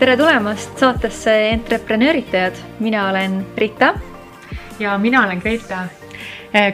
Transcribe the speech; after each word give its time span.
tere 0.00 0.16
tulemast 0.16 0.78
saatesse 0.80 1.32
Entreprenööritajad, 1.50 2.54
mina 2.78 3.08
olen 3.08 3.46
Rita. 3.56 3.94
ja 4.78 4.98
mina 4.98 5.24
olen 5.24 5.38
Greta. 5.38 5.78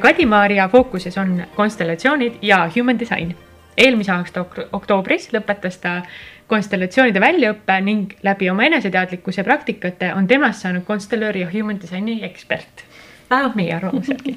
Kadimaaria 0.00 0.68
fookuses 0.68 1.18
on 1.18 1.42
konstellatsioonid 1.54 2.32
ja 2.42 2.70
human 2.76 2.98
design. 2.98 3.34
eelmise 3.76 4.12
aasta 4.12 4.40
ok 4.40 4.54
oktoobris 4.72 5.32
lõpetas 5.32 5.78
ta 5.80 6.02
konstellatsioonide 6.46 7.20
väljaõppe 7.20 7.80
ning 7.80 8.12
läbi 8.22 8.50
oma 8.50 8.62
eneseteadlikkuse 8.64 9.44
praktikate 9.44 10.12
on 10.14 10.26
temast 10.26 10.62
saanud 10.62 10.84
konstellööri 10.84 11.40
ja 11.40 11.48
human 11.52 11.80
designi 11.82 12.20
ekspert. 12.24 12.84
vähemalt 13.30 13.54
meie 13.54 13.74
arvamuse 13.74 14.12
järgi 14.12 14.36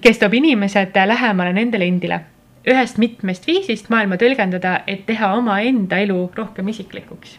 kes 0.00 0.18
toob 0.18 0.34
inimesed 0.34 0.96
lähemale 1.06 1.52
nendele 1.52 1.84
endile 1.84 2.20
ühest 2.66 2.98
mitmest 2.98 3.46
viisist 3.46 3.90
maailma 3.90 4.16
tõlgendada, 4.16 4.80
et 4.86 5.06
teha 5.06 5.34
omaenda 5.34 5.98
elu 5.98 6.30
rohkem 6.34 6.68
isiklikuks 6.68 7.38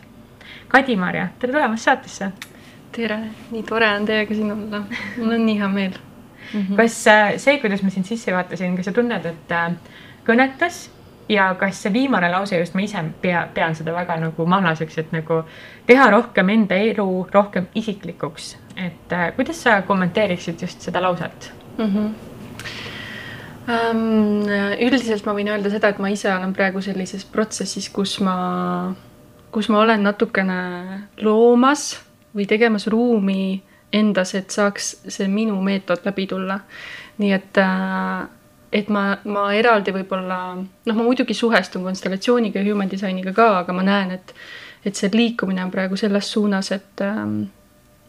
Kadi-Maarja, 0.70 1.28
tere 1.40 1.54
tulemast 1.54 1.88
saatesse. 1.88 2.32
tere, 2.92 3.18
nii 3.52 3.64
tore 3.64 3.88
on 3.96 4.06
teiega 4.06 4.36
siin 4.36 4.52
olla, 4.54 4.84
mul 5.18 5.34
on 5.34 5.44
nii 5.46 5.58
hea 5.60 5.68
meel 5.70 5.92
mm. 6.54 6.62
-hmm. 6.62 6.76
kas 6.78 7.08
äh, 7.08 7.34
see, 7.38 7.60
kuidas 7.62 7.84
ma 7.84 7.90
sind 7.90 8.06
sisse 8.06 8.34
vaatasin, 8.34 8.76
kas 8.76 8.86
sa 8.86 8.92
tunned, 8.92 9.26
et 9.26 9.52
äh, 9.52 9.74
kõnetas 10.26 10.90
ja 11.30 11.56
kas 11.60 11.84
see 11.84 11.94
viimane 11.94 12.32
lause 12.32 12.58
just 12.58 12.74
ma 12.74 12.82
ise 12.82 13.04
pea, 13.22 13.48
pean 13.54 13.76
seda 13.76 13.94
väga 13.94 14.18
nagu 14.18 14.46
mahlaseks, 14.46 14.98
et 14.98 15.12
nagu 15.12 15.44
teha 15.86 16.10
rohkem 16.10 16.50
enda 16.50 16.76
elu 16.76 17.28
rohkem 17.34 17.68
isiklikuks, 17.76 18.58
et 18.78 19.14
äh, 19.14 19.30
kuidas 19.36 19.64
sa 19.64 19.82
kommenteeriksid 19.82 20.62
just 20.62 20.82
seda 20.82 21.02
lauset 21.02 21.54
mm? 21.78 21.86
-hmm. 21.86 22.10
Um, 23.70 24.48
üldiselt 24.82 25.26
ma 25.26 25.34
võin 25.34 25.48
öelda 25.48 25.70
seda, 25.70 25.90
et 25.90 26.00
ma 26.00 26.10
ise 26.10 26.34
olen 26.34 26.54
praegu 26.54 26.82
sellises 26.82 27.26
protsessis, 27.26 27.90
kus 27.90 28.20
ma 28.20 28.96
kus 29.52 29.70
ma 29.70 29.82
olen 29.82 30.04
natukene 30.04 30.60
loomas 31.22 31.92
või 32.36 32.46
tegemas 32.50 32.88
ruumi 32.88 33.62
endas, 33.94 34.36
et 34.38 34.54
saaks 34.54 34.92
see 35.10 35.28
minu 35.28 35.58
meetod 35.66 36.06
läbi 36.06 36.28
tulla. 36.30 36.60
nii 37.20 37.32
et, 37.36 37.58
äh, 37.58 38.28
et 38.72 38.90
ma, 38.90 39.18
ma 39.26 39.50
eraldi 39.54 39.92
võib-olla, 39.92 40.56
noh, 40.56 40.96
ma 40.96 41.04
muidugi 41.04 41.34
suhestun 41.34 41.84
konstellatsiooniga 41.84 42.62
ja 42.62 42.72
human 42.72 42.92
disainiga 42.92 43.34
ka, 43.34 43.48
aga 43.60 43.74
ma 43.74 43.84
näen, 43.84 44.12
et, 44.16 44.34
et 44.86 44.96
see 44.96 45.10
liikumine 45.14 45.66
on 45.66 45.72
praegu 45.72 45.98
selles 46.00 46.32
suunas, 46.32 46.72
et 46.72 47.04
ähm, 47.04 47.42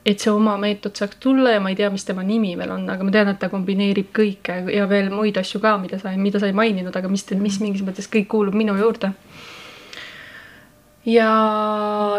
et 0.06 0.22
see 0.22 0.30
oma 0.32 0.54
meetod 0.56 0.96
saaks 0.96 1.18
tulla 1.20 1.50
ja 1.52 1.60
ma 1.60 1.72
ei 1.72 1.76
tea, 1.76 1.90
mis 1.92 2.06
tema 2.08 2.22
nimi 2.24 2.54
veel 2.56 2.70
on, 2.72 2.86
aga 2.88 3.04
ma 3.04 3.12
tean, 3.12 3.28
et 3.32 3.40
ta 3.40 3.50
kombineerib 3.52 4.08
kõike 4.16 4.56
ja 4.72 4.86
veel 4.88 5.10
muid 5.12 5.36
asju 5.36 5.60
ka, 5.60 5.74
mida 5.82 5.98
sa, 6.00 6.14
mida 6.16 6.40
sa 6.40 6.48
ei 6.48 6.56
maininud, 6.56 6.94
aga 6.96 7.10
mis, 7.12 7.26
mis 7.36 7.58
mingis 7.60 7.84
mõttes 7.84 8.08
kõik 8.12 8.30
kuulub 8.32 8.56
minu 8.56 8.76
juurde 8.78 9.12
ja 11.06 11.32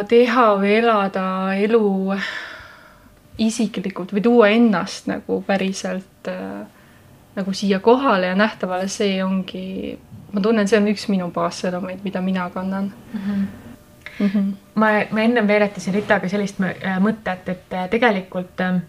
teha 0.09 0.45
või 0.61 0.75
elada 0.79 1.25
elu 1.53 2.15
isiklikult 3.41 4.13
või 4.13 4.21
tuua 4.21 4.49
ennast 4.53 5.07
nagu 5.09 5.41
päriselt 5.45 6.29
äh, 6.29 6.65
nagu 7.35 7.53
siia 7.53 7.79
kohale 7.79 8.31
ja 8.31 8.35
nähtavale, 8.35 8.87
see 8.91 9.23
ongi, 9.23 9.97
ma 10.31 10.41
tunnen, 10.41 10.67
see 10.67 10.79
on 10.81 10.89
üks 10.91 11.07
minu 11.11 11.29
baassõnumeid, 11.33 12.03
mida 12.03 12.21
mina 12.21 12.49
kannan 12.49 12.91
mm. 13.13 13.19
-hmm. 13.19 13.45
Mm 14.19 14.27
-hmm. 14.27 14.53
ma, 14.75 14.87
ma 15.11 15.21
ennem 15.21 15.47
veeretasin 15.47 15.93
Ritaga 15.93 16.29
sellist 16.29 16.59
äh, 16.61 16.99
mõtet, 16.99 17.49
et 17.49 17.73
äh, 17.73 17.89
tegelikult 17.89 18.59
äh, 18.61 18.81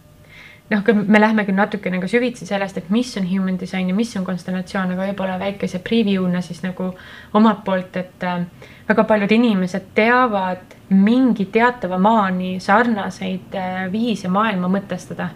noh, 0.73 1.05
me 1.07 1.21
lähme 1.21 1.45
küll 1.47 1.57
natukene 1.57 2.01
ka 2.01 2.09
süvitsi 2.11 2.47
sellest, 2.49 2.79
et 2.81 2.91
mis 2.93 3.11
on 3.21 3.27
human 3.29 3.59
design 3.61 3.91
ja 3.91 3.97
mis 3.97 4.13
on 4.19 4.25
konstellatsioon, 4.27 4.95
aga 4.95 5.09
võib-olla 5.11 5.39
väikese 5.41 5.83
preview'na 5.85 6.43
siis 6.45 6.63
nagu 6.65 6.91
omalt 7.39 7.63
poolt, 7.67 7.97
et 8.01 8.27
äh, 8.27 8.45
väga 8.89 9.05
paljud 9.09 9.33
inimesed 9.37 9.93
teavad 9.97 10.77
mingi 10.93 11.49
teatava 11.53 11.99
maani 12.03 12.57
sarnaseid 12.61 13.57
äh, 13.59 13.87
viise 13.93 14.33
maailma 14.33 14.71
mõtestada. 14.73 15.31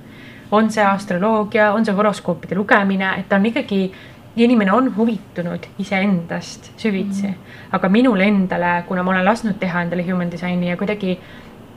on 0.50 0.68
see 0.70 0.82
astroloogia, 0.86 1.72
on 1.74 1.84
see 1.84 1.94
horoskoopide 1.94 2.54
lugemine, 2.54 3.08
et 3.18 3.28
ta 3.28 3.34
on 3.36 3.46
ikkagi, 3.48 3.80
inimene 4.36 4.70
on 4.72 4.92
huvitunud 4.96 5.64
iseendast 5.82 6.70
süvitsi 6.78 7.26
mm. 7.26 7.32
-hmm. 7.32 7.72
aga 7.72 7.88
minul 7.88 8.20
endale, 8.20 8.84
kuna 8.86 9.02
ma 9.02 9.10
olen 9.10 9.24
lasknud 9.24 9.58
teha 9.58 9.82
endale 9.82 10.04
human 10.06 10.30
design'i 10.30 10.68
ja 10.68 10.76
kuidagi 10.76 11.18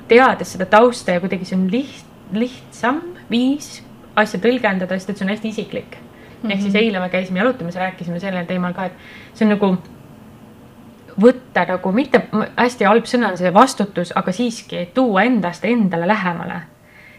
teades 0.07 0.51
seda 0.51 0.65
tausta 0.65 1.11
ja 1.11 1.19
kuidagi 1.19 1.45
see 1.45 1.57
on 1.57 1.67
liht-, 1.71 2.05
lihtsam 2.33 3.01
viis 3.29 3.83
asja 4.15 4.39
tõlgendada, 4.39 4.97
sest 4.97 5.09
et 5.09 5.17
see 5.17 5.25
on 5.25 5.33
hästi 5.33 5.47
isiklik 5.47 5.95
mm. 5.95 6.01
-hmm. 6.43 6.51
ehk 6.51 6.61
siis 6.61 6.73
mhm. 6.73 6.83
eile 6.83 6.99
me 6.99 7.09
käisime 7.09 7.39
jalutamas 7.39 7.75
ja 7.75 7.81
rääkisime 7.81 8.19
sellel 8.19 8.45
teemal 8.45 8.73
ka, 8.73 8.85
et 8.85 8.93
see 9.33 9.45
on 9.45 9.55
nagu 9.55 9.77
võtta 11.21 11.65
nagu 11.67 11.91
mitte, 11.91 12.21
hästi 12.57 12.87
halb 12.87 13.07
sõna 13.09 13.31
on 13.33 13.37
see 13.37 13.53
vastutus, 13.53 14.11
aga 14.15 14.31
siiski 14.31 14.89
tuua 14.93 15.23
endast 15.23 15.65
endale 15.65 16.07
lähemale. 16.07 16.61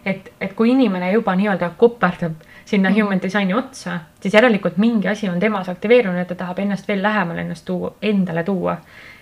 et, 0.04 0.32
et 0.40 0.52
kui 0.56 0.70
inimene 0.70 1.12
juba 1.12 1.34
nii-öelda 1.36 1.70
koperdab 1.76 2.32
sinna 2.64 2.88
mm 2.88 2.94
-hmm. 2.94 3.02
human 3.02 3.22
design'i 3.22 3.54
otsa, 3.54 3.98
siis 4.20 4.34
järelikult 4.34 4.76
mingi 4.76 5.08
asi 5.08 5.28
on 5.28 5.40
temas 5.40 5.68
aktiveerunud, 5.68 6.18
et 6.18 6.28
ta 6.28 6.34
tahab 6.34 6.58
ennast 6.58 6.88
veel 6.88 7.02
lähemale 7.02 7.40
ennast 7.40 7.64
tuua, 7.64 7.94
endale 8.02 8.44
tuua. 8.44 8.76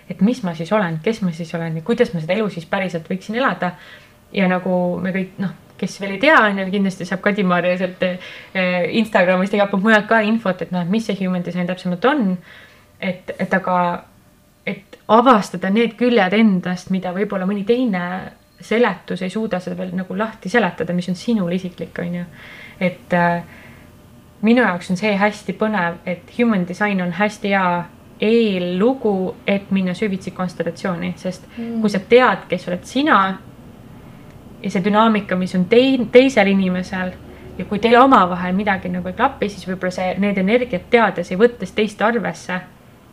et 0.09 0.21
mis 0.21 0.43
ma 0.43 0.53
siis 0.53 0.71
olen, 0.73 0.99
kes 1.03 1.21
ma 1.21 1.31
siis 1.31 1.55
olen 1.55 1.75
ja 1.75 1.81
kuidas 1.81 2.13
ma 2.13 2.19
seda 2.19 2.33
elu 2.33 2.49
siis 2.49 2.65
päriselt 2.65 3.09
võiksin 3.09 3.35
elada. 3.35 3.71
ja 4.33 4.47
nagu 4.47 4.99
me 4.99 5.11
kõik 5.11 5.29
noh 5.37 5.49
kes 5.79 5.99
veel 6.01 6.15
ei 6.17 6.21
tea, 6.21 6.37
on 6.43 6.59
ju, 6.61 6.67
kindlasti 6.73 7.07
saab 7.07 7.23
Kadi-Maarja 7.25 7.77
sealt 7.79 8.03
eh, 8.07 8.27
Instagramist 8.99 9.55
igalt 9.55 9.71
poolt 9.73 9.85
mujalt 9.87 10.09
ka 10.09 10.21
infot, 10.25 10.61
et 10.65 10.73
noh, 10.75 10.83
et 10.85 10.91
mis 10.91 11.05
see 11.05 11.17
human 11.21 11.45
design 11.45 11.69
täpsemalt 11.69 12.05
on. 12.09 12.37
et, 12.99 13.31
et 13.39 13.53
aga, 13.55 13.77
et 14.67 14.99
avastada 15.07 15.71
need 15.71 15.95
küljed 15.99 16.35
endast, 16.35 16.91
mida 16.91 17.13
võib-olla 17.15 17.47
mõni 17.47 17.63
teine 17.65 18.03
seletus 18.61 19.21
ei 19.23 19.31
suuda 19.31 19.59
seda 19.63 19.77
veel 19.79 19.93
nagu 19.95 20.17
lahti 20.17 20.51
seletada, 20.51 20.93
mis 20.93 21.07
on 21.09 21.15
sinul 21.15 21.51
isiklik, 21.55 21.95
on 22.03 22.15
ju. 22.19 22.25
et 22.79 23.13
äh, 23.15 23.43
minu 24.41 24.63
jaoks 24.63 24.91
on 24.91 24.99
see 24.99 25.15
hästi 25.17 25.55
põnev, 25.59 25.99
et 26.05 26.35
human 26.37 26.67
design 26.67 27.01
on 27.01 27.15
hästi 27.15 27.53
hea 27.55 27.69
eellugu, 28.19 29.35
et 29.47 29.71
minna 29.71 29.93
süvitsi 29.95 30.31
konstellatsiooni, 30.35 31.13
sest 31.17 31.45
mm. 31.55 31.79
kui 31.81 31.91
sa 31.91 32.01
tead, 32.03 32.47
kes 32.51 32.67
oled 32.67 32.83
sina 32.87 33.19
ja 34.63 34.71
see 34.71 34.83
dünaamika, 34.83 35.35
mis 35.39 35.55
on 35.55 35.65
tei-, 35.71 36.05
teisel 36.11 36.51
inimesel 36.51 37.13
ja 37.57 37.65
kui 37.65 37.79
teil 37.79 37.97
omavahel 37.99 38.55
midagi 38.55 38.91
nagu 38.91 39.07
ei 39.11 39.15
klapi, 39.15 39.49
siis 39.51 39.67
võib-olla 39.67 39.93
see, 39.93 40.13
need 40.23 40.37
energiat 40.39 40.89
teades 40.91 41.31
ja 41.31 41.39
võttes 41.39 41.73
teist 41.75 42.01
arvesse, 42.01 42.59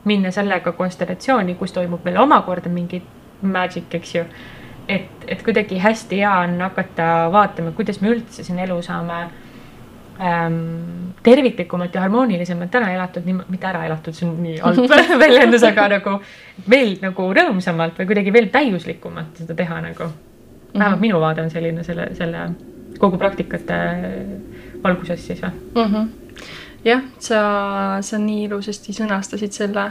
minna 0.07 0.31
sellega 0.35 0.73
konstellatsiooni, 0.79 1.57
kus 1.59 1.75
toimub 1.75 2.05
veel 2.07 2.21
omakorda 2.23 2.71
mingi 2.71 3.03
magic, 3.43 3.91
eks 3.99 4.15
ju. 4.15 4.23
et, 4.89 5.27
et 5.27 5.43
kuidagi 5.43 5.81
hästi 5.83 6.21
hea 6.23 6.37
on 6.45 6.61
hakata 6.63 7.09
vaatama, 7.35 7.75
kuidas 7.75 7.99
me 8.01 8.15
üldse 8.15 8.45
siin 8.47 8.61
elu 8.63 8.77
saame 8.87 9.17
ähm, 10.23 10.61
terviklikumalt 11.27 11.95
ja 11.95 12.05
harmoonilisemalt 12.05 12.79
ära 12.79 12.93
elatud, 12.95 13.27
mitte 13.27 13.67
ära 13.67 13.83
elatud, 13.89 14.15
see 14.15 14.29
on 14.29 14.39
nii 14.45 14.61
halb 14.63 15.19
väljendus, 15.25 15.67
aga 15.67 15.89
nagu 15.97 16.21
veel 16.71 16.97
nagu 17.03 17.29
rõõmsamalt 17.41 17.99
või 17.99 18.13
kuidagi 18.13 18.35
veel 18.39 18.49
täiuslikumalt 18.55 19.43
seda 19.43 19.59
teha 19.59 19.83
nagu 19.91 20.11
vähemalt 20.79 21.01
minu 21.01 21.21
vaade 21.21 21.43
on 21.43 21.51
selline 21.51 21.85
selle, 21.85 22.09
selle 22.15 22.49
kogu 22.99 23.19
praktikate 23.19 23.79
valguses 24.85 25.27
siis 25.27 25.43
või 25.43 25.51
mm 25.75 25.93
-hmm.? 25.93 26.09
jah, 26.85 27.03
sa, 27.19 27.41
sa 28.01 28.19
nii 28.19 28.45
ilusasti 28.47 28.93
sõnastasid 28.97 29.53
selle, 29.53 29.91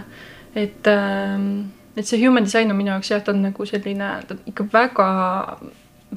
et, 0.56 0.88
ähm, 0.88 1.50
et 1.98 2.08
see 2.08 2.22
human 2.22 2.44
design 2.44 2.72
on 2.72 2.78
minu 2.78 2.94
jaoks 2.94 3.12
jah, 3.12 3.24
ta 3.24 3.32
on 3.32 3.42
nagu 3.42 3.66
selline 3.66 4.12
ikka 4.46 4.68
väga, 4.74 5.10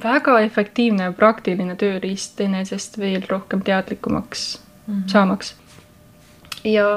väga 0.03 0.39
efektiivne 0.47 1.09
ja 1.09 1.11
praktiline 1.11 1.75
tööriist 1.75 2.41
enesest 2.41 2.99
veel 2.99 3.25
rohkem 3.29 3.61
teadlikumaks 3.61 4.59
mm 4.87 4.93
-hmm. 4.93 5.07
saamaks 5.07 5.55
ja, 6.73 6.87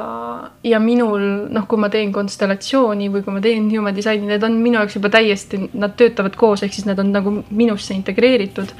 ja 0.64 0.80
minul 0.82 1.22
noh, 1.52 1.66
kui 1.68 1.80
ma 1.80 1.90
teen 1.92 2.12
konstellatsiooni 2.14 3.10
või 3.12 3.24
kui 3.24 3.34
ma 3.34 3.42
teen 3.44 3.68
human 3.72 3.96
design'i, 3.96 4.28
need 4.30 4.46
on 4.46 4.58
minu 4.62 4.80
jaoks 4.80 4.98
juba 4.98 5.10
täiesti, 5.12 5.64
nad 5.72 5.96
töötavad 5.98 6.36
koos, 6.38 6.64
ehk 6.64 6.74
siis 6.74 6.88
nad 6.88 7.00
on 7.02 7.12
nagu 7.14 7.36
minusse 7.50 7.94
integreeritud. 7.94 8.74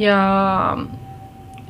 ja 0.00 0.18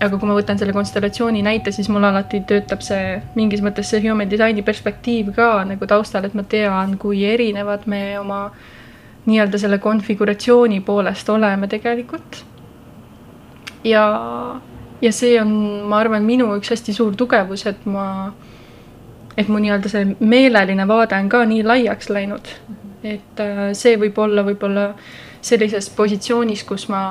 aga 0.00 0.16
kui 0.16 0.28
ma 0.28 0.36
võtan 0.36 0.58
selle 0.60 0.72
konstellatsiooni 0.72 1.42
näite, 1.44 1.72
siis 1.76 1.88
mul 1.92 2.04
alati 2.08 2.40
töötab 2.48 2.84
see 2.84 3.18
mingis 3.36 3.60
mõttes 3.64 3.90
see 3.92 4.00
human 4.04 4.30
design'i 4.30 4.64
perspektiiv 4.64 5.34
ka 5.36 5.50
nagu 5.68 5.88
taustal, 5.88 6.24
et 6.24 6.36
ma 6.36 6.44
tean, 6.48 6.96
kui 7.00 7.24
erinevad 7.28 7.86
me 7.90 8.02
oma 8.20 8.46
nii-öelda 9.26 9.60
selle 9.60 9.78
konfiguratsiooni 9.78 10.80
poolest 10.80 11.28
oleme 11.28 11.68
tegelikult. 11.68 12.44
ja 13.84 14.04
ja 15.02 15.12
see 15.12 15.40
on, 15.40 15.52
ma 15.88 16.00
arvan, 16.00 16.24
minu 16.26 16.50
üks 16.56 16.72
hästi 16.74 16.94
suur 16.96 17.16
tugevus, 17.16 17.64
et 17.70 17.86
ma, 17.88 18.32
et 19.36 19.48
mu 19.48 19.60
nii-öelda 19.62 19.92
see 19.92 20.04
meeleline 20.20 20.86
vaade 20.88 21.18
on 21.18 21.30
ka 21.32 21.44
nii 21.48 21.64
laiaks 21.64 22.10
läinud. 22.12 22.52
et 23.02 23.40
äh, 23.40 23.70
see 23.72 23.96
võib 23.96 24.18
olla 24.20 24.44
võib-olla 24.44 24.90
sellises 25.40 25.88
positsioonis, 25.96 26.64
kus 26.68 26.88
ma 26.92 27.02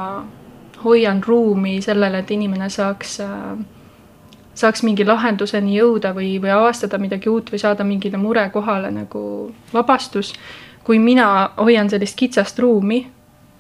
hoian 0.84 1.24
ruumi 1.26 1.80
sellele, 1.82 2.22
et 2.22 2.32
inimene 2.32 2.70
saaks, 2.70 3.20
äh, 3.26 3.58
saaks 4.54 4.84
mingi 4.86 5.06
lahenduseni 5.06 5.80
jõuda 5.80 6.14
või, 6.14 6.38
või 6.42 6.54
avastada 6.54 7.02
midagi 7.02 7.30
uut 7.30 7.50
või 7.52 7.60
saada 7.60 7.84
mingile 7.84 8.22
murekohale 8.22 8.92
nagu 8.94 9.22
vabastus 9.74 10.36
kui 10.90 10.98
mina 11.00 11.52
hoian 11.58 11.90
sellist 11.90 12.18
kitsast 12.18 12.60
ruumi, 12.60 13.04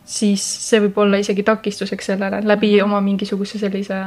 siis 0.09 0.41
see 0.69 0.79
võib 0.81 0.95
olla 1.03 1.19
isegi 1.21 1.43
takistuseks 1.45 2.07
sellele 2.09 2.39
läbi 2.43 2.71
Mhm. 2.75 2.83
oma 2.87 3.01
mingisuguse 3.05 3.59
sellise 3.61 3.97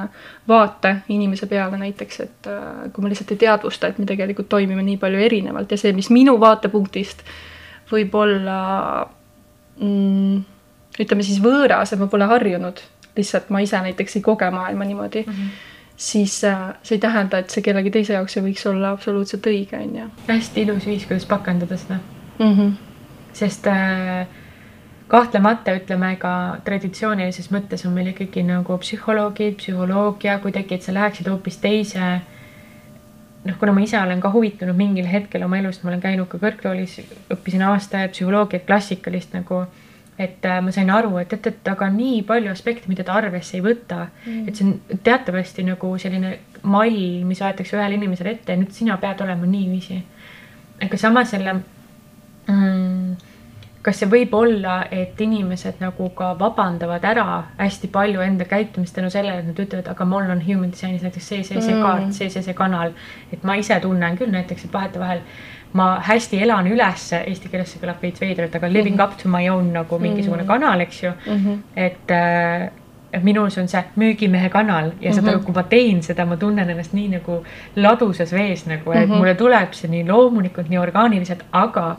vaate 0.48 0.96
inimese 1.14 1.46
peale 1.46 1.78
näiteks, 1.78 2.20
et 2.24 2.46
äh, 2.50 2.92
kui 2.92 3.02
ma 3.04 3.08
lihtsalt 3.12 3.30
ei 3.30 3.36
teadvusta, 3.44 3.86
et 3.92 3.98
me 4.02 4.06
tegelikult 4.06 4.48
toimime 4.48 4.82
nii 4.82 4.96
palju 4.98 5.20
erinevalt 5.28 5.70
ja 5.70 5.78
see, 5.78 5.92
mis 5.92 6.10
minu 6.10 6.34
vaatepunktist 6.42 7.22
võib 7.92 8.14
olla 8.18 8.56
mm, 9.80 10.42
ütleme 11.02 11.22
siis 11.26 11.38
võõras, 11.44 11.92
et 11.94 12.00
ma 12.02 12.08
pole 12.10 12.26
harjunud, 12.30 12.80
lihtsalt 13.16 13.50
ma 13.52 13.60
ise 13.62 13.78
näiteks 13.84 14.16
ei 14.18 14.22
koge 14.24 14.50
maailma 14.50 14.84
niimoodi 14.88 15.22
mm, 15.26 15.32
-hmm. 15.32 15.48
siis 15.96 16.42
äh, 16.44 16.74
see 16.82 16.96
ei 16.96 17.00
tähenda, 17.00 17.38
et 17.38 17.50
see 17.50 17.62
kellegi 17.62 17.90
teise 17.90 18.12
jaoks 18.18 18.36
ei 18.36 18.42
võiks 18.50 18.66
olla 18.70 18.90
absoluutselt 18.90 19.46
õige, 19.46 19.76
on 19.78 19.96
ju. 19.96 20.10
hästi 20.28 20.62
ilus 20.66 20.86
viis, 20.86 21.06
kuidas 21.06 21.26
pakendada 21.26 21.76
seda 21.76 21.98
Mhm. 22.38 22.70
sest 23.32 23.66
äh, 23.66 24.26
kahtlemata 25.12 25.74
ütleme 25.76 26.14
ka 26.20 26.32
traditsioonilises 26.64 27.50
mõttes 27.52 27.84
on 27.84 27.92
meil 27.92 28.12
ikkagi 28.14 28.44
nagu 28.48 28.78
psühholoogid, 28.80 29.58
psühholoogia, 29.60 30.38
kuidagi, 30.40 30.78
et 30.78 30.86
sa 30.86 30.94
läheksid 30.96 31.28
hoopis 31.28 31.58
teise. 31.60 32.12
noh, 33.44 33.56
kuna 33.58 33.72
ma 33.74 33.82
ise 33.82 33.98
olen 33.98 34.20
ka 34.22 34.30
huvitunud 34.30 34.76
mingil 34.78 35.08
hetkel 35.10 35.42
oma 35.44 35.58
elust, 35.58 35.82
ma 35.82 35.90
olen 35.90 36.00
käinud 36.00 36.28
ka 36.30 36.38
kõrgkoolis, 36.38 37.00
õppisin 37.34 37.64
aasta 37.66 38.06
psühholoogiat, 38.12 38.64
klassikalist 38.66 39.34
nagu. 39.36 39.66
et 40.18 40.44
äh, 40.44 40.60
ma 40.62 40.70
sain 40.70 40.90
aru, 40.92 41.16
et, 41.18 41.32
et, 41.32 41.46
et 41.46 41.68
aga 41.68 41.88
nii 41.90 42.22
palju 42.28 42.50
aspekte, 42.52 42.88
mida 42.88 43.04
ta 43.04 43.14
arvesse 43.18 43.56
ei 43.56 43.62
võta 43.64 44.06
mm., 44.06 44.48
et 44.48 44.56
see 44.56 44.66
on 44.68 44.98
teatavasti 45.02 45.64
nagu 45.66 45.92
selline 45.98 46.36
mall, 46.62 46.98
mis 47.26 47.40
aetakse 47.42 47.76
ühele 47.76 47.96
inimesele 47.96 48.36
ette 48.36 48.52
ja 48.52 48.60
nüüd 48.60 48.72
sina 48.76 48.96
pead 49.02 49.20
olema 49.24 49.48
niiviisi. 49.48 49.98
aga 50.84 51.00
samas 51.00 51.32
jälle 51.32 51.54
mm, 52.46 53.31
kas 53.82 53.96
see 53.98 54.06
võib 54.06 54.34
olla, 54.38 54.84
et 54.94 55.18
inimesed 55.20 55.80
nagu 55.80 56.08
ka 56.14 56.34
vabandavad 56.38 57.02
ära 57.04 57.42
hästi 57.58 57.88
palju 57.90 58.20
enda 58.22 58.44
käitumist 58.44 58.94
tänu 58.94 59.10
sellele, 59.10 59.38
et 59.40 59.46
nad 59.46 59.58
ütlevad, 59.58 59.88
aga 59.90 60.04
mul 60.04 60.30
on 60.30 60.40
human 60.46 60.70
design'is 60.70 61.02
näiteks 61.02 61.26
see, 61.28 61.42
see, 61.42 61.60
see 61.60 61.74
Mm. 61.74 61.82
kaart, 61.82 62.12
see, 62.14 62.28
see, 62.30 62.42
see 62.42 62.54
kanal. 62.54 62.92
et 63.32 63.42
ma 63.44 63.54
ise 63.56 63.80
tunnen 63.80 64.16
küll 64.16 64.30
näiteks, 64.30 64.64
et 64.64 64.72
vahetevahel 64.72 65.20
ma 65.74 66.00
hästi 66.00 66.42
elan 66.42 66.66
ülesse, 66.66 67.24
eesti 67.26 67.48
keeles 67.48 67.72
see 67.72 67.80
kõlab 67.82 68.00
veits 68.02 68.20
veidralt, 68.20 68.54
aga 68.54 68.68
living 68.68 69.00
up 69.00 69.16
to 69.22 69.28
my 69.28 69.48
own 69.48 69.72
nagu 69.72 69.98
mingisugune 69.98 70.42
Mm. 70.42 70.46
kanal, 70.48 70.80
eks 70.80 71.02
ju. 71.02 71.12
Mhm. 71.26 71.58
et 71.76 72.10
äh, 72.10 72.68
minul 73.22 73.50
see 73.50 73.62
on 73.62 73.68
see 73.68 73.82
müügimehe 73.96 74.48
kanal 74.50 74.92
ja 75.00 75.12
saad 75.12 75.24
Mhm. 75.24 75.28
aru, 75.34 75.40
kui 75.44 75.54
ma 75.54 75.62
teen 75.62 76.02
seda, 76.02 76.24
ma 76.24 76.36
tunnen 76.36 76.70
ennast 76.70 76.92
nii 76.94 77.08
nagu 77.08 77.42
ladusas 77.76 78.32
vees 78.32 78.66
nagu, 78.66 78.92
et 78.92 79.08
Mhm. 79.08 79.18
mulle 79.18 79.34
tuleb 79.34 79.72
see 79.74 79.88
nii 79.90 80.04
loomulikult, 80.08 80.68
nii 80.68 80.78
orgaaniliselt, 80.78 81.42
aga 81.52 81.96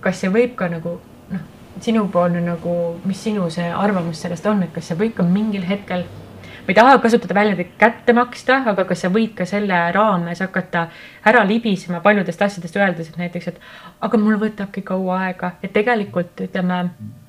kas 0.00 0.16
see 0.20 0.30
võib 0.30 0.54
ka 0.56 0.68
nagu 0.68 0.98
noh, 1.32 1.48
sinupoolne 1.80 2.40
nagu, 2.44 2.76
mis 3.04 3.24
sinu 3.28 3.50
see 3.52 3.66
arvamus 3.72 4.22
sellest 4.24 4.46
on, 4.46 4.62
et 4.64 4.72
kas 4.74 4.92
see 4.92 5.00
võib 5.00 5.16
ka 5.16 5.26
mingil 5.26 5.66
hetkel 5.68 6.06
ma 6.66 6.72
ei 6.72 6.74
taha 6.74 6.98
kasutada 6.98 7.34
väljendit 7.34 7.76
kätte 7.78 8.12
maksta, 8.12 8.56
aga 8.66 8.84
kas 8.88 9.04
sa 9.04 9.10
võid 9.14 9.36
ka 9.38 9.44
selle 9.46 9.76
raames 9.94 10.40
hakata 10.42 10.88
ära 11.26 11.44
libisema 11.46 12.00
paljudest 12.02 12.42
asjadest, 12.42 12.76
öeldes, 12.76 13.12
et 13.12 13.20
näiteks, 13.20 13.52
et 13.52 13.60
aga 14.02 14.18
mul 14.18 14.40
võtabki 14.40 14.82
kaua 14.86 15.20
aega, 15.28 15.52
et 15.62 15.72
tegelikult 15.76 16.42
ütleme, 16.42 16.80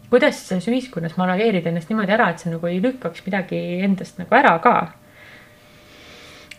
kuidas 0.10 0.40
selles 0.48 0.68
ühiskonnas 0.72 1.20
manageerida 1.22 1.70
ennast 1.70 1.92
niimoodi 1.92 2.16
ära, 2.18 2.32
et 2.32 2.42
sa 2.42 2.50
nagu 2.50 2.66
ei 2.70 2.82
lükkaks 2.82 3.26
midagi 3.28 3.62
endast 3.86 4.18
nagu 4.18 4.36
ära 4.36 4.58
ka. 4.64 4.76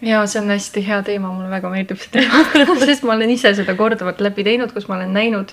ja 0.00 0.22
see 0.30 0.38
on 0.38 0.54
hästi 0.54 0.86
hea 0.86 1.02
teema, 1.02 1.32
mulle 1.34 1.50
väga 1.50 1.70
meeldib 1.72 1.98
see 1.98 2.14
teema 2.20 2.44
sest 2.86 3.02
ma 3.02 3.16
olen 3.18 3.34
ise 3.34 3.54
seda 3.58 3.74
korduvalt 3.74 4.22
läbi 4.22 4.46
teinud, 4.46 4.70
kus 4.72 4.86
ma 4.86 5.00
olen 5.00 5.10
näinud. 5.12 5.50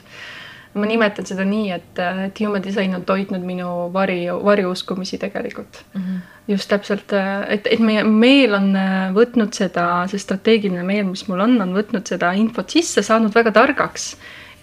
Ma 0.76 0.88
nimetan 0.90 1.28
seda 1.28 1.46
nii, 1.48 1.70
et, 1.72 2.00
et 2.28 2.40
human 2.44 2.64
design 2.64 2.96
on 2.98 3.04
toitnud 3.08 3.44
minu 3.48 3.68
vari, 3.94 4.26
varjuuskumisi 4.44 5.18
tegelikult 5.22 5.84
mm. 5.94 6.02
-hmm. 6.02 6.24
just 6.52 6.70
täpselt, 6.70 7.14
et, 7.48 7.68
et 7.72 7.80
meie 7.80 8.04
meel 8.04 8.54
on 8.54 8.74
võtnud 9.16 9.56
seda, 9.56 9.86
see 10.12 10.20
strateegiline 10.20 10.84
meel, 10.84 11.06
mis 11.08 11.28
mul 11.28 11.46
on, 11.48 11.56
on 11.62 11.72
võtnud 11.78 12.08
seda 12.08 12.34
infot 12.36 12.70
sisse, 12.70 13.02
saanud 13.02 13.36
väga 13.36 13.52
targaks. 13.52 14.16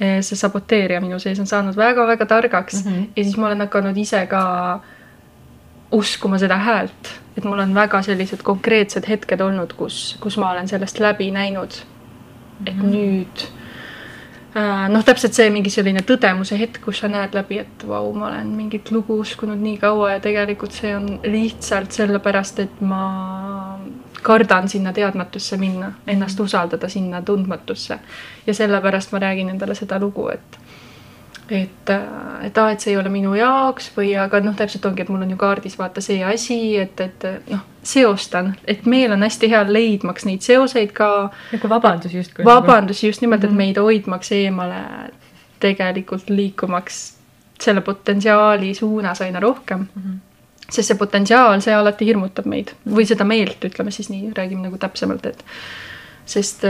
see 0.03 0.37
saboteerija 0.37 1.01
minu 1.01 1.19
sees 1.23 1.39
on 1.39 1.47
saanud 1.47 1.77
väga-väga 1.77 2.27
targaks 2.27 2.85
mm 2.85 2.93
-hmm. 2.93 3.07
ja 3.17 3.25
siis 3.25 3.37
ma 3.37 3.47
olen 3.47 3.61
hakanud 3.61 3.97
ise 3.97 4.27
ka 4.27 4.81
uskuma 5.93 6.39
seda 6.39 6.57
häält, 6.57 7.13
et 7.37 7.45
mul 7.45 7.59
on 7.59 7.75
väga 7.75 8.03
sellised 8.03 8.43
konkreetsed 8.43 9.09
hetked 9.09 9.41
olnud, 9.41 9.73
kus, 9.73 10.17
kus 10.21 10.37
ma 10.37 10.51
olen 10.51 10.69
sellest 10.69 11.01
läbi 11.01 11.31
näinud. 11.31 11.73
et 12.67 12.75
mm 12.77 12.83
-hmm. 12.83 12.95
nüüd 12.95 13.45
äh, 13.45 13.62
noh, 14.55 15.05
täpselt 15.05 15.37
see 15.37 15.49
mingi 15.53 15.71
selline 15.73 16.03
tõdemuse 16.07 16.59
hetk, 16.61 16.83
kus 16.85 17.03
sa 17.03 17.09
näed 17.09 17.35
läbi, 17.37 17.61
et 17.63 17.85
vau, 17.89 18.11
ma 18.17 18.29
olen 18.29 18.53
mingit 18.57 18.91
lugu 18.93 19.17
uskunud 19.23 19.61
nii 19.61 19.79
kaua 19.81 20.17
ja 20.17 20.23
tegelikult 20.25 20.77
see 20.77 20.93
on 20.97 21.09
lihtsalt 21.25 21.95
sellepärast, 21.97 22.61
et 22.67 22.83
ma 22.85 23.03
kardan 24.23 24.69
sinna 24.69 24.93
teadmatusse 24.93 25.57
minna, 25.59 25.93
ennast 26.07 26.41
usaldada 26.41 26.89
sinna 26.89 27.23
tundmatusse. 27.23 27.99
ja 28.47 28.55
sellepärast 28.55 29.13
ma 29.13 29.19
räägin 29.19 29.49
endale 29.51 29.75
seda 29.75 29.99
lugu, 29.99 30.29
et 30.29 30.59
et, 31.53 31.91
et 32.47 32.59
aa, 32.59 32.71
et 32.73 32.81
see 32.81 32.93
ei 32.93 32.99
ole 33.01 33.13
minu 33.13 33.35
jaoks 33.37 33.91
või 33.97 34.15
aga 34.21 34.41
noh, 34.45 34.57
täpselt 34.57 34.87
ongi, 34.89 35.05
et 35.05 35.13
mul 35.13 35.25
on 35.27 35.35
ju 35.35 35.39
kaardis 35.41 35.77
vaata 35.79 36.03
see 36.05 36.23
asi, 36.25 36.59
et, 36.81 37.01
et 37.05 37.27
noh, 37.51 37.63
seostan, 37.87 38.53
et 38.69 38.87
meil 38.87 39.13
on 39.13 39.23
hästi 39.27 39.51
hea 39.53 39.63
leidmaks 39.69 40.27
neid 40.29 40.45
seoseid 40.47 40.95
ka. 40.97 41.09
nagu 41.53 41.73
vabandus 41.73 42.15
justkui. 42.15 42.47
vabandusi 42.47 43.11
just 43.11 43.25
nimelt, 43.25 43.45
et 43.45 43.57
meid 43.63 43.81
hoidmaks 43.81 44.33
eemale 44.39 44.83
tegelikult 45.63 46.31
liikumaks 46.31 47.03
selle 47.63 47.85
potentsiaali 47.87 48.75
suunas 48.75 49.21
aina 49.23 49.41
rohkem 49.41 49.87
mm. 49.87 50.03
-hmm 50.03 50.21
sest 50.73 50.89
see 50.89 50.99
potentsiaal, 50.99 51.61
see 51.61 51.75
alati 51.77 52.07
hirmutab 52.09 52.47
meid 52.49 52.73
või 52.89 53.05
seda 53.09 53.27
meelt, 53.29 53.65
ütleme 53.67 53.93
siis 53.93 54.09
nii, 54.13 54.31
räägime 54.37 54.65
nagu 54.65 54.79
täpsemalt, 54.81 55.27
et 55.27 55.43
sest, 56.25 56.65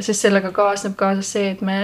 sest 0.00 0.26
sellega 0.26 0.52
kaasneb 0.54 0.94
kaasas 0.96 1.32
see, 1.36 1.50
et 1.54 1.60
me, 1.60 1.78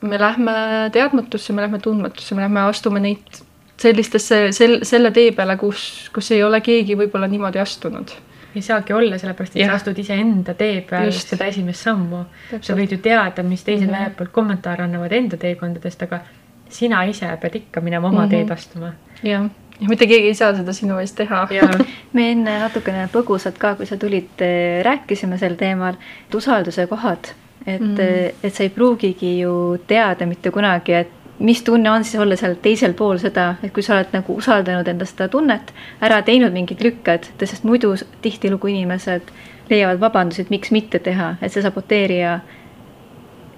me 0.00 0.18
lähme 0.18 0.52
teadmatusse, 0.92 1.52
me 1.52 1.62
lähme 1.62 1.78
tundmatusse, 1.78 2.34
me 2.34 2.42
lähme 2.42 2.60
astume 2.60 3.00
neid 3.00 3.42
sellistesse, 3.80 4.40
sel-, 4.56 4.80
selle 4.84 5.10
tee 5.10 5.32
peale, 5.36 5.56
kus, 5.60 6.10
kus 6.14 6.30
ei 6.36 6.42
ole 6.44 6.60
keegi 6.64 6.96
võib-olla 6.98 7.28
niimoodi 7.28 7.60
astunud. 7.62 8.14
ei 8.56 8.62
saagi 8.64 8.92
olla, 8.96 9.18
sellepärast 9.20 9.56
et 9.56 9.60
ja. 9.60 9.68
sa 9.68 9.76
astud 9.76 9.98
iseenda 10.00 10.54
tee 10.56 10.80
peal 10.88 11.10
Just. 11.10 11.28
seda 11.28 11.44
esimest 11.44 11.84
sammu. 11.84 12.24
sa 12.60 12.76
võid 12.76 12.96
ju 12.96 12.98
teada, 13.04 13.42
mis 13.42 13.64
teised 13.64 13.84
mm 13.86 13.92
-hmm. 13.92 13.98
väljapoolt 13.98 14.32
kommentaare 14.32 14.84
annavad 14.84 15.12
enda 15.12 15.36
teekondadest, 15.36 16.02
aga 16.02 16.20
sina 16.68 17.04
ise 17.04 17.28
pead 17.40 17.54
ikka 17.54 17.80
minema 17.80 18.08
oma 18.08 18.20
mm 18.20 18.26
-hmm. 18.26 18.30
teed 18.30 18.50
astuma. 18.50 18.92
jah 19.22 19.50
ja 19.80 19.88
mitte 19.88 20.06
keegi 20.06 20.26
ei 20.26 20.34
saa 20.34 20.54
seda 20.56 20.72
sinu 20.72 20.98
eest 20.98 21.16
teha. 21.16 21.48
me 22.16 22.30
enne 22.30 22.58
natukene 22.58 23.08
põgusalt 23.12 23.58
ka, 23.58 23.74
kui 23.74 23.86
sa 23.86 23.96
tulid, 23.96 24.44
rääkisime 24.82 25.38
sel 25.38 25.54
teemal, 25.54 25.94
et 26.28 26.34
usalduse 26.34 26.86
kohad, 26.86 27.32
et 27.66 27.80
mm., 27.80 28.42
et 28.42 28.54
sa 28.54 28.64
ei 28.64 28.70
pruugigi 28.70 29.38
ju 29.40 29.52
teada 29.86 30.26
mitte 30.26 30.50
kunagi, 30.50 30.92
et 30.92 31.12
mis 31.38 31.62
tunne 31.62 31.90
on 31.90 32.04
siis 32.04 32.20
olla 32.22 32.36
seal 32.36 32.56
teisel 32.62 32.94
pool 32.96 33.18
seda, 33.20 33.54
et 33.62 33.72
kui 33.72 33.82
sa 33.84 33.96
oled 33.96 34.12
nagu 34.14 34.36
usaldanud 34.40 34.88
enda 34.88 35.08
seda 35.08 35.28
tunnet, 35.28 35.72
ära 36.00 36.22
teinud 36.24 36.54
mingid 36.54 36.80
lükked, 36.84 37.28
sest 37.44 37.64
muidu 37.64 37.92
tihtilugu 38.24 38.72
inimesed 38.72 39.32
leiavad 39.70 40.00
vabandusi, 40.00 40.46
et 40.46 40.52
miks 40.54 40.72
mitte 40.72 40.98
teha, 41.02 41.34
et 41.42 41.52
see 41.52 41.64
saboteerija 41.64 42.38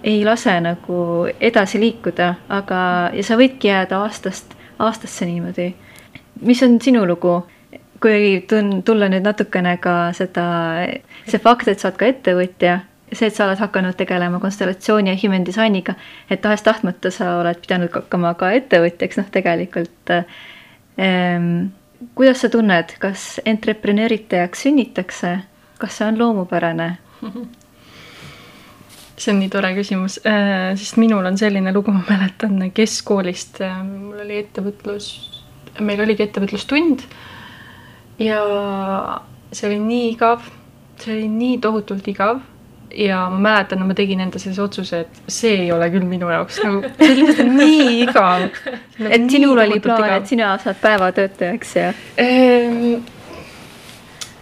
ei 0.08 0.22
lase 0.24 0.54
nagu 0.62 1.26
edasi 1.40 1.80
liikuda, 1.80 2.34
aga, 2.48 2.80
ja 3.14 3.26
sa 3.26 3.38
võidki 3.38 3.70
jääda 3.70 4.02
aastast 4.06 4.54
aastasse 4.78 5.26
niimoodi 5.26 5.72
mis 6.40 6.62
on 6.62 6.80
sinu 6.80 7.06
lugu, 7.06 7.46
kui 8.02 8.44
tun-, 8.50 8.82
tulla 8.84 9.08
nüüd 9.10 9.26
natukene 9.26 9.76
ka 9.82 10.12
seda, 10.16 10.44
see 11.26 11.42
fakt, 11.42 11.68
et 11.68 11.80
sa 11.80 11.90
oled 11.90 12.00
ka 12.00 12.10
ettevõtja, 12.12 12.78
see, 13.12 13.28
et 13.28 13.34
sa 13.34 13.46
oled 13.46 13.60
hakanud 13.60 13.96
tegelema 13.98 14.40
konstellatsiooni 14.42 15.12
ja 15.12 15.18
human 15.22 15.46
design'iga, 15.46 15.94
et 16.30 16.42
tahes-tahtmata 16.44 17.12
sa 17.14 17.36
oled 17.40 17.60
pidanud 17.64 17.92
hakkama 17.94 18.34
ka 18.40 18.52
ettevõtjaks, 18.58 19.20
noh, 19.20 19.30
tegelikult 19.34 20.14
ähm,. 20.14 21.70
kuidas 22.14 22.44
sa 22.44 22.50
tunned, 22.52 22.94
kas 23.02 23.40
entreprenööritajaks 23.46 24.66
sünnitakse, 24.66 25.38
kas 25.78 25.98
see 25.98 26.06
on 26.06 26.18
loomupärane? 26.18 26.90
see 29.18 29.32
on 29.32 29.40
nii 29.42 29.50
tore 29.50 29.72
küsimus, 29.74 30.20
sest 30.22 31.00
minul 31.02 31.26
on 31.26 31.38
selline 31.40 31.72
lugu, 31.74 31.90
ma 31.94 32.04
mäletan 32.06 32.60
keskkoolist, 32.74 33.58
mul 33.88 34.22
oli 34.22 34.38
ettevõtlus 34.44 35.10
meil 35.84 36.00
oligi 36.02 36.24
ettevõtlustund 36.26 37.04
ja 38.22 38.40
see 39.52 39.68
oli 39.70 39.80
nii 39.82 40.06
igav, 40.12 40.46
see 41.00 41.14
oli 41.14 41.28
nii 41.32 41.58
tohutult 41.62 42.08
igav 42.10 42.40
ja 42.94 43.24
ma 43.30 43.38
mäletan, 43.38 43.84
ma 43.86 43.94
tegin 43.96 44.20
enda 44.24 44.40
selles 44.40 44.58
otsuse, 44.62 45.04
et 45.04 45.20
see 45.30 45.64
ei 45.64 45.70
ole 45.72 45.90
küll 45.92 46.06
minu 46.08 46.30
jaoks 46.32 46.60
nagu, 46.64 46.82
see 46.96 47.12
oli 47.12 47.26
lihtsalt 47.26 47.52
nii 47.58 47.86
igav. 48.06 48.48
et 49.14 49.30
sinul 49.30 49.62
oli 49.64 49.80
plaan, 49.84 50.10
et 50.16 50.26
sina 50.30 50.54
saad 50.62 50.80
päevatöötajaks 50.82 51.76
ja 51.76 51.92
ehm,? 52.16 52.98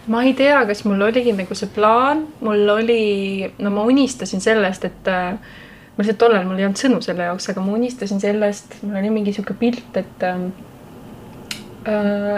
ma 0.07 0.23
ei 0.23 0.33
tea, 0.33 0.61
kas 0.69 0.85
mul 0.87 1.01
oligi 1.03 1.33
nagu 1.35 1.55
see 1.57 1.69
plaan, 1.75 2.27
mul 2.39 2.69
oli, 2.77 3.47
no 3.59 3.71
ma 3.75 3.83
unistasin 3.89 4.43
sellest, 4.43 4.87
et 4.87 5.09
ma 5.97 6.03
lihtsalt 6.03 6.19
tollal 6.21 6.45
mul 6.47 6.61
ei 6.61 6.67
olnud 6.67 6.79
sõnu 6.79 7.01
selle 7.03 7.27
jaoks, 7.27 7.49
aga 7.51 7.63
ma 7.65 7.75
unistasin 7.75 8.21
sellest, 8.23 8.79
mul 8.83 8.99
oli 9.01 9.11
mingi 9.11 9.33
sihuke 9.35 9.57
pilt, 9.59 9.97
et 9.99 10.25
äh, 10.25 10.45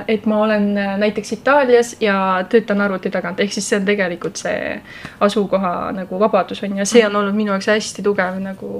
et 0.08 0.26
ma 0.26 0.42
olen 0.44 0.74
näiteks 1.02 1.32
Itaalias 1.34 1.96
ja 2.02 2.46
töötan 2.50 2.82
arvuti 2.82 3.10
tagant, 3.10 3.40
ehk 3.40 3.54
siis 3.54 3.70
see 3.70 3.80
on 3.80 3.86
tegelikult 3.86 4.38
see 4.38 4.80
asukoha 5.20 5.92
nagu 5.96 6.20
vabadus 6.20 6.64
on 6.64 6.78
ja 6.78 6.86
see 6.86 7.06
on 7.08 7.16
olnud 7.16 7.36
minu 7.36 7.52
jaoks 7.56 7.68
hästi 7.72 8.06
tugev 8.06 8.40
nagu 8.44 8.72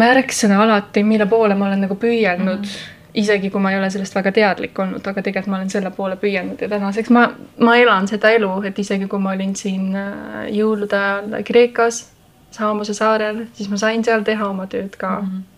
märksõna 0.00 0.62
alati, 0.64 1.04
mille 1.04 1.26
poole 1.26 1.54
ma 1.54 1.68
olen 1.68 1.86
nagu 1.86 1.98
püüelnud 2.00 2.64
mm. 2.64 2.72
-hmm 2.72 2.96
isegi 3.14 3.50
kui 3.50 3.60
ma 3.60 3.72
ei 3.72 3.78
ole 3.78 3.90
sellest 3.90 4.14
väga 4.14 4.32
teadlik 4.32 4.78
olnud, 4.78 5.02
aga 5.06 5.22
tegelikult 5.22 5.50
ma 5.50 5.58
olen 5.58 5.70
selle 5.72 5.90
poole 5.94 6.16
püüelnud 6.20 6.60
ja 6.62 6.68
tänaseks 6.70 7.10
ma, 7.14 7.26
ma 7.58 7.76
elan 7.80 8.08
seda 8.10 8.30
elu, 8.36 8.50
et 8.70 8.78
isegi 8.78 9.08
kui 9.10 9.22
ma 9.22 9.34
olin 9.34 9.54
siin 9.58 9.96
äh, 9.96 10.48
jõulude 10.54 10.98
ajal 10.98 11.42
Kreekas, 11.46 12.04
Saamose 12.50 12.94
saarel, 12.94 13.44
siis 13.54 13.70
ma 13.70 13.78
sain 13.78 14.02
seal 14.04 14.24
teha 14.26 14.48
oma 14.50 14.66
tööd 14.70 14.96
ka 14.98 15.20
mm. 15.20 15.26
-hmm. 15.26 15.49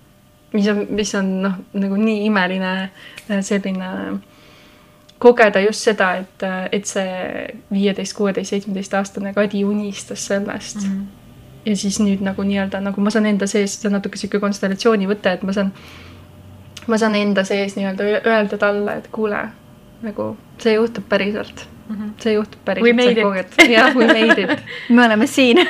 Mis 0.52 0.68
on, 0.68 0.86
mis 0.90 1.14
on 1.14 1.32
noh, 1.42 1.56
nagu 1.72 1.96
nii 1.96 2.26
imeline 2.26 2.72
äh, 2.82 3.40
selline 3.40 3.88
kogeda 5.22 5.60
just 5.62 5.86
seda, 5.86 6.12
et, 6.22 6.42
äh, 6.42 6.68
et 6.72 6.86
see 6.86 7.46
viieteist, 7.72 8.16
kuueteist, 8.18 8.50
seitsmeteist 8.50 8.94
aastane 8.98 9.34
Kadi 9.34 9.64
unistas 9.64 10.26
sellest 10.26 10.82
mm. 10.82 10.88
-hmm. 10.88 11.04
ja 11.70 11.76
siis 11.76 12.00
nüüd 12.00 12.24
nagu 12.26 12.42
nii-öelda 12.42 12.80
nagu 12.80 13.00
ma 13.00 13.10
saan 13.10 13.26
enda 13.26 13.46
sees, 13.46 13.80
see 13.80 13.88
on 13.88 13.98
natuke 13.98 14.18
sihuke 14.18 14.40
konstellatsiooni 14.40 15.08
võte, 15.08 15.32
et 15.32 15.42
ma 15.42 15.52
saan 15.52 15.72
ma 16.86 16.98
saan 16.98 17.14
enda 17.14 17.44
sees 17.44 17.76
nii-öelda 17.76 18.08
öelda 18.26 18.58
talle, 18.58 18.96
et 18.96 19.08
kuule, 19.12 19.44
nagu 20.02 20.36
see 20.58 20.74
juhtub 20.74 21.08
päriselt 21.08 21.66
mm. 21.88 21.96
-hmm. 21.96 22.12
see 22.22 22.32
juhtub 22.32 22.64
päriselt. 22.64 22.86
Jah, 23.70 23.96
we 23.96 24.06
made 24.06 24.42
it 24.42 24.62
me 24.96 25.06
oleme 25.06 25.26
siin 25.26 25.66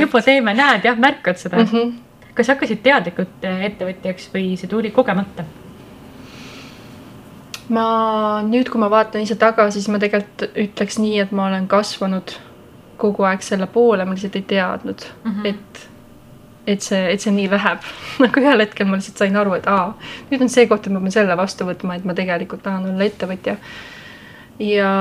juba 0.00 0.22
teeme, 0.22 0.54
näed 0.54 0.84
jah, 0.84 0.98
märkad 0.98 1.36
seda 1.36 1.56
mm. 1.56 1.64
-hmm. 1.64 1.92
Kas 2.34 2.48
sa 2.48 2.54
hakkasid 2.56 2.82
teadlikult 2.84 3.44
eh, 3.48 3.66
ettevõtjaks 3.70 4.30
või 4.34 4.54
see 4.60 4.70
tuli 4.70 4.92
kogemata? 4.94 5.44
ma 7.72 7.84
nüüd, 8.44 8.68
kui 8.68 8.80
ma 8.82 8.90
vaatan 8.92 9.22
ise 9.24 9.36
tagasi, 9.40 9.80
siis 9.80 9.92
ma 9.92 10.00
tegelikult 10.02 10.58
ütleks 10.58 10.98
nii, 11.00 11.20
et 11.22 11.30
ma 11.32 11.46
olen 11.46 11.68
kasvanud 11.70 12.34
kogu 13.00 13.24
aeg 13.26 13.44
selle 13.44 13.68
poole, 13.70 14.04
ma 14.04 14.16
lihtsalt 14.16 14.36
ei 14.38 14.44
teadnud 14.54 15.06
mm, 15.24 15.32
-hmm. 15.32 15.48
et 15.48 15.88
et 16.66 16.84
see, 16.84 17.00
et 17.10 17.20
see 17.20 17.32
nii 17.34 17.48
läheb 17.50 17.86
nagu 18.22 18.42
ühel 18.42 18.62
hetkel 18.62 18.86
ma 18.86 18.98
lihtsalt 18.98 19.24
sain 19.24 19.36
aru, 19.36 19.56
et 19.58 19.66
aa, 19.70 19.92
nüüd 20.30 20.44
on 20.44 20.52
see 20.52 20.68
koht, 20.70 20.86
et 20.86 20.94
ma 20.94 21.02
pean 21.02 21.14
selle 21.14 21.36
vastu 21.38 21.66
võtma, 21.68 21.96
et 21.98 22.06
ma 22.06 22.14
tegelikult 22.18 22.62
tahan 22.62 22.92
olla 22.92 23.08
ettevõtja. 23.08 23.56
ja, 24.62 24.92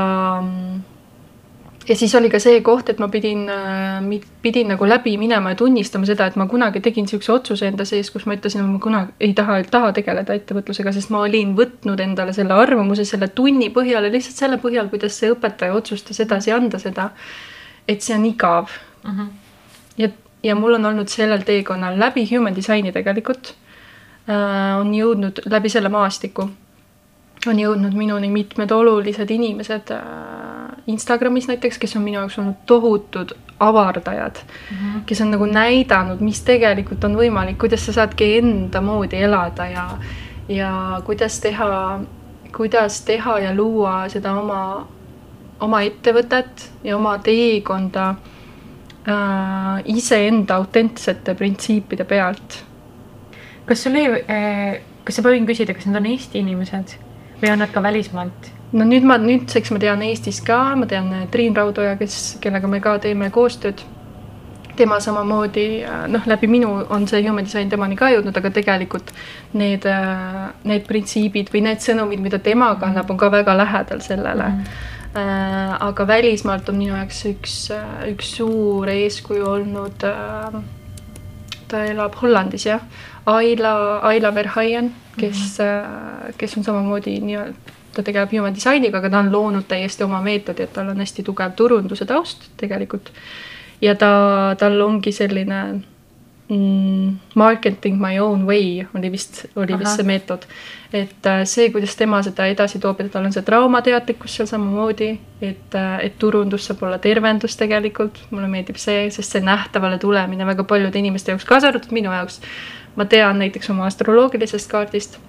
ja 1.87 1.95
siis 1.95 2.13
oli 2.15 2.29
ka 2.29 2.39
see 2.39 2.61
koht, 2.61 2.89
et 2.89 2.99
ma 3.01 3.07
pidin, 3.11 3.49
pidin 4.41 4.69
nagu 4.73 4.87
läbi 4.87 5.15
minema 5.17 5.53
ja 5.53 5.59
tunnistama 5.59 6.05
seda, 6.05 6.27
et 6.29 6.37
ma 6.39 6.45
kunagi 6.47 6.81
tegin 6.83 7.07
niisuguse 7.07 7.31
otsuse 7.33 7.67
enda 7.67 7.85
sees, 7.89 8.11
kus 8.13 8.27
ma 8.29 8.37
ütlesin, 8.37 8.63
et 8.63 8.69
ma 8.69 8.79
kunagi 8.83 9.15
ei 9.19 9.33
taha, 9.37 9.59
taha 9.71 9.91
tegeleda 9.97 10.35
ettevõtlusega, 10.37 10.93
sest 10.93 11.13
ma 11.13 11.23
olin 11.25 11.55
võtnud 11.57 12.03
endale 12.03 12.33
selle 12.37 12.53
arvamuse 12.53 13.05
selle 13.09 13.31
tunni 13.35 13.71
põhjal 13.73 14.07
ja 14.07 14.13
lihtsalt 14.13 14.43
selle 14.43 14.61
põhjal, 14.61 14.91
kuidas 14.93 15.17
see 15.17 15.33
õpetaja 15.33 15.75
otsustas 15.77 16.21
edasi 16.21 16.53
anda 16.53 16.79
seda, 16.81 17.11
et 17.89 18.01
see 18.01 18.15
on 18.17 18.25
igav. 18.29 18.69
Mhm. 19.03 19.19
-huh. 19.19 19.31
ja 19.97 20.09
ja 20.43 20.55
mul 20.55 20.73
on 20.73 20.85
olnud 20.85 21.09
sellel 21.09 21.43
teekonnal 21.45 21.99
läbi 21.99 22.25
human 22.35 22.55
design'i 22.55 22.91
tegelikult 22.91 23.53
äh, 24.29 24.79
on 24.79 24.93
jõudnud 24.95 25.43
läbi 25.49 25.69
selle 25.69 25.89
maastiku, 25.93 26.47
on 27.47 27.59
jõudnud 27.59 27.93
minuni 27.97 28.29
mitmed 28.29 28.71
olulised 28.71 29.29
inimesed 29.29 29.93
äh, 29.93 30.60
Instagramis 30.87 31.47
näiteks, 31.47 31.77
kes 31.77 31.95
on 31.95 32.01
minu 32.01 32.17
jaoks 32.17 32.39
olnud 32.39 32.61
tohutud 32.65 33.35
avardajad 33.59 34.35
mm, 34.35 34.77
-hmm. 34.77 35.01
kes 35.05 35.21
on 35.21 35.31
nagu 35.31 35.45
näidanud, 35.45 36.19
mis 36.19 36.41
tegelikult 36.41 37.03
on 37.03 37.15
võimalik, 37.15 37.57
kuidas 37.57 37.85
sa 37.85 37.93
saadki 37.93 38.37
enda 38.37 38.81
moodi 38.81 39.21
elada 39.21 39.67
ja, 39.67 39.87
ja 40.49 41.01
kuidas 41.05 41.39
teha, 41.39 41.99
kuidas 42.57 43.01
teha 43.01 43.39
ja 43.39 43.55
luua 43.55 44.09
seda 44.09 44.33
oma, 44.33 44.87
oma 45.59 45.81
ettevõtet 45.81 46.71
ja 46.83 46.97
oma 46.97 47.17
teekonda 47.17 48.09
äh, 48.09 49.81
iseenda 49.85 50.55
autentsete 50.55 51.35
printsiipide 51.35 52.03
pealt. 52.03 52.63
kas 53.65 53.83
sul 53.83 53.95
ei 53.95 54.07
äh,, 54.29 54.81
kas 55.03 55.21
ma 55.21 55.29
võin 55.29 55.45
küsida, 55.45 55.73
kas 55.73 55.85
need 55.85 56.01
on 56.01 56.05
Eesti 56.05 56.39
inimesed 56.39 56.97
või 57.41 57.53
on 57.53 57.59
nad 57.59 57.71
ka 57.71 57.83
välismaalt? 57.83 58.60
No 58.71 58.87
nüüd 58.87 59.07
ma, 59.07 59.17
nüüdseks 59.21 59.71
ma 59.73 59.79
tean 59.83 60.03
Eestis 60.05 60.41
ka, 60.45 60.59
ma 60.79 60.87
tean 60.89 61.11
äh, 61.15 61.25
Triin 61.31 61.55
Raudoja, 61.57 61.97
kes, 61.99 62.37
kellega 62.43 62.69
me 62.71 62.81
ka 62.83 62.97
teeme 63.03 63.31
koostööd. 63.33 63.83
tema 64.71 64.97
samamoodi, 65.03 65.83
äh, 65.83 66.05
noh, 66.09 66.23
läbi 66.25 66.47
minu 66.47 66.69
on 66.89 67.03
see 67.07 67.19
human 67.25 67.45
design 67.45 67.69
temani 67.69 67.97
ka 67.99 68.07
jõudnud, 68.09 68.37
aga 68.37 68.49
tegelikult 68.55 69.11
need, 69.53 69.85
äh, 69.85 70.47
need 70.63 70.87
printsiibid 70.87 71.51
või 71.53 71.65
need 71.67 71.83
sõnumid, 71.83 72.23
mida 72.23 72.39
tema 72.39 72.71
kannab, 72.79 73.11
on 73.11 73.19
ka 73.19 73.29
väga 73.29 73.57
lähedal 73.57 74.01
sellele 74.01 74.49
mm. 74.49 74.63
-hmm 74.63 74.97
aga 75.11 76.05
välismaalt 76.07 76.69
on 76.71 76.77
minu 76.79 76.93
jaoks 76.95 77.17
üks, 77.27 77.55
üks 78.07 78.29
suur 78.37 78.87
eeskuju 78.87 79.43
olnud 79.43 80.05
ta 81.71 81.83
elab 81.87 82.15
Hollandis 82.21 82.65
jah, 82.65 82.79
Aila, 83.25 83.99
Aila 84.07 84.31
Verhaien, 84.35 84.93
kes 85.17 85.59
mm, 85.59 85.65
-hmm. 85.65 86.33
kes 86.37 86.57
on 86.57 86.63
samamoodi 86.63 87.19
nii-öelda, 87.19 87.70
ta 87.93 88.03
tegeleb 88.03 88.33
human 88.33 88.55
design'iga, 88.55 88.97
aga 89.01 89.09
ta 89.09 89.19
on 89.19 89.31
loonud 89.31 89.67
täiesti 89.67 90.03
oma 90.03 90.21
meetodi, 90.23 90.63
et 90.63 90.73
tal 90.73 90.91
on 90.93 90.99
hästi 91.03 91.23
tugev 91.27 91.55
turunduse 91.55 92.05
taust 92.05 92.49
tegelikult. 92.57 93.11
ja 93.81 93.95
ta, 93.95 94.11
tal 94.59 94.81
ongi 94.81 95.11
selline 95.11 95.61
mm, 96.51 97.19
marketing 97.35 98.01
my 98.01 98.19
own 98.19 98.45
way 98.45 98.85
oli 98.97 99.11
vist, 99.11 99.45
oli 99.55 99.73
Aha. 99.73 99.79
vist 99.79 99.95
see 99.95 100.03
meetod. 100.03 100.45
et 100.93 101.25
äh, 101.25 101.43
see, 101.45 101.69
kuidas 101.71 101.95
tema 101.95 102.19
seda 102.23 102.45
edasi 102.51 102.79
toob, 102.79 102.99
et 102.99 103.11
tal 103.11 103.25
on 103.25 103.33
see 103.33 103.43
traumateadlikkus 103.47 104.35
seal 104.35 104.49
samamoodi, 104.49 105.11
et, 105.41 105.75
äh, 105.79 105.97
et 106.07 106.17
turundus 106.19 106.67
saab 106.67 106.83
olla 106.83 106.99
tervendus 106.99 107.55
tegelikult, 107.59 108.19
mulle 108.31 108.49
meeldib 108.51 108.79
see, 108.81 109.09
sest 109.09 109.37
see 109.37 109.43
nähtavale 109.45 109.99
tulemine 109.99 110.45
väga 110.45 110.67
paljude 110.67 110.99
inimeste 110.99 111.31
jaoks, 111.31 111.47
kaasa 111.47 111.71
arvatud 111.71 111.95
minu 111.95 112.11
jaoks. 112.11 112.41
ma 112.95 113.05
tean 113.05 113.39
näiteks 113.39 113.69
oma 113.69 113.85
astroloogilisest 113.87 114.71
kaardist. 114.71 115.19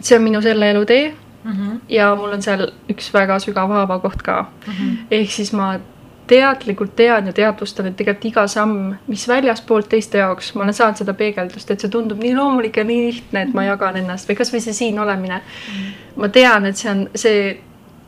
see 0.00 0.16
on 0.16 0.24
minu 0.24 0.40
selle 0.42 0.70
elu 0.70 0.84
tee 0.84 1.10
mm. 1.44 1.52
-hmm. 1.52 1.80
ja 1.88 2.14
mul 2.14 2.32
on 2.32 2.42
seal 2.42 2.66
üks 2.92 3.12
väga 3.14 3.38
sügav 3.38 3.68
haavakoht 3.68 4.22
ka 4.22 4.42
mm. 4.42 4.72
-hmm. 4.72 4.96
ehk 5.10 5.30
siis 5.30 5.52
ma 5.52 5.78
teadlikult 6.30 6.94
tean 6.96 7.26
ja 7.26 7.32
teadvustan, 7.32 7.86
et 7.86 7.96
tegelikult 7.96 8.24
iga 8.24 8.46
samm, 8.46 8.94
mis 9.06 9.28
väljaspoolt 9.28 9.88
teiste 9.88 10.18
jaoks, 10.18 10.52
ma 10.54 10.62
olen 10.62 10.74
saanud 10.74 11.00
seda 11.02 11.14
peegeldust, 11.18 11.70
et 11.70 11.80
see 11.80 11.90
tundub 11.90 12.22
nii 12.22 12.36
loomulik 12.36 12.76
ja 12.76 12.84
nii 12.86 13.06
lihtne, 13.06 13.42
et 13.42 13.54
ma 13.54 13.64
jagan 13.66 13.98
ennast 14.02 14.30
või 14.30 14.38
kasvõi 14.38 14.60
see 14.60 14.76
siin 14.76 14.98
olemine 15.02 15.40
mm.. 15.40 15.90
ma 16.22 16.28
tean, 16.28 16.66
et 16.70 16.76
see 16.76 16.90
on 16.90 17.04
see, 17.14 17.60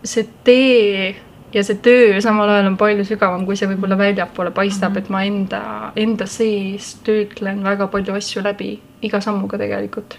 see 0.05 0.29
tee 0.45 1.11
ja 1.53 1.65
see 1.67 1.81
töö 1.85 2.21
samal 2.25 2.49
ajal 2.49 2.71
on 2.71 2.77
palju 2.81 3.05
sügavam, 3.11 3.47
kui 3.47 3.59
see 3.59 3.69
võib-olla 3.73 3.99
väljapoole 3.99 4.55
paistab 4.55 4.93
mm, 4.93 4.97
-hmm. 4.97 5.05
et 5.05 5.11
ma 5.11 5.25
enda, 5.25 5.63
enda 5.97 6.27
sees 6.27 6.95
töötlen 7.05 7.65
väga 7.65 7.87
palju 7.87 8.15
asju 8.15 8.45
läbi 8.45 8.77
iga 9.03 9.21
sammuga 9.21 9.59
tegelikult. 9.59 10.19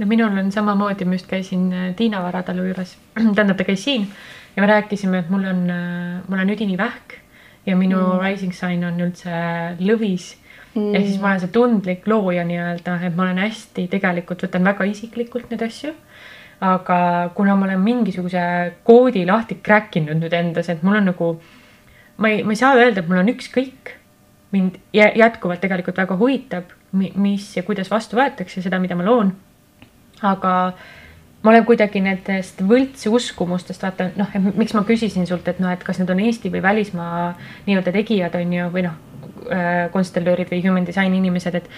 No 0.00 0.08
minul 0.08 0.36
on 0.40 0.52
samamoodi, 0.52 1.04
ma 1.04 1.18
just 1.18 1.28
käisin 1.28 1.70
äh, 1.72 1.88
Tiina 1.96 2.22
Varatalu 2.24 2.70
juures, 2.70 2.96
tähendab, 3.36 3.56
ta 3.58 3.68
käis 3.68 3.84
siin 3.84 4.08
ja 4.56 4.62
me 4.62 4.68
rääkisime, 4.70 5.24
et 5.24 5.30
mul 5.30 5.44
on, 5.44 5.64
äh, 5.70 6.20
mul 6.28 6.42
on 6.42 6.52
üdinivähk 6.56 7.20
ja 7.66 7.76
minu 7.76 7.98
mm. 7.98 8.20
rising 8.24 8.54
sign 8.56 8.84
on 8.88 9.00
üldse 9.04 9.32
lõvis 9.80 10.32
mm.. 10.74 10.94
ehk 10.94 11.06
siis 11.06 11.20
ma 11.20 11.32
olen 11.32 11.42
see 11.42 11.52
tundlik 11.54 12.08
looja 12.10 12.44
nii-öelda, 12.48 12.96
et 13.06 13.16
ma 13.16 13.26
olen 13.26 13.42
hästi, 13.44 13.86
tegelikult 13.92 14.46
võtan 14.46 14.66
väga 14.70 14.86
isiklikult 14.90 15.50
neid 15.52 15.64
asju. 15.66 15.94
aga 16.60 17.30
kuna 17.34 17.54
ma 17.56 17.68
olen 17.68 17.80
mingisuguse 17.80 18.40
koodi 18.84 19.24
lahti 19.26 19.60
crack 19.64 19.96
inud 19.96 20.20
nüüd 20.20 20.34
endas, 20.36 20.68
et 20.68 20.82
mul 20.84 20.98
on 20.98 21.08
nagu, 21.08 21.30
ma 22.20 22.32
ei, 22.32 22.42
ma 22.44 22.52
ei 22.52 22.60
saa 22.60 22.74
öelda, 22.76 23.00
et 23.00 23.08
mul 23.08 23.22
on 23.22 23.32
ükskõik. 23.32 23.96
mind 24.50 24.80
jätkuvalt 24.92 25.60
tegelikult 25.62 25.96
väga 25.96 26.16
huvitab, 26.18 26.72
mis 26.92 27.44
ja 27.56 27.62
kuidas 27.62 27.90
vastu 27.90 28.16
võetakse 28.18 28.62
seda, 28.62 28.80
mida 28.82 28.96
ma 28.98 29.04
loon. 29.06 29.30
Aga 30.22 30.54
ma 31.42 31.52
olen 31.52 31.64
kuidagi 31.68 32.02
nendest 32.04 32.60
võltsuskumustest, 32.66 33.82
vaata 33.84 34.10
noh, 34.18 34.34
miks 34.56 34.74
ma 34.76 34.84
küsisin 34.88 35.28
sult, 35.28 35.48
et 35.48 35.60
noh, 35.62 35.72
et 35.72 35.84
kas 35.84 36.00
need 36.00 36.12
on 36.12 36.20
Eesti 36.26 36.52
või 36.52 36.62
välismaa 36.64 37.30
nii-öelda 37.66 37.94
tegijad 37.96 38.36
on 38.40 38.52
ju, 38.58 38.68
või 38.74 38.84
noh, 38.88 38.98
äh, 39.48 39.88
konstellöörid 39.94 40.52
või 40.52 40.62
human 40.66 40.88
design 40.88 41.16
inimesed, 41.16 41.56
et 41.62 41.70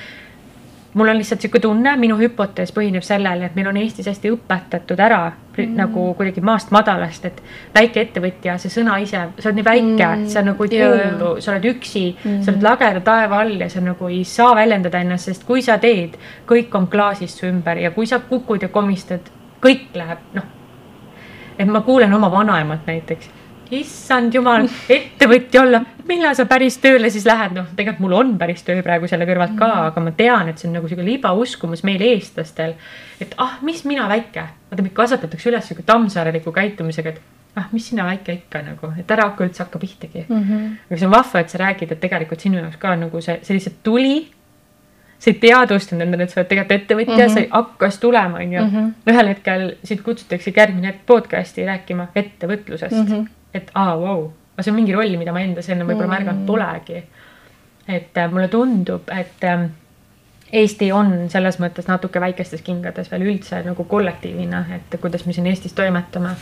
mul 0.94 1.08
on 1.08 1.16
lihtsalt 1.16 1.40
sihuke 1.40 1.60
tunne, 1.60 1.94
minu 1.96 2.16
hüpotees 2.20 2.72
põhineb 2.76 3.04
sellel, 3.06 3.46
et 3.46 3.54
meil 3.56 3.70
on 3.70 3.78
Eestis 3.80 4.08
hästi 4.10 4.32
õpetatud 4.34 5.00
ära 5.00 5.20
mm. 5.30 5.74
nagu 5.78 6.06
kuidagi 6.18 6.44
maast 6.44 6.72
madalast, 6.74 7.24
et 7.30 7.42
väikeettevõtja, 7.74 8.58
see 8.60 8.72
sõna 8.72 8.98
ise, 9.02 9.24
sa 9.38 9.48
oled 9.48 9.60
nii 9.60 9.66
väike 9.68 10.08
mm., 10.08 10.26
sa 10.32 10.44
nagu 10.44 10.68
ei 10.68 10.82
kuulu, 10.82 11.34
sa 11.40 11.54
oled 11.54 11.68
üksi 11.72 12.06
mm., 12.14 12.40
sa 12.44 12.52
oled 12.52 12.66
lageda 12.68 13.04
taeva 13.06 13.40
all 13.44 13.56
ja 13.64 13.70
sa 13.72 13.84
nagu 13.84 14.10
ei 14.12 14.24
saa 14.28 14.52
väljendada 14.58 15.00
ennast, 15.00 15.30
sest 15.30 15.46
kui 15.48 15.64
sa 15.64 15.78
teed, 15.82 16.18
kõik 16.48 16.74
on 16.76 16.88
klaasist 16.92 17.40
su 17.40 17.48
ümber 17.48 17.80
ja 17.80 17.92
kui 17.96 18.08
sa 18.08 18.20
kukud 18.28 18.66
ja 18.66 18.72
komistad 18.72 19.32
kõik 19.62 19.94
läheb, 19.96 20.26
noh. 20.36 20.50
et 21.56 21.68
ma 21.68 21.80
kuulen 21.86 22.12
oma 22.12 22.30
vanaemat 22.32 22.84
näiteks 22.90 23.30
issand 23.76 24.34
jumal, 24.34 24.66
ettevõtja 24.92 25.62
olla, 25.62 25.80
millal 26.08 26.34
sa 26.36 26.46
päris 26.50 26.76
tööle 26.82 27.10
siis 27.12 27.26
lähed, 27.28 27.54
noh, 27.56 27.68
tegelikult 27.76 28.04
mul 28.04 28.16
on 28.18 28.32
päris 28.40 28.64
töö 28.66 28.82
praegu 28.84 29.08
selle 29.10 29.26
kõrvalt 29.28 29.54
ka 29.58 29.68
mm, 29.68 29.90
aga 29.90 30.04
ma 30.04 30.14
tean, 30.18 30.50
et 30.50 30.60
see 30.60 30.68
on 30.68 30.76
nagu 30.78 30.90
sihuke 30.90 31.06
libauskumus 31.06 31.84
meil, 31.88 32.02
eestlastel. 32.12 32.74
et 33.22 33.34
ah, 33.42 33.58
mis 33.66 33.84
mina 33.88 34.08
väike, 34.10 34.46
vaata 34.70 34.84
meid 34.84 34.96
kasvatatakse 34.96 35.52
üles 35.52 35.70
sihuke 35.70 35.86
tammsaareliku 35.88 36.52
käitumisega, 36.52 37.14
et 37.14 37.56
ah, 37.56 37.70
mis 37.72 37.88
sina 37.88 38.06
väike 38.08 38.36
ikka 38.42 38.62
nagu, 38.66 38.92
et 38.98 39.10
ära 39.16 39.30
hakka 39.30 39.48
üldse 39.48 39.64
hakka 39.64 39.80
pihtagi 39.82 40.26
mm. 40.28 40.44
-hmm. 40.44 40.70
aga 40.90 41.00
see 41.00 41.08
on 41.08 41.16
vahva, 41.16 41.40
et 41.40 41.50
sa 41.50 41.64
räägid, 41.64 41.92
et 41.92 42.00
tegelikult 42.00 42.40
sinu 42.40 42.58
jaoks 42.60 42.76
ka 42.76 42.96
nagu 42.96 43.20
see, 43.20 43.38
see 43.42 43.58
lihtsalt 43.58 43.82
tuli 43.82 44.16
sa 45.22 45.30
ei 45.30 45.38
teadvustanud 45.38 46.02
endale, 46.02 46.24
et 46.24 46.30
sa 46.30 46.40
oled 46.40 46.48
tegelikult 46.50 46.80
ettevõtja 46.80 47.14
mm, 47.14 47.20
-hmm. 47.20 47.34
see 47.34 47.48
hakkas 47.50 47.98
tulema, 47.98 48.38
onju. 48.38 48.64
Mhm. 48.64 48.88
ühel 49.10 49.28
hetkel 49.28 49.70
sind 49.84 50.02
kutsutaksegi 50.02 50.60
järgmine 50.60 50.90
hetk 50.90 51.06
podcast'i 51.06 51.66
rääkima 51.66 52.08
ettevõtlusest 52.14 52.98
mm. 52.98 53.06
-hmm 53.06 53.30
et 53.54 53.70
aa, 53.74 53.96
vau, 54.00 54.30
see 54.60 54.72
on 54.72 54.78
mingi 54.78 54.94
roll, 54.96 55.16
mida 55.20 55.34
ma 55.34 55.42
endas 55.44 55.68
enne 55.72 55.86
võib-olla 55.88 56.08
mm. 56.08 56.16
märganud 56.16 56.46
polegi. 56.48 57.02
et 57.88 58.18
äh, 58.18 58.30
mulle 58.30 58.48
tundub, 58.48 59.08
et 59.10 59.44
äh, 59.44 59.68
Eesti 60.52 60.90
on 60.92 61.30
selles 61.32 61.56
mõttes 61.62 61.86
natuke 61.88 62.20
väikestes 62.20 62.60
kingades 62.62 63.08
veel 63.10 63.24
üldse 63.24 63.62
nagu 63.64 63.84
kollektiivina, 63.88 64.66
et 64.76 65.00
kuidas 65.00 65.24
me 65.26 65.32
siin 65.32 65.46
Eestis 65.48 65.72
toimetame, 65.72 66.34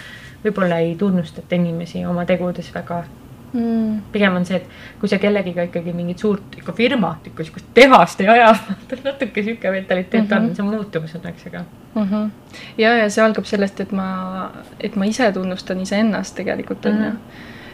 võib-olla 0.44 0.80
ei 0.82 0.96
tunnustata 0.98 1.54
inimesi 1.54 2.02
oma 2.06 2.24
tegudes 2.26 2.72
väga 2.74 3.04
mm.. 3.52 4.00
pigem 4.12 4.36
on 4.36 4.46
see, 4.46 4.60
et 4.60 5.00
kui 5.00 5.10
sa 5.10 5.18
kellegiga 5.22 5.66
ikkagi 5.68 5.94
mingit 5.96 6.22
suurt 6.22 6.56
ikka 6.60 6.74
firmat, 6.76 7.26
ikka 7.30 7.46
sihukest 7.46 7.70
tehast 7.74 8.20
ei 8.24 8.30
aja 8.32 8.54
natuke 9.04 9.42
sihuke 9.42 9.70
mentaliteet 9.70 10.24
mm 10.24 10.36
-hmm. 10.36 10.50
on, 10.50 10.56
see 10.56 10.64
on 10.64 10.74
muutumas 10.74 11.14
õnneks, 11.18 11.46
aga 11.46 11.64
mm. 11.94 12.02
-hmm. 12.02 12.30
ja, 12.78 12.96
ja 13.02 13.10
see 13.10 13.24
algab 13.24 13.44
sellest, 13.44 13.80
et 13.80 13.92
ma, 13.92 14.50
et 14.80 14.96
ma 14.96 15.04
ise 15.04 15.32
tunnustan 15.32 15.80
iseennast 15.80 16.34
tegelikult 16.34 16.86
on 16.86 16.92
mm 16.92 16.98
-hmm. 16.98 17.06
ju. 17.06 17.18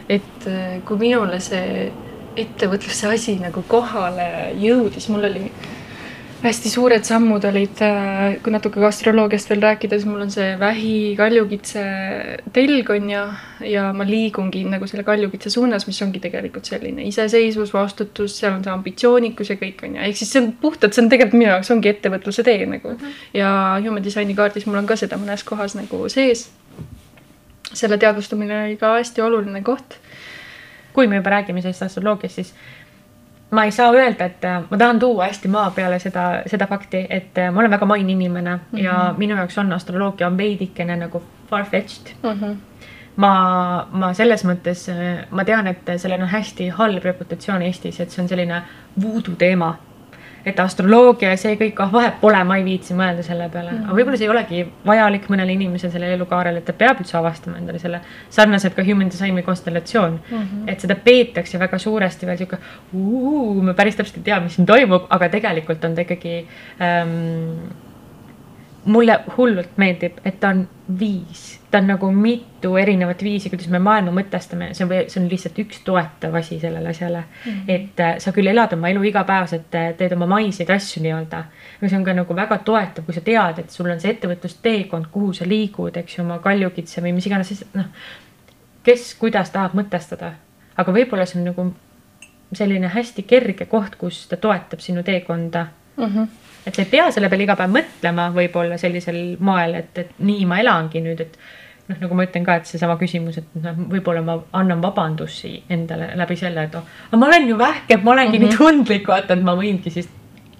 et 0.09 0.47
äh, 0.47 0.83
kui 0.85 0.97
minule 0.97 1.39
see 1.39 1.91
ettevõtluse 2.37 3.13
asi 3.13 3.39
nagu 3.41 3.63
kohale 3.67 4.53
jõudis, 4.61 5.09
mul 5.09 5.23
oli 5.23 5.51
hästi 6.37 6.69
suured 6.69 7.05
sammud 7.05 7.45
olid, 7.49 7.79
äh, 7.81 8.35
kui 8.43 8.53
natuke 8.53 8.77
ka 8.77 8.89
astroloogiast 8.91 9.49
veel 9.49 9.61
rääkida, 9.63 9.97
siis 9.97 10.05
mul 10.09 10.21
on 10.21 10.31
see 10.33 10.51
vähi 10.59 11.15
kaljukitse 11.17 11.83
telg 12.53 12.91
on 12.93 13.09
ju, 13.09 13.23
ja 13.71 13.87
ma 13.97 14.05
liigungi 14.05 14.61
nagu 14.69 14.87
selle 14.89 15.05
kaljukitse 15.07 15.49
suunas, 15.53 15.87
mis 15.89 16.01
ongi 16.05 16.21
tegelikult 16.21 16.69
selline 16.69 17.07
iseseisvus, 17.09 17.73
vastutus, 17.73 18.37
seal 18.37 18.53
on 18.53 18.63
see 18.65 18.73
ambitsioonikus 18.73 19.51
ja 19.53 19.57
kõik 19.57 19.81
on 19.87 19.97
ju, 19.97 20.05
ehk 20.09 20.21
siis 20.21 20.35
see 20.35 20.43
on 20.43 20.51
puhtalt, 20.61 20.93
see 20.93 21.05
on 21.05 21.11
tegelikult 21.13 21.41
minu 21.41 21.49
jaoks 21.49 21.73
ongi 21.73 21.93
ettevõtluse 21.93 22.45
tee 22.45 22.69
nagu 22.69 22.93
mm. 22.93 23.01
-hmm. 23.01 23.19
ja 23.39 23.51
Human 23.81 24.05
Designi 24.05 24.37
kaardis 24.37 24.69
mul 24.69 24.77
on 24.83 24.89
ka 24.89 24.95
seda 24.99 25.17
mõnes 25.17 25.45
kohas 25.45 25.75
nagu 25.75 26.05
sees. 26.09 26.49
selle 27.73 27.97
teadvustamine 27.97 28.63
oli 28.63 28.77
ka 28.77 28.93
hästi 28.93 29.21
oluline 29.21 29.61
koht. 29.61 29.97
kui 30.93 31.07
me 31.07 31.15
juba 31.15 31.29
räägime 31.29 31.61
sellest 31.61 31.83
astroloogiast, 31.83 32.35
siis 32.35 32.53
ma 33.51 33.63
ei 33.63 33.71
saa 33.71 33.91
öelda, 33.91 34.25
et 34.25 34.45
äh, 34.45 34.63
ma 34.69 34.77
tahan 34.77 34.99
tuua 34.99 35.25
hästi 35.25 35.47
maa 35.47 35.71
peale 35.71 35.99
seda, 35.99 36.27
seda 36.45 36.67
fakti, 36.67 37.05
et 37.09 37.37
äh, 37.37 37.51
ma 37.51 37.59
olen 37.59 37.71
väga 37.71 37.85
maine 37.85 38.11
inimene 38.11 38.55
mm 38.55 38.59
-hmm. 38.71 38.83
ja 38.83 39.13
minu 39.17 39.35
jaoks 39.35 39.57
on 39.57 39.73
astroloogia 39.73 40.27
on 40.27 40.37
veidikene 40.37 40.95
nagu 40.95 41.23
far-fetched 41.49 42.13
mm. 42.23 42.29
-hmm. 42.29 42.55
ma, 43.15 43.87
ma 43.91 44.13
selles 44.13 44.45
mõttes, 44.45 44.89
äh, 44.89 45.25
ma 45.31 45.45
tean, 45.45 45.67
et 45.67 45.89
sellel 45.97 46.21
on 46.21 46.27
hästi 46.27 46.69
halb 46.69 47.03
reputatsioon 47.03 47.61
Eestis, 47.61 47.99
et 47.99 48.09
see 48.11 48.23
on 48.23 48.29
selline 48.29 48.61
voodoo 49.01 49.35
teema 49.35 49.77
et 50.47 50.59
astroloogia 50.63 51.33
ja 51.33 51.39
see 51.39 51.55
kõik, 51.59 51.79
ah 51.83 51.91
vahet 51.91 52.19
pole, 52.21 52.39
ma 52.47 52.57
ei 52.59 52.65
viitsi 52.65 52.95
mõelda 52.97 53.23
selle 53.25 53.49
peale 53.53 53.71
mm, 53.71 53.77
-hmm. 53.77 53.89
aga 53.89 53.97
võib-olla 53.99 54.19
see 54.19 54.27
ei 54.27 54.33
olegi 54.33 54.61
vajalik 54.87 55.27
mõnele 55.33 55.55
inimesele 55.57 55.91
sellel 55.93 56.15
elukaarel, 56.15 56.59
et 56.59 56.65
ta 56.67 56.75
peab 56.77 57.01
üldse 57.03 57.17
avastama 57.19 57.59
endale 57.61 57.81
selle, 57.83 58.01
sarnaselt 58.33 58.77
ka 58.77 58.85
human 58.87 59.11
design 59.11 59.35
või 59.39 59.45
konstellatsioon 59.47 60.19
mm. 60.19 60.37
-hmm. 60.37 60.69
et 60.71 60.85
seda 60.85 60.95
peetakse 61.09 61.59
väga 61.59 61.79
suuresti 61.83 62.29
veel 62.29 62.39
sihuke, 62.43 62.61
me 63.67 63.73
päris 63.73 63.99
täpselt 63.99 64.21
ei 64.21 64.29
tea, 64.29 64.39
mis 64.43 64.55
siin 64.55 64.69
toimub, 64.69 65.09
aga 65.09 65.29
tegelikult 65.29 65.83
on 65.83 65.95
ta 65.95 66.07
ikkagi 66.07 66.37
ähm, 66.81 67.67
mulle 68.87 69.19
hullult 69.37 69.77
meeldib, 69.77 70.19
et 70.25 70.39
ta 70.39 70.53
on 70.55 70.67
viis 70.99 71.57
ta 71.71 71.77
on 71.77 71.87
nagu 71.87 72.11
mitu 72.11 72.75
erinevat 72.77 73.23
viisi, 73.23 73.49
kuidas 73.49 73.67
me 73.67 73.79
maailma 73.79 74.11
mõtestame, 74.15 74.69
see 74.75 74.85
on, 74.85 74.93
see 75.11 75.19
on 75.21 75.27
lihtsalt 75.31 75.57
üks 75.63 75.81
toetav 75.85 76.35
asi 76.39 76.59
sellele 76.61 76.89
asjale 76.89 77.23
mm. 77.23 77.51
-hmm. 77.51 77.63
et 77.67 77.99
äh, 77.99 78.13
sa 78.23 78.31
küll 78.31 78.47
elad 78.47 78.73
oma 78.73 78.89
elu 78.89 79.03
igapäevaselt, 79.09 79.75
äh, 79.75 79.89
teed 79.97 80.15
oma 80.15 80.25
maiseid 80.31 80.69
asju 80.69 81.03
nii-öelda, 81.03 81.43
aga 81.77 81.89
see 81.89 81.97
on 81.97 82.05
ka 82.05 82.13
nagu 82.13 82.35
väga 82.35 82.57
toetav, 82.57 83.05
kui 83.05 83.13
sa 83.13 83.21
tead, 83.21 83.59
et 83.59 83.69
sul 83.69 83.91
on 83.91 83.99
see 83.99 84.11
ettevõtlusteekond, 84.15 85.11
kuhu 85.11 85.33
sa 85.33 85.47
liigud, 85.47 85.97
eks 85.97 86.17
ju, 86.17 86.23
oma 86.23 86.39
kaljukitse 86.39 87.03
või 87.03 87.13
mis 87.19 87.27
iganes, 87.27 87.65
noh. 87.73 87.91
kes 88.83 89.13
kuidas 89.19 89.51
tahab 89.51 89.75
mõtestada, 89.75 90.31
aga 90.77 90.91
võib-olla 90.91 91.25
see 91.25 91.41
on 91.41 91.51
nagu 91.51 91.69
selline 92.53 92.87
hästi 92.87 93.23
kerge 93.27 93.65
koht, 93.65 93.95
kus 93.99 94.27
ta 94.27 94.37
toetab 94.37 94.79
sinu 94.79 95.03
teekonda 95.03 95.67
mm. 95.97 96.05
-hmm 96.05 96.46
et 96.67 96.75
sa 96.75 96.83
ei 96.83 96.89
pea 96.91 97.07
selle 97.15 97.29
peale 97.31 97.45
iga 97.47 97.55
päev 97.55 97.71
mõtlema 97.71 98.27
võib-olla 98.35 98.77
sellisel 98.77 99.37
moel, 99.39 99.77
et, 99.79 99.97
et 100.03 100.19
nii 100.19 100.45
ma 100.49 100.59
elangi 100.59 101.01
nüüd, 101.05 101.23
et 101.23 101.37
noh, 101.87 101.99
nagu 102.01 102.17
ma 102.19 102.25
ütlen 102.27 102.45
ka, 102.47 102.57
et 102.59 102.69
seesama 102.69 102.97
küsimus, 102.99 103.39
et 103.39 103.57
noh, 103.63 103.77
võib-olla 103.93 104.23
ma 104.25 104.37
annan 104.59 104.83
vabandusi 104.83 105.53
endale 105.73 106.11
läbi 106.19 106.35
selle, 106.39 106.67
et 106.67 106.75
oh, 106.75 106.87
ma 107.15 107.29
olen 107.29 107.47
ju 107.47 107.59
vähke, 107.59 107.99
ma 108.03 108.11
olengi 108.15 108.39
mm 108.39 108.43
-hmm. 108.43 108.47
nii 108.47 108.57
mhm. 108.57 108.63
tundlik, 108.63 109.07
vaata, 109.07 109.37
et 109.37 109.43
ma 109.43 109.55
võingi 109.55 109.93
siis 109.93 110.09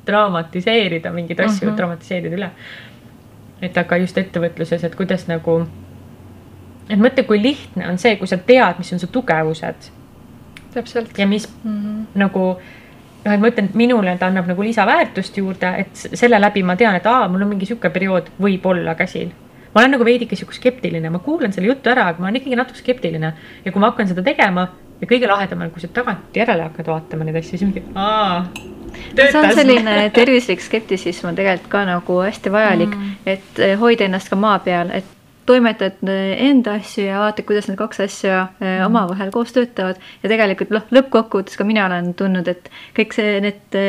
dramatiseerida 0.08 1.12
mingeid 1.12 1.40
asju 1.40 1.66
mm, 1.66 1.72
-hmm. 1.72 1.78
dramatiseerida 1.78 2.36
üle. 2.36 2.50
et 3.62 3.78
aga 3.78 3.98
just 3.98 4.18
ettevõtluses, 4.18 4.84
et 4.84 4.96
kuidas 4.96 5.28
nagu, 5.28 5.68
et 6.90 7.00
mõtle, 7.00 7.24
kui 7.24 7.42
lihtne 7.42 7.90
on 7.90 7.98
see, 7.98 8.16
kui 8.16 8.28
sa 8.28 8.38
tead, 8.38 8.78
mis 8.78 8.94
on 8.94 9.00
su 9.00 9.08
tugevused. 9.08 9.92
täpselt. 10.74 11.18
ja 11.18 11.28
mis 11.28 11.50
mm 11.64 11.84
-hmm. 11.84 12.06
nagu 12.20 12.62
noh, 13.26 13.34
et 13.34 13.42
ma 13.42 13.52
ütlen, 13.52 13.72
et 13.72 13.76
minule 13.76 14.16
ta 14.20 14.30
annab 14.32 14.48
nagu 14.50 14.64
lisaväärtust 14.64 15.38
juurde, 15.38 15.74
et 15.84 16.08
selle 16.14 16.40
läbi 16.42 16.64
ma 16.64 16.78
tean, 16.80 16.96
et 16.96 17.06
aa, 17.10 17.28
mul 17.32 17.46
on 17.46 17.54
mingi 17.56 17.70
sihuke 17.70 17.92
periood 17.94 18.32
võib-olla 18.42 18.96
käsil 19.00 19.34
ma 19.78 19.84
olen 19.84 19.94
nagu 19.94 20.06
veidike 20.08 20.36
sihuke 20.36 20.56
skeptiline, 20.58 21.10
ma 21.14 21.20
kuulan 21.22 21.54
selle 21.54 21.70
jutu 21.70 21.92
ära, 21.92 22.08
aga 22.10 22.24
ma 22.24 22.30
olen 22.30 22.40
ikkagi 22.40 22.58
natuke 22.58 22.80
skeptiline 22.82 23.34
ja 23.66 23.72
kui 23.72 23.82
ma 23.84 23.92
hakkan 23.92 24.10
seda 24.10 24.24
tegema 24.26 24.70
ja 25.02 25.10
kõige 25.10 25.30
lahedam 25.30 25.62
on, 25.62 25.74
kui 25.74 25.84
sa 25.84 25.90
tagantjärele 25.94 26.66
hakkad 26.70 26.90
vaatama 26.90 27.28
neid 27.28 27.38
asju, 27.42 27.60
siis 27.60 27.68
mingi 27.68 27.84
aa. 27.94 28.48
see 29.14 29.28
on 29.38 29.52
selline 29.54 29.98
tervislik 30.16 30.64
skeptisism 30.66 31.30
on 31.30 31.38
tegelikult 31.38 31.70
ka 31.76 31.84
nagu 31.90 32.18
hästi 32.24 32.54
vajalik 32.54 32.96
mm., 32.96 33.14
et 33.36 33.62
eh, 33.62 33.76
hoida 33.80 34.08
ennast 34.08 34.32
ka 34.34 34.40
maa 34.40 34.58
peal, 34.66 34.90
et 34.98 35.14
toimetad 35.48 36.02
eh, 36.12 36.34
enda 36.50 36.78
asju 36.82 37.06
ja 37.08 37.22
vaatad, 37.24 37.48
kuidas 37.48 37.70
need 37.70 37.80
kaks 37.80 38.04
asja 38.06 38.36
eh, 38.60 38.66
mm. 38.66 38.86
omavahel 38.90 39.32
koos 39.36 39.54
töötavad 39.56 40.02
ja 40.24 40.32
tegelikult 40.32 40.74
noh, 40.76 40.86
lõppkokkuvõttes 41.00 41.60
ka 41.60 41.68
mina 41.68 41.88
olen 41.88 42.14
tundnud, 42.20 42.50
et 42.52 42.70
kõik 42.98 43.16
see, 43.18 43.40
need 43.44 43.80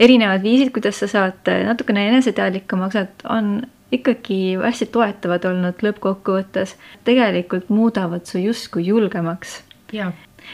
erinevad 0.00 0.46
viisid, 0.46 0.72
kuidas 0.74 1.02
sa 1.02 1.10
saad 1.10 1.52
natukene 1.66 2.06
eneseteadlikumaks, 2.12 3.00
et 3.00 3.26
on 3.30 3.58
ikkagi 3.94 4.56
hästi 4.62 4.86
toetavad 4.94 5.44
olnud 5.50 5.82
lõppkokkuvõttes, 5.84 6.76
tegelikult 7.06 7.70
muudavad 7.74 8.26
su 8.28 8.38
justkui 8.42 8.86
julgemaks. 8.86 9.60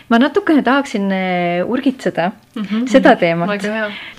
Ma 0.08 0.18
natukene 0.22 0.62
tahaksin 0.62 1.10
eh, 1.12 1.64
urgitseda 1.64 2.30
mm 2.30 2.62
-hmm, 2.62 2.86
seda 2.90 3.16
teemat, 3.16 3.66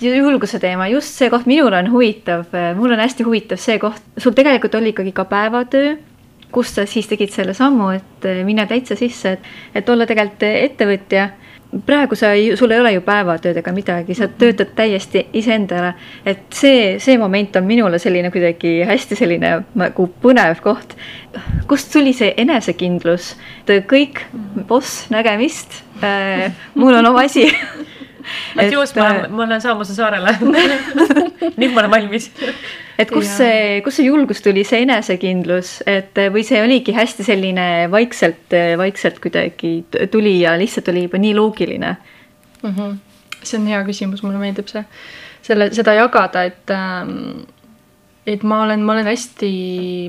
julguse 0.00 0.58
teema, 0.58 0.88
just 0.88 1.14
see 1.14 1.30
koht 1.30 1.46
minul 1.46 1.72
on 1.72 1.90
huvitav, 1.92 2.46
eh, 2.52 2.74
mul 2.76 2.92
on 2.92 3.00
hästi 3.00 3.24
huvitav 3.24 3.58
see 3.58 3.78
koht, 3.78 4.02
sul 4.18 4.32
tegelikult 4.32 4.74
oli 4.74 4.94
ikkagi 4.94 5.12
ka 5.12 5.24
päevatöö 5.24 5.96
kus 6.52 6.74
sa 6.74 6.86
siis 6.86 7.08
tegid 7.08 7.30
selle 7.30 7.54
sammu, 7.54 7.90
et 7.96 8.24
eh, 8.24 8.44
minna 8.44 8.66
täitsa 8.66 8.96
sisse, 8.96 9.32
et, 9.36 9.50
et 9.74 9.88
olla 9.88 10.06
tegelikult 10.06 10.42
ettevõtja 10.48 11.28
praegu 11.86 12.16
sa 12.16 12.32
ei, 12.32 12.56
sul 12.56 12.72
ei 12.72 12.80
ole 12.80 12.92
ju 12.94 13.02
päevatööd 13.04 13.58
ega 13.60 13.72
midagi, 13.76 14.14
sa 14.16 14.28
töötad 14.28 14.70
täiesti 14.76 15.26
iseendale. 15.36 15.92
et 16.24 16.46
see, 16.54 16.96
see 16.98 17.18
moment 17.18 17.56
on 17.56 17.66
minule 17.68 17.98
selline 17.98 18.30
kuidagi 18.32 18.80
hästi 18.88 19.18
selline 19.18 19.52
nagu 19.74 20.08
põnev 20.22 20.62
koht. 20.64 20.96
kust 21.68 21.92
tuli 21.92 22.12
see 22.16 22.32
enesekindlus, 22.36 23.34
kõik, 23.68 24.24
boss, 24.68 25.06
nägemist 25.12 25.82
äh,, 26.02 26.52
mul 26.74 26.94
on 26.94 27.12
oma 27.12 27.26
asi 27.28 27.46
Adjuus, 28.58 28.94
ma, 28.96 29.08
äh, 29.08 29.28
ma 29.30 29.48
lähen 29.48 29.64
Saamuse 29.64 29.96
saarele 29.96 30.34
nüüd 31.60 31.74
ma 31.74 31.82
olen 31.82 31.90
valmis. 31.90 32.30
et 32.98 33.10
kus 33.12 33.30
see, 33.38 33.80
kus 33.86 33.98
see 33.98 34.08
julgus 34.08 34.42
tuli, 34.44 34.64
see 34.66 34.82
enesekindlus, 34.86 35.78
et 35.86 36.18
või 36.34 36.44
see 36.46 36.62
oligi 36.62 36.94
hästi 36.96 37.26
selline 37.26 37.68
vaikselt, 37.92 38.56
vaikselt 38.80 39.20
kuidagi 39.24 39.72
tuli 40.12 40.40
ja 40.42 40.56
lihtsalt 40.58 40.90
oli 40.92 41.06
juba 41.06 41.20
nii 41.22 41.36
loogiline 41.38 41.94
mm? 42.62 42.72
-hmm. 42.72 42.96
see 43.42 43.60
on 43.60 43.70
hea 43.70 43.84
küsimus, 43.86 44.24
mulle 44.26 44.42
meeldib 44.42 44.70
see, 44.70 44.84
selle, 45.46 45.70
seda 45.74 45.94
jagada, 45.98 46.44
et 46.48 46.74
ähm, 46.74 47.46
et 48.28 48.42
ma 48.44 48.62
olen, 48.66 48.82
ma 48.84 48.92
olen 48.92 49.08
hästi, 49.08 49.52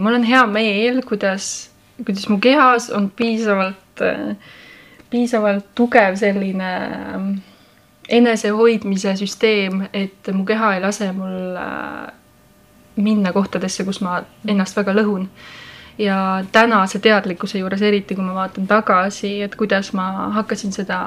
mul 0.04 0.20
on 0.20 0.26
hea 0.28 0.42
meel, 0.52 1.02
kuidas, 1.08 1.70
kuidas 2.04 2.28
mu 2.30 2.40
kehas 2.44 2.90
on 2.96 3.08
piisavalt, 3.16 4.04
piisavalt 5.10 5.70
tugev 5.78 6.18
selline 6.20 6.72
äh, 7.16 7.30
enesehoidmise 8.10 9.16
süsteem, 9.16 9.84
et 9.94 10.30
mu 10.34 10.46
keha 10.46 10.74
ei 10.76 10.82
lase 10.82 11.12
mul 11.14 11.58
äh, 11.58 12.14
minna 12.96 13.34
kohtadesse, 13.34 13.86
kus 13.88 14.02
ma 14.02 14.22
ennast 14.48 14.78
väga 14.78 14.96
lõhun. 14.98 15.28
ja 16.00 16.44
tänase 16.52 17.00
teadlikkuse 17.00 17.60
juures, 17.60 17.82
eriti 17.82 18.16
kui 18.16 18.24
ma 18.24 18.34
vaatan 18.34 18.68
tagasi, 18.68 19.42
et 19.44 19.56
kuidas 19.60 19.92
ma 19.94 20.30
hakkasin 20.32 20.72
seda 20.72 21.02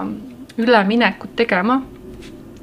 üleminekut 0.60 1.32
tegema, 1.36 1.78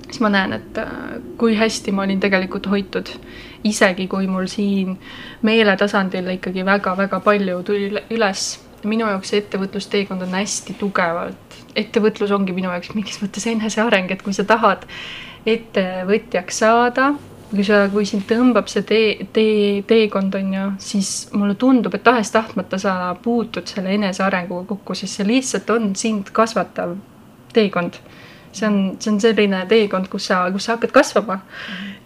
siis 0.05 0.19
ma 0.21 0.29
näen, 0.29 0.53
et 0.53 0.77
äh, 0.77 0.91
kui 1.37 1.55
hästi 1.57 1.91
ma 1.91 2.05
olin 2.05 2.19
tegelikult 2.19 2.69
hoitud. 2.69 3.09
isegi 3.63 4.07
kui 4.07 4.27
mul 4.27 4.45
siin 4.47 4.93
meeletasandil 5.41 6.27
ikkagi 6.37 6.65
väga-väga 6.65 7.19
palju 7.19 7.63
tuli 7.63 7.91
üles. 8.09 8.59
minu 8.83 9.07
jaoks 9.09 9.29
see 9.29 9.41
ettevõtlusteekond 9.41 10.21
on 10.23 10.37
hästi 10.37 10.73
tugevalt, 10.79 11.48
ettevõtlus 11.75 12.31
ongi 12.35 12.55
minu 12.55 12.71
jaoks 12.71 12.93
mingis 12.95 13.21
mõttes 13.23 13.47
eneseareng, 13.51 14.11
et 14.11 14.21
kui 14.25 14.33
sa 14.33 14.45
tahad 14.47 14.87
ettevõtjaks 15.47 16.63
saada 16.63 17.13
kui 17.49 17.65
sa, 17.65 17.83
kui 17.89 18.05
sind 18.05 18.25
tõmbab 18.29 18.69
see 18.69 18.83
tee, 18.85 19.27
tee, 19.33 19.81
teekond 19.89 20.35
on 20.37 20.53
ju, 20.53 20.65
siis 20.83 21.11
mulle 21.33 21.55
tundub, 21.59 21.95
et 21.97 22.05
tahes-tahtmata 22.05 22.77
sa 22.81 22.93
puutud 23.23 23.69
selle 23.69 23.95
enesearenguga 23.97 24.67
kokku, 24.69 24.97
sest 24.97 25.19
see 25.19 25.27
lihtsalt 25.27 25.69
on 25.73 25.93
sind 25.97 26.29
kasvatav 26.35 26.95
teekond. 27.53 27.99
see 28.51 28.65
on, 28.65 28.77
see 28.97 29.11
on 29.11 29.19
selline 29.21 29.59
teekond, 29.69 30.07
kus 30.09 30.25
sa, 30.29 30.39
kus 30.51 30.65
sa 30.65 30.75
hakkad 30.75 30.93
kasvama. 30.93 31.39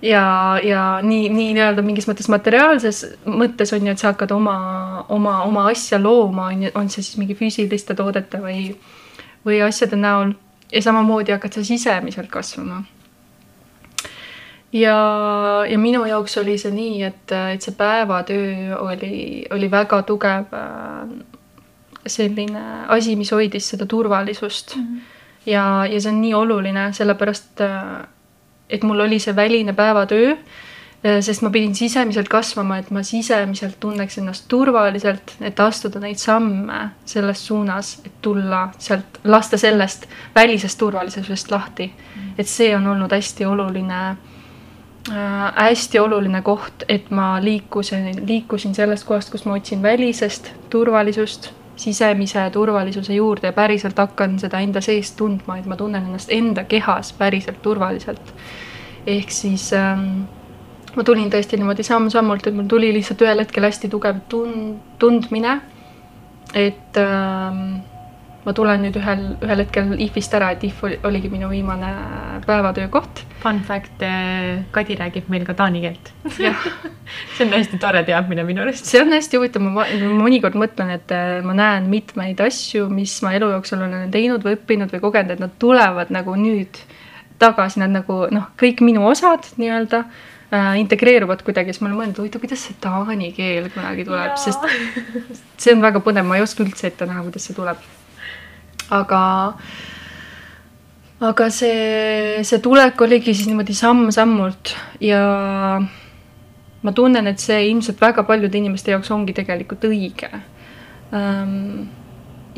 ja, 0.01 0.23
ja 0.63 0.81
nii, 1.03 1.29
nii 1.29 1.53
nii-öelda 1.57 1.83
mingis 1.83 2.07
mõttes 2.07 2.27
materiaalses 2.31 3.05
mõttes 3.27 3.75
on 3.75 3.87
ju, 3.87 3.91
et 3.91 3.99
sa 3.99 4.11
hakkad 4.13 4.31
oma, 4.31 4.57
oma, 5.09 5.41
oma 5.43 5.67
asja 5.71 5.99
looma, 5.99 6.51
on 6.51 6.67
ju, 6.67 6.75
on 6.79 6.89
see 6.89 7.03
siis 7.03 7.19
mingi 7.19 7.35
füüsiliste 7.35 7.95
toodete 7.99 8.39
või, 8.43 8.69
või 9.45 9.61
asjade 9.61 9.95
näol. 9.95 10.33
ja 10.71 10.81
samamoodi 10.81 11.31
hakkad 11.31 11.53
sa 11.53 11.63
sisemiselt 11.63 12.29
kasvama 12.31 12.83
ja, 14.73 14.97
ja 15.69 15.77
minu 15.79 16.05
jaoks 16.05 16.37
oli 16.41 16.57
see 16.57 16.73
nii, 16.73 17.03
et, 17.03 17.33
et 17.53 17.61
see 17.61 17.75
päevatöö 17.77 18.77
oli, 18.79 19.45
oli 19.53 19.69
väga 19.71 20.01
tugev 20.07 20.53
äh, 20.57 21.13
selline 22.07 22.63
asi, 22.91 23.15
mis 23.15 23.31
hoidis 23.31 23.69
seda 23.73 23.85
turvalisust 23.85 24.75
mm. 24.75 24.83
-hmm. 24.83 24.99
ja, 25.45 25.85
ja 25.89 26.01
see 26.01 26.11
on 26.11 26.21
nii 26.21 26.33
oluline, 26.33 26.89
sellepärast 26.93 27.61
äh, 27.61 28.07
et 28.69 28.83
mul 28.83 28.99
oli 28.99 29.19
see 29.19 29.35
väline 29.35 29.73
päevatöö, 29.73 30.35
sest 31.03 31.41
ma 31.43 31.49
pidin 31.51 31.75
sisemiselt 31.75 32.29
kasvama, 32.31 32.77
et 32.79 32.91
ma 32.95 33.03
sisemiselt 33.03 33.75
tunneks 33.79 34.17
ennast 34.21 34.45
turvaliselt, 34.47 35.33
et 35.41 35.59
astuda 35.59 35.99
neid 35.99 36.19
samme 36.21 36.77
selles 37.05 37.41
suunas, 37.47 37.97
et 38.05 38.21
tulla 38.21 38.69
sealt, 38.79 39.19
lasta 39.23 39.57
sellest 39.59 40.07
välisest 40.35 40.79
turvalisusest 40.79 41.51
lahti 41.51 41.89
mm. 41.91 42.29
et 42.37 42.47
see 42.47 42.71
on 42.75 42.87
olnud 42.87 43.11
hästi 43.11 43.45
oluline 43.45 43.99
äh, 44.09 45.49
hästi 45.55 45.99
oluline 45.99 46.41
koht, 46.41 46.87
et 46.87 47.11
ma 47.11 47.35
liikusin, 47.43 48.23
liikusin 48.27 48.75
sellest 48.75 49.07
kohast, 49.07 49.31
kus 49.31 49.43
ma 49.45 49.59
otsin 49.59 49.83
välisest 49.83 50.53
turvalisust 50.69 51.51
sisemise 51.75 52.49
turvalisuse 52.49 53.13
juurde 53.13 53.47
ja 53.47 53.53
päriselt 53.53 53.97
hakkan 53.97 54.37
seda 54.39 54.59
enda 54.59 54.81
seest 54.81 55.17
tundma, 55.17 55.57
et 55.57 55.65
ma 55.65 55.75
tunnen 55.75 56.05
ennast 56.05 56.31
enda 56.31 56.63
kehas 56.63 57.13
päriselt 57.17 57.61
turvaliselt. 57.61 58.33
ehk 59.07 59.31
siis 59.31 59.73
ähm, 59.73 60.23
ma 60.95 61.05
tulin 61.07 61.31
tõesti 61.33 61.57
niimoodi 61.59 61.85
samm-sammult, 61.87 62.47
et 62.47 62.57
mul 62.57 62.67
tuli 62.69 62.91
lihtsalt 62.93 63.23
ühel 63.25 63.41
hetkel 63.43 63.65
hästi 63.65 63.89
tugev 63.91 64.21
tund-, 64.29 64.77
tundmine, 65.01 65.57
et 66.53 67.01
ähm, 67.01 67.81
ma 68.43 68.53
tulen 68.55 68.81
nüüd 68.83 68.97
ühel, 68.99 69.21
ühel 69.43 69.61
hetkel 69.63 69.93
IF-ist 70.03 70.33
ära, 70.35 70.51
et 70.53 70.63
IF 70.67 70.81
oli, 70.83 70.97
oligi 71.07 71.29
minu 71.31 71.47
viimane 71.51 71.89
päevatöökoht. 72.45 73.23
Fun 73.43 73.61
fact, 73.63 74.03
eh, 74.03 74.63
Kadi 74.71 74.97
räägib 74.99 75.29
meil 75.31 75.45
ka 75.47 75.55
taani 75.57 75.81
keelt 75.83 76.11
see 77.35 77.43
on 77.43 77.51
hästi 77.51 77.79
tore 77.79 78.03
teadmine 78.07 78.45
minu 78.47 78.63
arust. 78.63 78.87
see 78.87 79.01
on 79.03 79.11
hästi 79.11 79.39
huvitav, 79.39 79.63
ma 79.63 79.85
mõnikord 80.19 80.57
mõtlen, 80.59 80.93
et 80.97 81.11
eh, 81.15 81.39
ma 81.45 81.55
näen 81.57 81.87
mitmeid 81.91 82.43
asju, 82.43 82.89
mis 82.91 83.15
ma 83.25 83.33
elu 83.37 83.51
jooksul 83.55 83.83
olen 83.83 84.11
teinud 84.11 84.43
või 84.45 84.57
õppinud 84.59 84.93
või 84.95 85.03
kogenud, 85.03 85.35
et 85.35 85.43
nad 85.43 85.55
tulevad 85.59 86.11
nagu 86.13 86.35
nüüd 86.39 86.79
tagasi, 87.39 87.81
nad 87.83 87.91
nagu 87.91 88.23
noh, 88.31 88.51
kõik 88.59 88.83
minu 88.85 89.03
osad 89.09 89.47
nii-öelda 89.59 90.03
äh, 90.53 90.77
integreeruvad 90.83 91.41
kuidagi, 91.43 91.73
siis 91.73 91.81
ma 91.81 91.89
olen 91.89 91.99
mõelnud, 91.99 92.21
huvitav, 92.21 92.43
kuidas 92.45 92.63
see 92.67 92.77
taani 92.83 93.33
keel 93.35 93.67
kunagi 93.73 94.05
tuleb, 94.07 94.37
sest 94.37 94.69
see 95.57 95.75
on 95.75 95.83
väga 95.83 96.03
põnev, 96.05 96.29
ma 96.29 96.37
ei 96.39 96.45
oska 96.45 96.63
üldse 96.65 96.87
ette 96.91 97.09
näha, 97.09 97.25
kuidas 97.25 97.49
see 97.49 97.57
tuleb 97.57 97.81
aga, 98.91 99.23
aga 101.23 101.49
see, 101.53 102.43
see 102.43 102.61
tulek 102.63 103.01
oligi 103.01 103.33
siis 103.33 103.49
niimoodi 103.49 103.75
samm-sammult 103.77 104.73
ja 105.03 105.23
ma 106.83 106.95
tunnen, 106.95 107.27
et 107.31 107.39
see 107.39 107.69
ilmselt 107.69 108.01
väga 108.01 108.25
paljude 108.27 108.59
inimeste 108.59 108.91
jaoks 108.91 109.11
ongi 109.15 109.35
tegelikult 109.35 109.85
õige. 109.87 110.29
Ehm, 111.15 111.85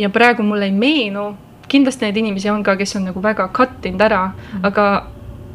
ja 0.02 0.10
praegu 0.10 0.44
mulle 0.44 0.70
ei 0.70 0.74
meenu, 0.74 1.28
kindlasti 1.70 2.08
neid 2.08 2.18
inimesi 2.18 2.50
on 2.50 2.64
ka, 2.66 2.76
kes 2.80 2.98
on 2.98 3.10
nagu 3.12 3.22
väga 3.22 3.50
cut 3.54 3.86
inud 3.86 4.02
ära 4.02 4.26
mm, 4.28 4.34
-hmm. 4.34 4.66
aga 4.68 4.86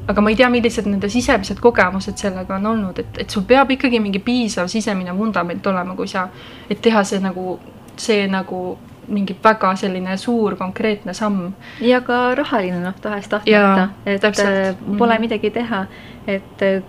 aga 0.08 0.20
ma 0.20 0.30
ei 0.30 0.36
tea, 0.36 0.48
millised 0.50 0.86
nende 0.88 1.08
sisemised 1.08 1.60
kogemused 1.62 2.18
sellega 2.20 2.56
on 2.56 2.66
olnud, 2.66 2.98
et, 2.98 3.18
et 3.24 3.30
sul 3.30 3.44
peab 3.48 3.70
ikkagi 3.70 4.00
mingi 4.00 4.22
piisav 4.24 4.70
sisemine 4.70 5.14
vundament 5.16 5.66
olema, 5.66 5.96
kui 5.96 6.08
sa, 6.08 6.28
et 6.70 6.80
teha 6.82 7.04
see 7.04 7.20
nagu, 7.22 7.58
see 7.96 8.26
nagu 8.30 8.78
mingi 9.10 9.34
väga 9.42 9.74
selline 9.76 10.16
suur 10.16 10.56
konkreetne 10.56 11.14
samm. 11.14 11.52
ja 11.80 12.00
ka 12.00 12.34
rahaline 12.34 12.80
noh, 12.84 12.94
tahes-tahtmata, 13.02 13.88
et 14.06 14.20
täpselt. 14.20 14.48
Äh, 14.48 14.76
pole 14.98 15.14
-hmm. 15.14 15.20
midagi 15.20 15.50
teha, 15.50 15.86
et 16.26 16.62
äh, 16.62 16.82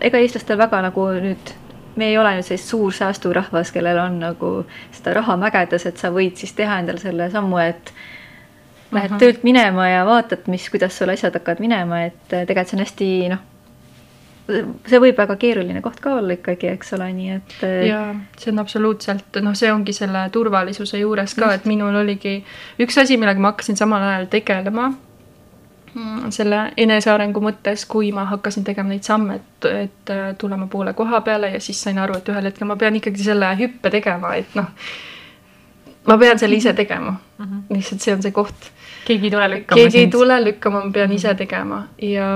ega 0.00 0.18
eestlastel 0.18 0.58
väga 0.58 0.82
nagu 0.82 1.06
nüüd 1.06 1.54
me 1.96 2.06
ei 2.08 2.18
ole 2.18 2.34
nüüd 2.34 2.42
selline 2.42 2.68
suur 2.68 2.92
säästurahvas, 2.92 3.72
kellel 3.72 3.98
on 3.98 4.20
nagu 4.20 4.52
seda 4.92 5.14
raha 5.14 5.36
mägedes, 5.36 5.86
et 5.86 5.96
sa 5.96 6.10
võid 6.10 6.36
siis 6.36 6.52
teha 6.52 6.78
endale 6.78 6.98
selle 6.98 7.30
sammu, 7.30 7.58
et 7.58 7.92
lähed 8.90 9.10
uh 9.10 9.16
-huh. 9.16 9.18
töölt 9.18 9.42
minema 9.42 9.88
ja 9.88 10.06
vaatad, 10.06 10.46
mis, 10.46 10.70
kuidas 10.70 10.98
sul 10.98 11.08
asjad 11.08 11.34
hakkavad 11.34 11.60
minema, 11.60 12.02
et 12.02 12.32
äh, 12.32 12.46
tegelikult 12.46 12.68
see 12.68 12.76
on 12.76 12.84
hästi 12.84 13.28
noh, 13.28 13.46
see 14.88 15.00
võib 15.02 15.18
väga 15.18 15.36
keeruline 15.40 15.82
koht 15.84 16.00
ka 16.02 16.14
olla 16.18 16.34
ikkagi, 16.36 16.70
eks 16.74 16.94
ole, 16.96 17.10
nii 17.16 17.30
et. 17.36 17.54
Äh, 17.66 17.76
ja 17.90 18.00
see 18.38 18.52
on 18.52 18.62
absoluutselt, 18.62 19.38
noh, 19.44 19.54
see 19.58 19.72
ongi 19.72 19.94
selle 19.96 20.26
turvalisuse 20.32 20.98
juures 21.02 21.34
ka, 21.38 21.52
et 21.54 21.68
minul 21.70 22.00
oligi 22.02 22.40
üks 22.82 22.98
asi, 23.02 23.18
millega 23.20 23.40
ma 23.40 23.54
hakkasin 23.54 23.78
samal 23.80 24.04
ajal 24.08 24.26
tegelema 24.32 24.90
mm, 25.94 26.30
selle 26.34 26.62
enesearengu 26.76 27.42
mõttes, 27.44 27.86
kui 27.90 28.12
ma 28.16 28.26
hakkasin 28.30 28.66
tegema 28.66 28.92
neid 28.92 29.06
samme, 29.06 29.40
et, 29.40 29.70
et 29.70 30.14
äh, 30.14 30.26
tulema 30.38 30.66
poole 30.72 30.94
koha 30.98 31.22
peale 31.26 31.54
ja 31.54 31.62
siis 31.62 31.82
sain 31.82 31.98
aru, 31.98 32.18
et 32.18 32.32
ühel 32.32 32.50
hetkel 32.50 32.68
ma 32.70 32.78
pean 32.80 32.98
ikkagi 32.98 33.30
selle 33.30 33.54
hüppe 33.60 33.92
tegema, 33.92 34.34
et 34.40 34.58
noh, 34.58 34.72
ma 36.06 36.18
pean 36.18 36.38
selle 36.38 36.56
ise 36.56 36.72
tegema 36.72 37.10
mm. 37.12 37.44
-hmm. 37.44 37.62
lihtsalt 37.76 38.00
see 38.00 38.14
on 38.14 38.22
see 38.22 38.32
koht 38.32 38.70
keegi 39.04 39.26
ei 39.26 39.30
tule 39.30 39.48
lükkama. 39.50 39.76
keegi 39.76 39.90
sind. 39.90 40.04
ei 40.04 40.10
tule 40.10 40.44
lükkama, 40.44 40.84
ma 40.84 40.92
pean 40.92 41.12
ise 41.12 41.34
tegema 41.34 41.80
ja 42.02 42.28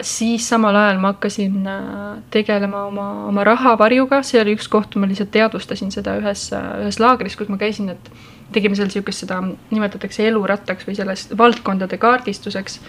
siis 0.00 0.48
samal 0.48 0.76
ajal 0.76 1.00
ma 1.00 1.12
hakkasin 1.14 1.66
äh, 1.66 2.22
tegelema 2.30 2.84
oma, 2.86 3.08
oma 3.30 3.44
rahavarjuga, 3.44 4.22
see 4.26 4.40
oli 4.42 4.56
üks 4.56 4.68
koht, 4.72 4.96
ma 4.96 5.08
lihtsalt 5.10 5.32
teadvustasin 5.34 5.92
seda 5.94 6.16
ühes, 6.20 6.48
ühes 6.52 7.00
laagris, 7.02 7.36
kus 7.38 7.50
ma 7.52 7.58
käisin, 7.60 7.92
et 7.94 8.12
tegime 8.52 8.76
seal 8.76 8.90
niisugust, 8.90 9.24
seda 9.24 9.40
nimetatakse 9.42 10.26
elurattaks 10.28 10.88
või 10.88 10.96
sellest 10.98 11.36
valdkondade 11.38 11.98
kaardistuseks. 11.98 12.80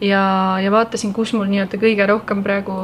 ja, 0.00 0.22
ja 0.62 0.70
vaatasin, 0.72 1.14
kus 1.16 1.34
mul 1.36 1.48
nii-öelda 1.50 1.80
kõige 1.80 2.06
rohkem 2.12 2.44
praegu 2.46 2.76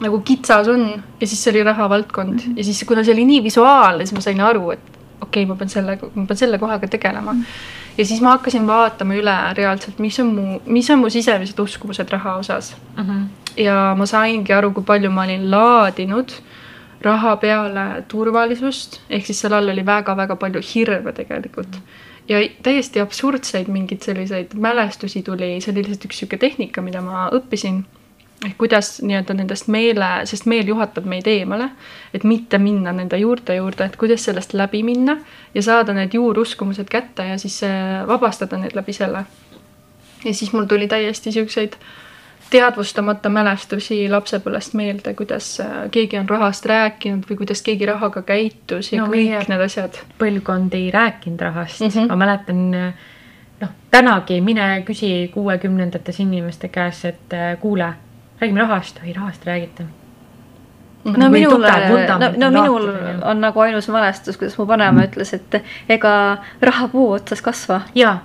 nagu 0.00 0.20
kitsas 0.20 0.68
on 0.68 0.90
ja 0.92 1.26
siis 1.26 1.40
see 1.40 1.54
oli 1.54 1.62
rahavaldkond 1.64 2.34
mm 2.34 2.38
-hmm. 2.38 2.58
ja 2.58 2.64
siis, 2.64 2.84
kuna 2.84 3.04
see 3.04 3.14
oli 3.14 3.24
nii 3.24 3.42
visuaalne, 3.42 4.06
siis 4.06 4.14
ma 4.14 4.20
sain 4.20 4.40
aru, 4.40 4.70
et 4.70 4.95
okei 5.20 5.42
okay,, 5.42 5.46
ma 5.46 5.56
pean 5.56 5.68
selle, 5.68 5.98
ma 6.14 6.26
pean 6.26 6.36
selle 6.36 6.58
kohaga 6.58 6.88
tegelema 6.88 7.32
mm. 7.32 7.42
-hmm 7.42 7.84
ja 7.98 8.04
siis 8.04 8.20
ma 8.20 8.34
hakkasin 8.36 8.66
vaatama 8.66 9.16
üle 9.16 9.34
reaalselt, 9.56 9.98
mis 10.02 10.18
on 10.20 10.32
mu, 10.34 10.60
mis 10.66 10.90
on 10.92 11.00
mu 11.00 11.10
sisemised 11.12 11.58
uskumused 11.58 12.10
raha 12.12 12.36
osas 12.42 12.74
mm. 12.96 13.02
-hmm. 13.02 13.62
ja 13.62 13.94
ma 13.98 14.06
saingi 14.06 14.52
aru, 14.52 14.72
kui 14.72 14.84
palju 14.84 15.10
ma 15.10 15.24
olin 15.24 15.50
laadinud 15.50 16.32
raha 17.00 17.36
peale 17.36 18.04
turvalisust, 18.08 19.00
ehk 19.10 19.26
siis 19.26 19.40
seal 19.40 19.52
all 19.52 19.68
oli 19.68 19.86
väga-väga 19.86 20.36
palju 20.36 20.60
hirme 20.74 21.12
tegelikult 21.12 21.68
mm. 21.68 21.82
-hmm. 21.82 22.28
ja 22.28 22.48
täiesti 22.62 23.00
absurdseid 23.00 23.68
mingeid 23.68 24.02
selliseid 24.02 24.54
mälestusi 24.54 25.22
tuli, 25.22 25.60
see 25.60 25.72
oli 25.72 25.82
lihtsalt 25.82 26.04
üks 26.04 26.20
niisugune 26.20 26.38
tehnika, 26.38 26.82
mida 26.82 27.00
ma 27.00 27.28
õppisin 27.32 27.84
ehk 28.44 28.58
kuidas 28.58 28.98
nii-öelda 29.02 29.34
nendest 29.34 29.68
meele, 29.72 30.08
sest 30.28 30.46
meel 30.46 30.68
juhatab 30.68 31.06
meid 31.08 31.26
eemale, 31.30 31.70
et 32.14 32.24
mitte 32.24 32.58
minna 32.58 32.92
nende 32.92 33.18
juurte 33.18 33.56
juurde, 33.56 33.88
et 33.88 33.96
kuidas 33.96 34.24
sellest 34.28 34.52
läbi 34.54 34.82
minna 34.84 35.16
ja 35.54 35.62
saada 35.62 35.94
need 35.96 36.14
juuruskumused 36.14 36.90
kätte 36.92 37.24
ja 37.30 37.38
siis 37.38 37.62
vabastada 38.06 38.58
need 38.60 38.76
läbi 38.76 38.92
selle. 38.92 39.24
ja 40.24 40.34
siis 40.34 40.52
mul 40.52 40.64
tuli 40.64 40.88
täiesti 40.88 41.32
siukseid 41.32 41.78
teadvustamata 42.50 43.28
mälestusi 43.28 44.06
lapsepõlvest 44.10 44.76
meelde, 44.78 45.14
kuidas 45.18 45.48
äh, 45.60 45.74
keegi 45.90 46.18
on 46.18 46.28
rahast 46.28 46.66
rääkinud 46.66 47.26
või 47.30 47.40
kuidas 47.42 47.62
keegi 47.62 47.86
rahaga 47.86 48.22
käitus 48.22 48.92
ja 48.92 49.02
no, 49.02 49.10
kõik 49.10 49.50
need 49.50 49.66
asjad. 49.66 49.98
põlvkond 50.18 50.74
ei 50.78 50.90
rääkinud 50.94 51.40
rahast 51.40 51.80
mm, 51.80 51.88
-hmm. 51.88 52.08
ma 52.08 52.16
mäletan 52.16 52.70
noh, 53.60 53.70
tänagi 53.90 54.40
mine 54.40 54.82
küsi 54.86 55.30
kuuekümnendates 55.34 56.20
inimeste 56.20 56.68
käest, 56.68 57.04
et 57.04 57.34
äh, 57.34 57.58
kuule 57.60 57.94
räägime 58.40 58.60
rahast, 58.60 59.00
ei 59.04 59.12
rahast 59.12 59.46
ei 59.46 59.52
räägita. 59.52 59.88
No 61.06 61.28
minul, 61.30 61.62
no, 62.18 62.30
no 62.36 62.50
minul 62.50 62.88
on 63.22 63.40
nagu 63.40 63.60
ainus 63.60 63.88
mälestus, 63.88 64.36
kuidas 64.36 64.56
mu 64.58 64.66
vanaema 64.66 65.04
ütles, 65.06 65.30
et 65.36 65.60
ega 65.88 66.12
raha 66.60 66.88
puu 66.90 67.12
otsas 67.14 67.42
kasva. 67.42 67.80
jaa. 67.94 68.16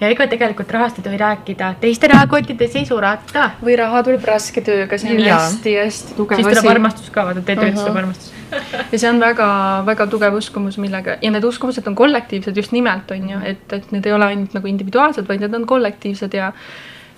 Ja 0.00 0.08
ega 0.08 0.24
tegelikult 0.28 0.70
rahast 0.72 0.98
ei 0.98 1.04
tohi 1.04 1.16
rääkida 1.20 1.74
teiste 1.80 2.08
rahakottides 2.08 2.76
ei 2.76 2.86
surata. 2.88 3.50
või 3.64 3.76
raha 3.76 4.02
tuleb 4.04 4.24
raske 4.24 4.60
tööga, 4.64 4.98
see 4.98 5.16
on 5.16 5.24
hästi-hästi 5.24 6.16
tugev 6.16 6.38
asi. 6.38 6.44
siis 6.44 6.60
tuleb 6.60 6.70
armastus 6.74 7.10
ka, 7.12 7.24
vaata, 7.28 7.42
teie 7.44 7.56
tööst 7.60 7.82
tuleb 7.82 7.98
armastus. 8.02 8.30
Ja 8.92 8.98
see 8.98 9.10
on 9.10 9.20
väga-väga 9.20 10.06
tugev 10.12 10.36
uskumus, 10.40 10.78
millega 10.80 11.16
ja 11.22 11.32
need 11.32 11.44
uskumused 11.44 11.88
on 11.88 11.96
kollektiivsed 11.96 12.56
just 12.56 12.72
nimelt 12.76 13.12
on 13.16 13.28
ju, 13.32 13.42
et, 13.44 13.66
et 13.72 13.92
need 13.92 14.08
ei 14.08 14.16
ole 14.16 14.32
ainult 14.32 14.56
nagu 14.56 14.72
individuaalsed, 14.72 15.28
vaid 15.28 15.44
need 15.44 15.56
on 15.56 15.68
kollektiivsed 15.68 16.36
ja 16.36 16.52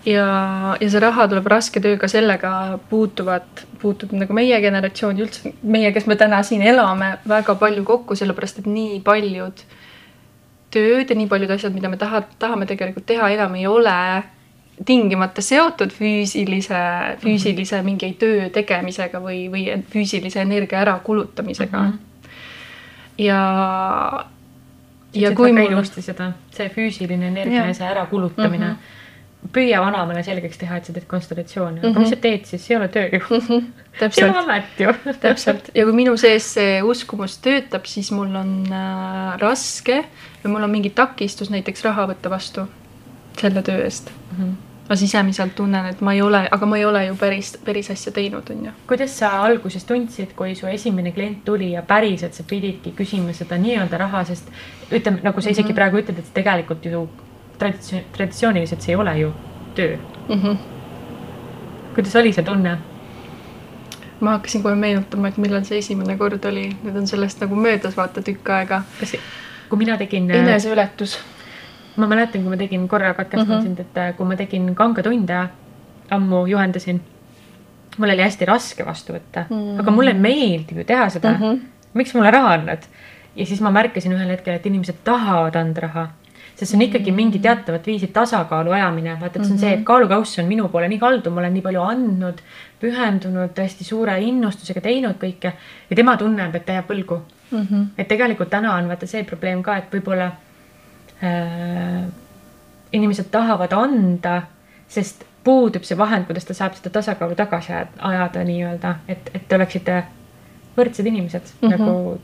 ja, 0.06 0.76
ja 0.80 0.88
see 0.90 1.02
raha 1.02 1.26
tuleb 1.30 1.46
raske 1.50 1.80
tööga, 1.82 2.08
sellega 2.10 2.78
puutuvad, 2.90 3.64
puutub 3.82 4.12
nagu 4.16 4.34
meie 4.36 4.58
generatsioon 4.62 5.22
üldse, 5.22 5.54
meie, 5.62 5.92
kes 5.94 6.08
me 6.10 6.16
täna 6.20 6.42
siin 6.46 6.64
elame, 6.66 7.16
väga 7.28 7.56
palju 7.60 7.84
kokku, 7.86 8.18
sellepärast 8.18 8.62
et 8.62 8.68
nii 8.70 9.00
paljud 9.06 9.64
tööd 10.72 11.10
ja 11.10 11.16
nii 11.16 11.28
paljud 11.28 11.50
asjad, 11.52 11.74
mida 11.76 11.90
me 11.92 11.98
taha, 12.00 12.22
tahame 12.40 12.66
tegelikult 12.66 13.06
teha, 13.08 13.28
enam 13.34 13.58
ei 13.60 13.66
ole 13.68 13.96
tingimata 14.88 15.44
seotud 15.44 15.92
füüsilise, 15.94 16.78
füüsilise 17.22 17.82
mingi 17.86 18.14
töö 18.18 18.48
tegemisega 18.50 19.20
või, 19.22 19.44
või 19.52 19.66
füüsilise 19.92 20.40
energia 20.42 20.80
ärakulutamisega 20.80 21.82
mm. 21.82 21.92
-hmm. 21.92 22.32
ja, 23.22 23.42
ja 25.14 25.34
kui 25.36 25.52
mul. 25.52 25.68
ilusti 25.70 26.02
seda, 26.02 26.32
see 26.56 26.72
füüsiline 26.72 27.28
energia 27.28 27.68
ja 27.68 27.76
see 27.76 27.86
ärakulutamine 27.86 28.66
mm. 28.66 28.72
-hmm 28.72 29.00
püüa 29.50 29.80
vanaemale 29.82 30.22
selgeks 30.22 30.60
teha, 30.60 30.78
et 30.78 30.86
sa 30.86 30.94
teed 30.94 31.06
konstellatsiooni 31.10 31.80
mm, 31.80 31.82
-hmm. 31.82 31.90
aga 31.90 32.00
mis 32.00 32.10
sa 32.14 32.16
teed 32.16 32.44
siis, 32.46 32.66
see 32.66 32.74
ei 32.74 32.78
ole 32.78 32.88
töö 32.88 33.08
ju 33.12 33.20
mm. 33.20 33.46
-hmm. 33.46 34.10
see 34.10 34.28
on 34.28 34.36
amet 34.36 34.64
ju 34.78 34.94
täpselt 35.20 35.70
ja 35.74 35.84
kui 35.84 35.92
minu 35.92 36.16
sees 36.16 36.54
see 36.54 36.82
uskumus 36.82 37.38
töötab, 37.38 37.84
siis 37.84 38.12
mul 38.12 38.34
on 38.34 38.52
äh, 38.70 39.38
raske 39.40 40.04
või 40.44 40.52
mul 40.54 40.62
on 40.62 40.70
mingi 40.70 40.90
takistus 40.90 41.50
näiteks 41.50 41.84
raha 41.84 42.06
võtta 42.06 42.30
vastu 42.30 42.68
selle 43.40 43.62
töö 43.62 43.82
eest 43.84 44.10
mm. 44.10 44.44
-hmm. 44.44 44.54
ma 44.88 44.96
sisemiselt 44.96 45.54
tunnen, 45.54 45.86
et 45.86 46.00
ma 46.00 46.12
ei 46.12 46.22
ole, 46.22 46.48
aga 46.50 46.66
ma 46.66 46.78
ei 46.78 46.84
ole 46.84 47.06
ju 47.06 47.16
päris, 47.16 47.58
päris 47.64 47.90
asja 47.90 48.12
teinud, 48.12 48.50
on 48.50 48.64
ju. 48.66 48.72
kuidas 48.86 49.18
sa 49.18 49.42
alguses 49.42 49.84
tundsid, 49.84 50.32
kui 50.36 50.54
su 50.54 50.66
esimene 50.66 51.12
klient 51.12 51.44
tuli 51.44 51.72
ja 51.72 51.82
päriselt 51.82 52.34
sa 52.34 52.42
pididki 52.42 52.94
küsima 52.96 53.32
seda 53.32 53.58
nii-öelda 53.58 53.98
raha, 53.98 54.24
sest 54.24 54.48
ütleme, 54.92 55.18
nagu 55.22 55.40
sa 55.40 55.50
isegi 55.50 55.68
mm 55.68 55.70
-hmm. 55.70 55.74
praegu 55.74 55.96
ütled, 55.96 56.18
et 56.18 56.34
tegelikult 56.34 56.84
ju 56.84 57.08
traditsioon, 57.62 58.06
traditsiooniliselt 58.16 58.84
see 58.84 58.94
ei 58.94 59.00
ole 59.00 59.18
ju 59.18 59.34
töö 59.74 59.96
mm. 60.28 60.40
-hmm. 60.40 60.56
kuidas 61.94 62.16
oli 62.16 62.32
see 62.32 62.44
tunne? 62.44 62.78
ma 64.20 64.30
hakkasin 64.36 64.62
kohe 64.62 64.74
meenutama, 64.74 65.28
et 65.28 65.38
millal 65.42 65.64
see 65.66 65.78
esimene 65.82 66.16
kord 66.18 66.44
oli, 66.46 66.68
nüüd 66.84 66.96
on 66.98 67.06
sellest 67.10 67.40
nagu 67.42 67.58
möödas 67.58 67.96
vaata 67.98 68.22
tükk 68.22 68.50
aega. 68.54 68.82
kas, 69.00 69.16
kui 69.68 69.78
mina 69.78 69.96
tegin. 69.98 70.30
Äh, 70.30 70.44
eneseületus. 70.44 71.18
ma 71.96 72.06
mäletan, 72.06 72.42
kui 72.42 72.50
ma 72.54 72.56
tegin, 72.56 72.88
korra 72.88 73.14
katkestan 73.14 73.48
mm 73.48 73.58
-hmm. 73.58 73.62
sind, 73.62 73.80
et 73.80 73.98
äh, 73.98 74.14
kui 74.16 74.26
ma 74.26 74.36
tegin 74.36 74.74
kanga 74.74 75.02
tunde, 75.02 75.48
ammu 76.10 76.46
juhendasin. 76.46 77.00
mul 77.98 78.08
oli 78.08 78.22
hästi 78.22 78.44
raske 78.44 78.86
vastu 78.86 79.12
võtta 79.12 79.44
mm, 79.50 79.56
-hmm. 79.56 79.80
aga 79.80 79.90
mulle 79.90 80.12
meeldib 80.14 80.78
ju 80.78 80.84
teha 80.84 81.08
seda 81.08 81.30
mm. 81.30 81.36
-hmm. 81.36 81.58
miks 81.94 82.14
mulle 82.14 82.30
raha 82.30 82.54
annad? 82.54 82.82
ja 83.36 83.46
siis 83.46 83.60
ma 83.60 83.70
märkasin 83.70 84.12
ühel 84.12 84.28
hetkel, 84.28 84.54
et 84.54 84.66
inimesed 84.66 84.94
tahavad 85.04 85.54
anda 85.56 85.80
raha 85.80 86.08
sest 86.62 86.70
see 86.70 86.78
on 86.78 86.84
ikkagi 86.86 87.12
mingi 87.14 87.40
teatavat 87.42 87.86
viisi 87.86 88.06
tasakaalu 88.14 88.70
ajamine, 88.76 89.16
vaata, 89.20 89.40
et 89.40 89.46
see 89.46 89.54
on 89.56 89.58
see, 89.58 89.72
et 89.72 89.80
mhm. 89.80 89.86
kaalukauss 89.88 90.38
on 90.38 90.46
minu 90.46 90.68
poole 90.70 90.88
nii 90.92 91.00
kaldu, 91.02 91.32
ma 91.34 91.42
olen 91.42 91.56
nii 91.56 91.64
palju 91.64 91.82
andnud, 91.82 92.42
pühendunud, 92.82 93.58
hästi 93.58 93.86
suure 93.86 94.14
innustusega 94.22 94.82
teinud 94.84 95.18
kõike 95.20 95.52
ja 95.90 95.98
tema 95.98 96.16
tunneb, 96.20 96.54
et 96.54 96.66
ta 96.66 96.78
jääb 96.78 96.90
võlgu 96.90 97.18
mm. 97.18 97.66
-hmm. 97.66 97.84
et 97.98 98.08
tegelikult 98.08 98.50
täna 98.50 98.76
on 98.76 98.88
vaata 98.90 99.06
see 99.10 99.24
probleem 99.26 99.62
ka, 99.62 99.76
et 99.82 99.92
võib-olla 99.94 100.30
äh, 101.22 102.06
inimesed 102.92 103.30
tahavad 103.30 103.72
anda, 103.72 104.42
sest 104.88 105.24
puudub 105.44 105.84
see 105.84 105.98
vahend, 105.98 106.26
kuidas 106.26 106.44
ta 106.46 106.54
saab 106.54 106.74
seda 106.78 106.90
tasakaalu 106.90 107.34
tagasi 107.34 107.72
ajada 107.98 108.44
nii-öelda, 108.44 108.96
et, 109.08 109.30
et 109.34 109.48
te 109.48 109.58
oleksite 109.58 110.02
võrdsed 110.76 111.06
inimesed 111.06 111.42
mm 111.42 111.68
-hmm. 111.68 111.78
nagu 111.78 112.20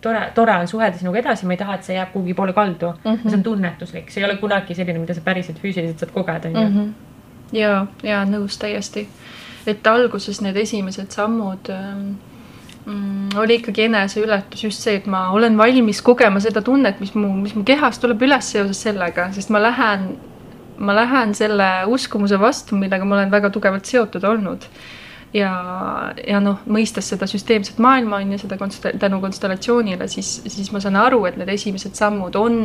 tore, 0.00 0.30
tore 0.34 0.56
on 0.56 0.68
suhelda 0.68 0.98
sinuga 0.98 1.20
edasi, 1.20 1.46
ma 1.46 1.54
ei 1.56 1.60
taha, 1.60 1.76
et 1.78 1.86
see 1.88 1.96
jääb 1.96 2.12
kuhugi 2.14 2.34
poole 2.34 2.54
kaldu 2.56 2.92
mm. 2.92 3.10
-hmm. 3.10 3.28
see 3.28 3.38
on 3.38 3.42
tunnetuslik, 3.42 4.10
see 4.10 4.22
ei 4.22 4.30
ole 4.30 4.36
kunagi 4.40 4.74
selline, 4.74 4.98
mida 4.98 5.14
sa 5.14 5.20
päriselt 5.24 5.60
füüsiliselt 5.62 5.98
saad 5.98 6.14
kogeda, 6.14 6.48
onju. 6.48 6.68
Mhm. 6.68 6.88
ja, 7.52 7.86
ja 8.02 8.24
nõus 8.24 8.58
täiesti. 8.58 9.08
et 9.66 9.86
alguses 9.86 10.40
need 10.40 10.56
esimesed 10.56 11.10
sammud 11.10 11.68
ähm, 11.68 12.14
mm, 12.86 13.28
oli 13.36 13.54
ikkagi 13.60 13.82
eneseületus, 13.82 14.64
just 14.64 14.82
see, 14.82 14.96
et 14.96 15.06
ma 15.06 15.28
olen 15.30 15.58
valmis 15.58 16.02
kogema 16.02 16.40
seda 16.40 16.62
tunnet, 16.62 17.00
mis 17.00 17.14
mu, 17.14 17.32
mis 17.32 17.54
mu 17.54 17.64
kehas 17.64 17.98
tuleb 17.98 18.22
üles 18.22 18.52
seoses 18.52 18.82
sellega, 18.82 19.32
sest 19.32 19.50
ma 19.50 19.62
lähen, 19.62 20.16
ma 20.78 20.94
lähen 20.94 21.34
selle 21.34 21.68
uskumuse 21.86 22.40
vastu, 22.40 22.76
millega 22.76 23.04
ma 23.04 23.18
olen 23.18 23.30
väga 23.30 23.50
tugevalt 23.50 23.84
seotud 23.84 24.24
olnud 24.24 24.64
ja, 25.34 25.50
ja 26.26 26.40
noh, 26.42 26.62
mõistes 26.70 27.10
seda 27.12 27.28
süsteemset 27.30 27.78
maailma 27.82 28.20
on 28.20 28.34
ju, 28.34 28.40
seda 28.44 28.58
konst-, 28.60 28.88
tänu 29.00 29.20
konstellatsioonile, 29.22 30.08
siis, 30.10 30.40
siis 30.46 30.72
ma 30.74 30.82
saan 30.82 30.98
aru, 31.00 31.22
et 31.28 31.38
need 31.40 31.52
esimesed 31.54 31.94
sammud 31.98 32.36
on, 32.40 32.58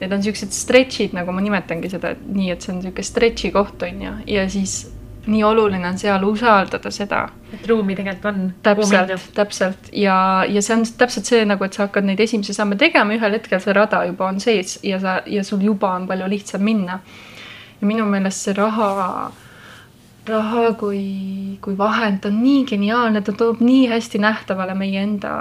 need 0.00 0.10
on 0.10 0.20
niisugused 0.20 0.54
stretch'id, 0.56 1.16
nagu 1.16 1.32
ma 1.32 1.44
nimetangi 1.44 1.90
seda 1.92 2.12
et 2.16 2.28
nii, 2.28 2.52
et 2.52 2.62
see 2.62 2.74
on 2.74 2.82
niisugune 2.82 3.10
stretch'i 3.10 3.52
koht 3.54 3.86
on 3.86 4.04
ju, 4.06 4.14
ja 4.36 4.46
siis 4.52 4.82
nii 5.26 5.42
oluline 5.42 5.88
on 5.88 5.96
seal 5.98 6.22
usaldada 6.22 6.90
seda. 6.94 7.28
et 7.52 7.66
ruumi 7.66 7.96
tegelikult 7.96 8.34
on. 8.34 8.52
täpselt, 8.62 9.30
täpselt 9.34 9.88
ja, 9.92 10.44
ja 10.48 10.62
see 10.62 10.76
on 10.76 10.84
täpselt 10.98 11.26
see 11.26 11.44
nagu, 11.48 11.64
et 11.64 11.74
sa 11.74 11.86
hakkad 11.86 12.06
neid 12.06 12.20
esimesi 12.20 12.54
samme 12.54 12.76
tegema, 12.78 13.16
ühel 13.16 13.38
hetkel 13.38 13.62
see 13.62 13.74
rada 13.74 14.04
juba 14.06 14.28
on 14.28 14.38
sees 14.40 14.78
ja 14.86 15.00
sa, 15.02 15.18
ja 15.26 15.44
sul 15.44 15.64
juba 15.64 15.94
on 15.96 16.06
palju 16.06 16.28
lihtsam 16.30 16.62
minna. 16.62 17.00
ja 17.80 17.86
minu 17.86 18.06
meelest 18.06 18.46
see 18.46 18.54
raha 18.54 19.32
raha 20.28 20.72
kui, 20.78 21.58
kui 21.62 21.76
vahend 21.78 22.26
on 22.28 22.40
nii 22.42 22.64
geniaalne, 22.68 23.22
ta 23.22 23.32
toob 23.32 23.60
nii 23.64 23.86
hästi 23.90 24.20
nähtavale 24.22 24.74
meie 24.78 25.02
enda 25.02 25.32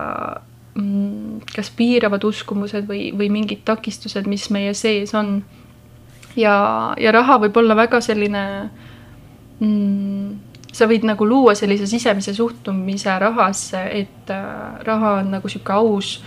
mm, 0.76 1.42
kas 1.56 1.72
piiravad 1.76 2.24
uskumused 2.24 2.88
või, 2.90 3.10
või 3.18 3.30
mingid 3.34 3.66
takistused, 3.66 4.28
mis 4.30 4.50
meie 4.54 4.74
sees 4.74 5.14
on. 5.16 5.44
ja, 6.36 6.56
ja 7.00 7.12
raha 7.16 7.40
võib 7.46 7.58
olla 7.58 7.76
väga 7.76 8.02
selline 8.02 8.46
mm, 9.60 10.34
sa 10.76 10.88
võid 10.92 11.06
nagu 11.08 11.26
luua 11.28 11.56
sellise 11.56 11.88
sisemise 11.88 12.34
suhtumise 12.36 13.20
rahasse, 13.20 13.86
et 13.92 14.32
äh, 14.34 14.82
raha 14.84 15.20
on 15.22 15.32
nagu 15.38 15.50
sihuke 15.50 15.74
aus 15.74 16.18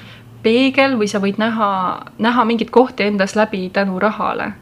peegel 0.42 0.96
või 0.98 1.08
sa 1.10 1.20
võid 1.20 1.38
näha, 1.40 1.70
näha 2.18 2.44
mingeid 2.48 2.70
kohti 2.70 3.08
endas 3.08 3.34
läbi 3.36 3.68
tänu 3.74 3.98
rahale 4.00 4.52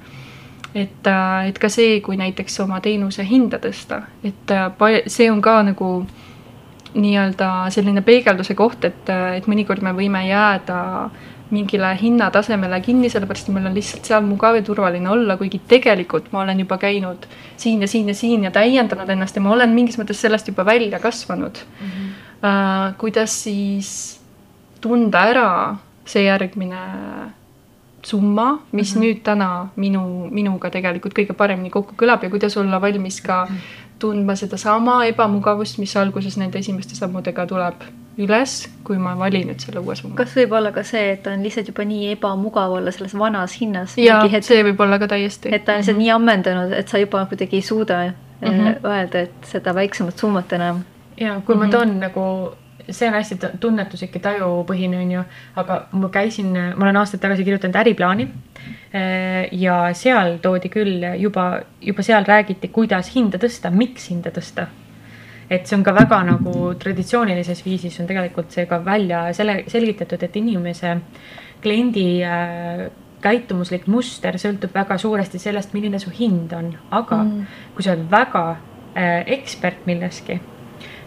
et, 0.74 1.06
äh, 1.06 1.48
et 1.48 1.58
ka 1.58 1.68
see, 1.72 2.00
kui 2.00 2.16
näiteks 2.16 2.60
oma 2.64 2.80
teenuse 2.80 3.24
hinda 3.26 3.60
tõsta, 3.62 4.02
et 4.24 4.50
äh, 4.50 5.00
see 5.06 5.30
on 5.30 5.42
ka 5.42 5.60
nagu 5.62 5.90
nii-öelda 6.96 7.70
selline 7.74 8.02
peegelduse 8.02 8.54
koht, 8.56 8.84
et, 8.84 9.08
äh, 9.12 9.36
et 9.38 9.48
mõnikord 9.50 9.84
me 9.84 9.92
võime 9.96 10.26
jääda 10.26 11.10
mingile 11.50 11.92
hinnatasemele 12.00 12.80
kinni, 12.82 13.08
sellepärast 13.10 13.48
et 13.48 13.54
meil 13.54 13.68
on 13.68 13.76
lihtsalt 13.76 14.08
seal 14.08 14.24
mugav 14.26 14.56
ja 14.58 14.64
turvaline 14.66 15.10
olla, 15.10 15.36
kuigi 15.38 15.60
tegelikult 15.70 16.32
ma 16.34 16.42
olen 16.42 16.64
juba 16.64 16.78
käinud 16.82 17.28
siin 17.56 17.84
ja 17.84 17.88
siin 17.88 18.10
ja 18.10 18.16
siin 18.18 18.48
ja 18.48 18.50
täiendanud 18.50 19.10
ennast 19.14 19.36
ja 19.38 19.44
ma 19.44 19.52
olen 19.54 19.70
mingis 19.76 19.98
mõttes 20.00 20.18
sellest 20.24 20.50
juba 20.50 20.66
välja 20.66 20.98
kasvanud 21.02 21.62
mm. 21.62 21.86
-hmm. 21.86 22.14
Uh, 22.36 22.92
kuidas 22.98 23.32
siis 23.42 24.20
tunda 24.80 25.22
ära 25.24 25.76
see 26.04 26.26
järgmine 26.26 26.80
summa, 28.06 28.62
mis 28.72 28.94
mm 28.94 29.00
-hmm. 29.00 29.04
nüüd 29.04 29.22
täna 29.26 29.68
minu, 29.76 30.02
minuga 30.30 30.70
tegelikult 30.70 31.14
kõige 31.18 31.34
paremini 31.34 31.70
kokku 31.70 31.94
kõlab 31.98 32.22
ja 32.22 32.30
kuidas 32.30 32.56
olla 32.56 32.80
valmis 32.80 33.20
ka 33.20 33.44
mhm. 33.44 33.56
tundma 33.98 34.36
sedasama 34.36 35.04
ebamugavust, 35.10 35.78
mis 35.78 35.96
alguses 35.96 36.36
nende 36.36 36.58
esimeste 36.58 36.94
sammudega 36.94 37.46
tuleb 37.46 37.86
üles, 38.18 38.52
kui 38.84 38.98
ma 38.98 39.12
valin 39.18 39.50
nüüd 39.50 39.60
selle 39.60 39.80
uue 39.80 39.96
summa. 39.96 40.16
kas 40.16 40.36
võib 40.36 40.52
olla 40.56 40.72
ka 40.72 40.82
see, 40.82 41.10
et 41.12 41.26
on 41.26 41.42
lihtsalt 41.44 41.68
juba 41.68 41.84
nii 41.84 42.12
ebamugav 42.14 42.76
olla 42.78 42.92
selles 42.92 43.14
vanas 43.18 43.56
hinnas? 43.60 43.96
jaa, 44.00 44.22
see 44.40 44.62
võib 44.64 44.80
olla 44.80 44.98
ka 45.02 45.08
täiesti. 45.12 45.52
et 45.52 45.64
ta 45.64 45.72
on 45.72 45.78
lihtsalt 45.78 45.96
mm 45.96 46.00
-hmm. 46.00 46.06
nii 46.06 46.14
ammendunud, 46.18 46.72
et 46.72 46.88
sa 46.88 46.98
juba 46.98 47.26
kuidagi 47.26 47.56
ei 47.56 47.62
suuda 47.62 48.04
mm 48.04 48.48
-hmm. 48.48 48.86
öelda, 48.92 49.20
et 49.20 49.50
seda 49.52 49.74
väiksemat 49.74 50.18
summat 50.18 50.52
enam. 50.52 50.84
ja 51.20 51.40
kui 51.46 51.54
mm 51.54 51.60
-hmm. 51.60 51.64
ma 51.64 51.64
mhm. 51.64 51.70
toon 51.70 52.00
nagu 52.00 52.54
see 52.90 53.08
on 53.08 53.16
hästi 53.16 53.38
tunnetuslik 53.60 54.14
ja 54.18 54.22
tajupõhine, 54.30 55.00
on 55.02 55.12
ju, 55.16 55.22
aga 55.62 55.78
ma 55.98 56.10
käisin, 56.12 56.52
ma 56.54 56.86
olen 56.86 57.00
aastaid 57.02 57.22
tagasi 57.22 57.44
kirjutanud 57.46 57.78
äriplaani. 57.82 58.28
Eh, 58.96 59.48
ja 59.52 59.78
seal 59.94 60.38
toodi 60.42 60.70
küll 60.72 61.04
juba, 61.20 61.46
juba 61.82 62.04
seal 62.06 62.26
räägiti, 62.26 62.70
kuidas 62.72 63.10
hinda 63.14 63.38
tõsta, 63.42 63.70
miks 63.70 64.10
hinda 64.10 64.32
tõsta. 64.34 64.68
et 65.50 65.66
see 65.66 65.76
on 65.76 65.84
ka 65.86 65.92
väga 65.94 66.16
nagu 66.26 66.52
traditsioonilises 66.74 67.60
viisis 67.62 68.00
on 68.02 68.06
tegelikult 68.08 68.50
see 68.50 68.64
ka 68.66 68.80
välja 68.84 69.28
selle 69.32 69.60
selgitatud, 69.70 70.22
et 70.22 70.36
inimese, 70.36 70.96
kliendi 71.62 72.06
äh, 72.26 72.88
käitumuslik 73.22 73.86
muster 73.86 74.38
sõltub 74.42 74.74
väga 74.74 74.98
suuresti 74.98 75.38
sellest, 75.38 75.72
milline 75.74 76.00
su 76.02 76.10
hind 76.10 76.52
on, 76.52 76.72
aga 76.90 77.20
mm. 77.22 77.46
kui 77.74 77.86
sa 77.86 77.94
oled 77.94 78.10
väga 78.10 78.44
äh, 78.50 79.22
ekspert 79.38 79.86
milleski, 79.86 80.40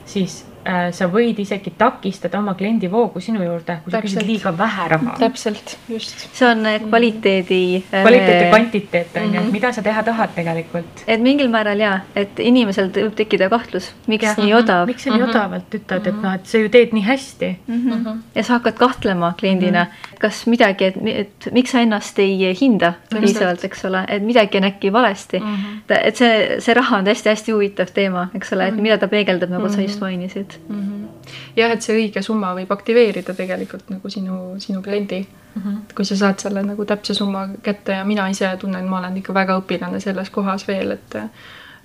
siis 0.06 0.46
sa 0.92 1.08
võid 1.08 1.40
isegi 1.40 1.72
takistada 1.78 2.40
oma 2.40 2.54
kliendi 2.58 2.90
voogu 2.92 3.22
sinu 3.24 3.42
juurde, 3.44 3.78
kui 3.84 3.94
sa 3.94 4.02
küsid 4.04 4.26
liiga 4.28 4.52
vähe 4.58 4.88
raha. 4.92 5.16
täpselt, 5.20 5.78
just. 5.90 6.26
see 6.36 6.48
on 6.48 6.66
äh, 6.68 6.80
kvaliteedi. 6.84 7.62
kvaliteet 7.90 8.42
ja 8.44 8.50
kvantiteet 8.52 9.16
on 9.16 9.24
ju, 9.24 9.40
et 9.40 9.46
mhm. 9.46 9.52
mida 9.56 9.72
sa 9.74 9.84
teha 9.86 10.04
tahad 10.04 10.34
tegelikult. 10.36 11.04
et 11.08 11.24
mingil 11.24 11.50
määral 11.52 11.80
jaa, 11.80 12.00
et 12.16 12.40
inimesel 12.44 12.92
võib 12.96 13.16
tekkida 13.18 13.50
kahtlus, 13.52 13.92
miks 14.12 14.28
ja. 14.28 14.36
nii 14.38 14.54
odav. 14.60 14.86
miks 14.90 15.08
sa 15.08 15.14
nii 15.14 15.22
mhm. 15.22 15.30
odavalt 15.30 15.80
ütled, 15.80 16.12
et 16.12 16.20
noh, 16.26 16.36
et 16.36 16.52
sa 16.52 16.62
ju 16.62 16.72
teed 16.74 16.94
nii 16.98 17.06
hästi 17.08 17.52
mm. 17.56 17.80
-hmm. 17.88 18.22
ja 18.36 18.44
sa 18.44 18.60
hakkad 18.60 18.78
kahtlema 18.80 19.34
kliendina 19.40 19.84
mm, 19.86 19.90
-hmm. 19.90 20.20
kas 20.20 20.46
midagi, 20.48 20.92
et, 20.92 21.00
et 21.14 21.50
miks 21.56 21.72
sa 21.72 21.86
ennast 21.86 22.20
ei 22.20 22.52
hinda 22.62 22.94
piisavalt, 23.20 23.64
eks 23.64 23.86
ole, 23.86 24.04
et 24.08 24.24
midagi 24.24 24.58
on 24.58 24.64
äkki 24.64 24.94
valesti 24.94 25.40
mm. 25.40 25.56
-hmm. 25.56 25.98
et 26.04 26.16
see, 26.16 26.60
see 26.60 26.74
raha 26.74 26.98
on 26.98 27.08
hästi-hästi 27.08 27.52
huvitav 27.56 27.94
teema, 27.94 28.28
eks 28.36 28.54
ole, 28.54 28.68
et 28.68 28.76
mida 28.76 28.98
ta 28.98 29.08
peegeldab, 29.08 29.50
nagu 29.50 29.64
mm 29.64 29.70
-hmm. 29.70 29.76
sa 29.76 29.82
just 29.82 30.02
mainisid 30.02 30.49
mm. 30.70 30.80
-hmm. 30.80 31.30
jah, 31.56 31.72
et 31.72 31.86
see 31.86 31.98
õige 31.98 32.22
summa 32.26 32.54
võib 32.58 32.72
aktiveerida 32.72 33.34
tegelikult 33.34 33.90
nagu 33.90 34.10
sinu, 34.10 34.40
sinu 34.58 34.82
kliendi 34.82 35.22
mm. 35.22 35.62
-hmm. 35.62 35.78
kui 35.96 36.06
sa 36.06 36.18
saad 36.18 36.40
selle 36.40 36.64
nagu 36.64 36.86
täpse 36.86 37.14
summa 37.14 37.48
kätte 37.64 37.92
ja 38.00 38.06
mina 38.06 38.28
ise 38.30 38.58
tunnen, 38.60 38.88
ma 38.88 39.00
olen 39.00 39.18
ikka 39.18 39.34
väga 39.34 39.60
õpilane 39.62 40.00
selles 40.00 40.30
kohas 40.30 40.68
veel, 40.68 40.92
et 40.92 41.16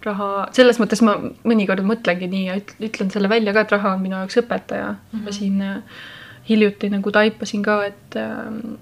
raha, 0.04 0.48
selles 0.52 0.80
mõttes 0.80 1.02
ma 1.02 1.16
mõnikord 1.44 1.84
mõtlengi 1.84 2.28
nii 2.28 2.46
ja 2.46 2.56
ütlen 2.88 3.10
selle 3.10 3.28
välja 3.28 3.52
ka, 3.52 3.60
et 3.60 3.72
raha 3.72 3.94
on 3.94 4.02
minu 4.02 4.16
jaoks 4.16 4.38
õpetaja 4.42 4.90
mm. 4.92 4.98
-hmm. 5.12 5.24
ma 5.24 5.32
siin 5.32 5.62
äh, 5.62 5.76
hiljuti 6.48 6.90
nagu 6.90 7.10
taipasin 7.10 7.62
ka, 7.62 7.84
et 7.84 8.16
äh, 8.16 8.78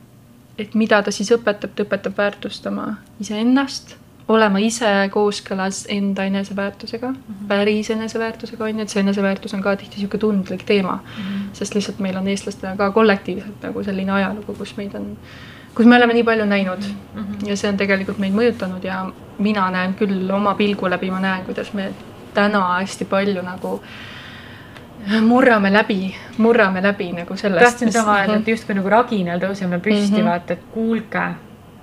et 0.58 0.74
mida 0.74 1.02
ta 1.02 1.10
siis 1.10 1.30
õpetab, 1.32 1.74
ta 1.74 1.84
õpetab 1.86 2.16
väärtustama 2.16 2.96
iseennast 3.20 3.96
olema 4.28 4.60
ise 4.62 4.90
kooskõlas 5.12 5.86
enda 5.90 6.24
eneseväärtusega 6.24 7.08
mm, 7.08 7.16
-hmm. 7.16 7.48
päris 7.48 7.90
eneseväärtusega 7.90 8.64
on 8.64 8.78
ju, 8.78 8.82
et 8.82 8.88
see 8.88 9.00
eneseväärtus 9.00 9.54
on 9.54 9.62
ka 9.62 9.76
tihti 9.76 9.96
niisugune 9.96 10.20
tundlik 10.20 10.62
teema 10.66 10.92
mm. 10.92 11.22
-hmm. 11.22 11.48
sest 11.52 11.74
lihtsalt 11.74 11.98
meil 11.98 12.16
on 12.16 12.28
eestlastena 12.28 12.76
ka 12.76 12.90
kollektiivselt 12.90 13.62
nagu 13.62 13.84
selline 13.84 14.12
ajalugu, 14.12 14.54
kus 14.54 14.76
meid 14.76 14.94
on, 14.94 15.16
kus 15.74 15.86
me 15.86 15.96
oleme 15.96 16.14
nii 16.14 16.24
palju 16.24 16.44
näinud 16.44 16.78
mm 16.78 17.24
-hmm. 17.24 17.48
ja 17.48 17.56
see 17.56 17.70
on 17.70 17.76
tegelikult 17.76 18.18
meid 18.18 18.34
mõjutanud 18.34 18.84
ja 18.84 19.12
mina 19.38 19.70
näen 19.70 19.94
küll 19.94 20.30
oma 20.30 20.54
pilgu 20.54 20.90
läbi, 20.90 21.10
ma 21.10 21.20
näen, 21.20 21.44
kuidas 21.44 21.72
me 21.72 21.92
täna 22.34 22.78
hästi 22.78 23.04
palju 23.04 23.42
nagu 23.42 23.80
murrame 25.20 25.72
läbi, 25.72 26.14
murrame 26.38 26.82
läbi 26.82 27.12
nagu 27.12 27.36
sellest. 27.36 27.64
tahtsin 27.64 27.92
sama 27.92 28.18
öelda, 28.18 28.36
et 28.36 28.48
justkui 28.48 28.74
nagu 28.74 28.88
raginal 28.88 29.40
tõuseme 29.40 29.80
püsti 29.80 30.12
mm, 30.12 30.18
-hmm. 30.18 30.24
vaata, 30.24 30.52
et 30.52 30.62
kuulge 30.70 31.24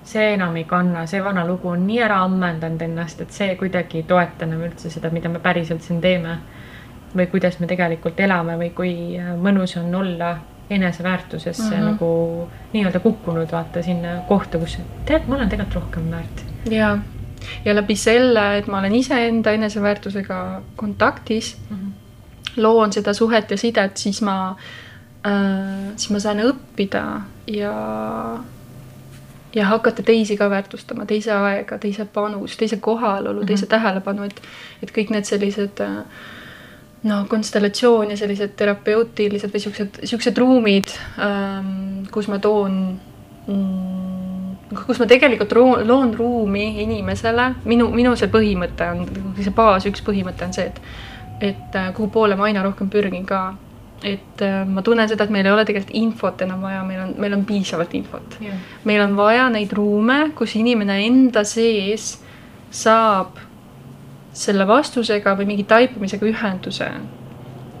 see 0.04 0.34
enam 0.34 0.56
ei 0.56 0.64
kanna, 0.64 1.04
see 1.06 1.20
vana 1.24 1.44
lugu 1.46 1.68
on 1.68 1.86
nii 1.86 2.00
ära 2.02 2.22
ammendanud 2.24 2.82
ennast, 2.82 3.20
et 3.20 3.32
see 3.32 3.54
kuidagi 3.60 4.00
ei 4.00 4.06
toeta 4.08 4.46
enam 4.46 4.64
üldse 4.68 4.90
seda, 4.90 5.10
mida 5.12 5.28
me 5.28 5.42
päriselt 5.42 5.82
siin 5.82 6.00
teeme. 6.00 6.38
või 7.10 7.26
kuidas 7.26 7.56
me 7.58 7.66
tegelikult 7.66 8.20
elame 8.22 8.54
või 8.54 8.68
kui 8.70 8.92
äh, 9.18 9.32
mõnus 9.34 9.72
on 9.80 9.94
olla 9.94 10.36
eneseväärtusesse 10.70 11.62
mm 11.62 11.70
-hmm. 11.70 11.84
nagu 11.84 12.50
nii-öelda 12.72 13.00
kukkunud, 13.00 13.52
vaata 13.52 13.82
sinna 13.82 14.08
kohta, 14.28 14.58
kus 14.58 14.78
tead, 15.04 15.26
ma 15.26 15.34
olen 15.34 15.48
tegelikult 15.48 15.74
rohkem 15.74 16.10
väärt. 16.10 16.44
ja, 16.70 16.98
ja 17.64 17.74
läbi 17.74 17.96
selle, 17.96 18.58
et 18.58 18.66
ma 18.66 18.78
olen 18.78 18.94
iseenda 18.94 19.50
eneseväärtusega 19.50 20.62
kontaktis 20.76 21.58
mm, 21.70 21.76
-hmm. 21.76 22.62
loon 22.62 22.92
seda 22.92 23.12
suhet 23.14 23.50
ja 23.50 23.56
sidet, 23.56 23.96
siis 23.96 24.22
ma 24.22 24.56
äh,, 25.26 25.92
siis 25.96 26.10
ma 26.10 26.18
saan 26.18 26.38
õppida 26.38 27.20
ja 27.46 27.74
ja 29.54 29.66
hakata 29.66 30.02
teisi 30.02 30.36
ka 30.36 30.50
väärtustama, 30.50 31.06
teise 31.06 31.32
aega, 31.32 31.78
teise 31.78 32.04
panust, 32.04 32.58
teise 32.58 32.76
kohalolu 32.76 33.32
mm, 33.32 33.42
-hmm. 33.42 33.46
teise 33.46 33.66
tähelepanu, 33.66 34.22
et, 34.22 34.42
et 34.82 34.92
kõik 34.98 35.10
need 35.10 35.24
sellised 35.24 35.82
no 37.02 37.24
konstellatsioon 37.28 38.10
ja 38.10 38.16
sellised 38.16 38.56
terapeutilised 38.56 39.52
või 39.52 39.60
siuksed, 39.60 40.02
siuksed 40.04 40.38
ruumid 40.38 40.92
ähm,, 41.18 42.04
kus 42.12 42.28
ma 42.28 42.38
toon 42.38 43.00
mm, 43.46 44.56
kus 44.86 44.98
ma 44.98 45.06
tegelikult 45.06 45.52
loon 45.86 46.14
ruumi 46.14 46.82
inimesele, 46.82 47.54
minu, 47.64 47.88
minu 47.90 48.14
see 48.16 48.28
põhimõte 48.30 48.90
on, 48.92 49.06
see 49.40 49.54
baas, 49.54 49.86
üks 49.86 50.04
põhimõte 50.06 50.46
on 50.46 50.52
see, 50.54 50.66
et 50.66 50.82
et 51.40 51.74
äh, 51.74 51.92
kuhu 51.96 52.10
poole 52.12 52.36
ma 52.36 52.44
aina 52.44 52.62
rohkem 52.62 52.90
pürgin 52.92 53.24
ka 53.26 53.54
et 54.04 54.42
äh, 54.42 54.64
ma 54.66 54.82
tunnen 54.82 55.08
seda, 55.08 55.26
et 55.26 55.32
meil 55.34 55.46
ei 55.46 55.52
ole 55.52 55.64
tegelikult 55.68 55.94
infot 55.96 56.42
enam 56.46 56.62
vaja, 56.64 56.80
meil 56.86 57.02
on, 57.04 57.14
meil 57.20 57.36
on 57.36 57.44
piisavalt 57.48 57.94
infot. 57.98 58.38
Yeah.. 58.40 58.58
meil 58.88 59.02
on 59.04 59.16
vaja 59.18 59.48
neid 59.52 59.72
ruume, 59.76 60.30
kus 60.38 60.56
inimene 60.56 61.00
enda 61.06 61.44
sees 61.44 62.14
saab 62.70 63.40
selle 64.32 64.66
vastusega 64.68 65.34
või 65.38 65.48
mingi 65.52 65.66
taipamisega 65.68 66.26
ühenduse. 66.26 66.88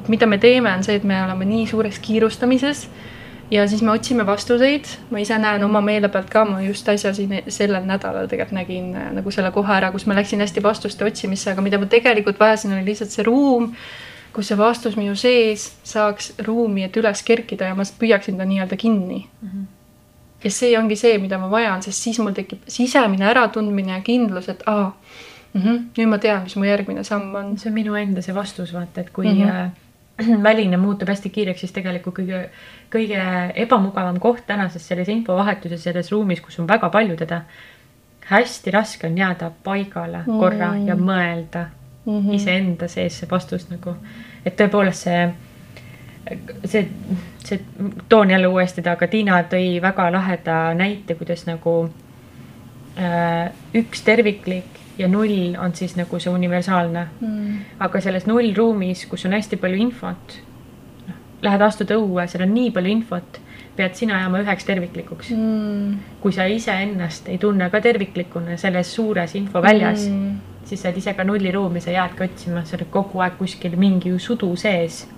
mida 0.08 0.26
me 0.26 0.38
teeme, 0.38 0.72
on 0.74 0.82
see, 0.82 0.96
et 0.98 1.04
me 1.04 1.22
oleme 1.22 1.46
nii 1.46 1.66
suures 1.70 1.98
kiirustamises 2.02 2.88
ja 3.50 3.66
siis 3.68 3.82
me 3.82 3.92
otsime 3.92 4.26
vastuseid, 4.26 4.88
ma 5.10 5.20
ise 5.22 5.38
näen 5.38 5.64
oma 5.64 5.80
meele 5.80 6.08
pealt 6.08 6.30
ka, 6.30 6.44
ma 6.44 6.60
just 6.62 6.88
äsja 6.88 7.12
siin 7.14 7.36
sellel 7.48 7.86
nädalal 7.86 8.28
tegelikult 8.28 8.58
nägin 8.58 8.94
äh, 8.96 9.10
nagu 9.16 9.30
selle 9.30 9.50
koha 9.54 9.78
ära, 9.78 9.92
kus 9.94 10.06
ma 10.06 10.18
läksin 10.18 10.42
hästi 10.42 10.62
vastuste 10.62 11.06
otsimisse, 11.06 11.52
aga 11.52 11.64
mida 11.64 11.78
ma 11.78 11.88
tegelikult 11.90 12.40
vajasin, 12.40 12.74
oli 12.76 12.90
lihtsalt 12.92 13.14
see 13.14 13.26
ruum 13.26 13.72
kus 14.32 14.50
see 14.50 14.58
vastus 14.58 14.96
minu 14.96 15.16
sees 15.18 15.66
saaks 15.86 16.32
ruumi, 16.46 16.84
et 16.86 16.96
üles 16.96 17.22
kerkida 17.26 17.70
ja 17.70 17.76
ma 17.78 17.84
püüaksin 17.84 18.38
ta 18.38 18.46
nii-öelda 18.48 18.76
kinni 18.76 19.24
mm. 19.26 19.48
-hmm. 19.48 19.66
ja 20.44 20.50
see 20.50 20.78
ongi 20.78 20.96
see, 20.96 21.18
mida 21.18 21.38
ma 21.38 21.50
vajan, 21.50 21.82
sest 21.82 22.02
siis 22.02 22.18
mul 22.18 22.36
tekib 22.36 22.62
sisemine 22.68 23.26
äratundmine 23.30 23.92
ja 23.92 24.00
kindlus, 24.00 24.48
et 24.48 24.62
aa 24.66 24.96
mm, 25.52 25.62
-hmm, 25.62 25.78
nüüd 25.98 26.08
ma 26.08 26.18
tean, 26.18 26.42
mis 26.42 26.56
mu 26.56 26.64
järgmine 26.64 27.04
samm 27.04 27.34
on. 27.34 27.58
see 27.58 27.70
on 27.70 27.74
minu 27.74 27.94
enda 27.94 28.22
see 28.22 28.34
vastus, 28.34 28.74
vaata, 28.74 29.00
et 29.00 29.10
kui 29.10 29.26
mm 29.26 29.42
-hmm. 29.42 29.70
väline 30.48 30.76
muutub 30.76 31.08
hästi 31.08 31.30
kiireks, 31.30 31.60
siis 31.60 31.72
tegelikult 31.72 32.18
kõige, 32.18 32.48
kõige 32.92 33.20
ebamugavam 33.54 34.20
koht 34.20 34.46
tänases 34.46 34.88
selles 34.88 35.08
infovahetuses, 35.08 35.82
selles 35.82 36.12
ruumis, 36.12 36.40
kus 36.40 36.58
on 36.58 36.68
väga 36.68 36.88
palju 36.88 37.16
teda, 37.16 37.42
hästi 38.30 38.70
raske 38.70 39.06
on 39.06 39.18
jääda 39.18 39.50
paigale 39.64 40.22
korra 40.26 40.72
mm. 40.72 40.86
ja 40.88 40.96
mõelda 40.96 41.66
mm 42.10 42.26
-hmm. 42.26 42.34
iseenda 42.34 42.88
sees 42.88 43.18
see 43.20 43.30
vastus 43.30 43.68
nagu, 43.70 43.94
et 44.44 44.56
tõepoolest 44.60 45.06
see, 45.06 45.30
see, 46.64 46.88
see, 47.44 47.60
toon 48.08 48.30
jälle 48.30 48.46
uuesti 48.46 48.82
ta, 48.82 48.92
aga 48.92 49.06
Tiina 49.06 49.42
tõi 49.42 49.80
väga 49.82 50.10
laheda 50.12 50.74
näite, 50.74 51.14
kuidas 51.14 51.46
nagu 51.46 51.90
äh, 52.98 53.50
üks 53.74 54.02
terviklik 54.04 54.80
ja 54.98 55.08
null 55.08 55.56
on 55.58 55.74
siis 55.74 55.96
nagu 55.96 56.18
see 56.20 56.32
universaalne. 56.32 57.06
Mm.. 57.20 57.58
aga 57.78 58.00
selles 58.00 58.26
nullruumis, 58.26 59.06
kus 59.06 59.24
on 59.26 59.32
hästi 59.32 59.56
palju 59.56 59.80
infot, 59.80 60.36
noh, 61.06 61.22
lähed 61.42 61.62
astud 61.62 61.90
õue, 61.96 62.26
seal 62.28 62.44
on 62.44 62.54
nii 62.54 62.70
palju 62.70 62.92
infot, 62.98 63.40
pead 63.76 63.94
sina 63.94 64.20
jääma 64.20 64.42
üheks 64.44 64.68
terviklikuks. 64.68 65.30
Mm.. 65.30 65.98
kui 66.20 66.32
sa 66.32 66.44
iseennast 66.44 67.28
ei 67.28 67.38
tunne 67.38 67.70
ka 67.70 67.80
terviklikuna 67.80 68.56
selles 68.56 68.94
suures 68.94 69.34
infoväljas 69.34 70.08
mm 70.08 70.49
siis 70.70 70.82
sa 70.82 70.88
oled 70.88 71.00
ise 71.00 71.14
ka 71.18 71.24
nulliruumi, 71.26 71.80
sa 71.82 71.90
jäädki 71.90 72.24
otsima, 72.28 72.62
sa 72.64 72.76
oled 72.78 72.90
kogu 72.94 73.22
aeg 73.24 73.38
kuskil 73.38 73.74
mingi 73.76 74.12
sudu 74.18 74.52
sees. 74.56 75.08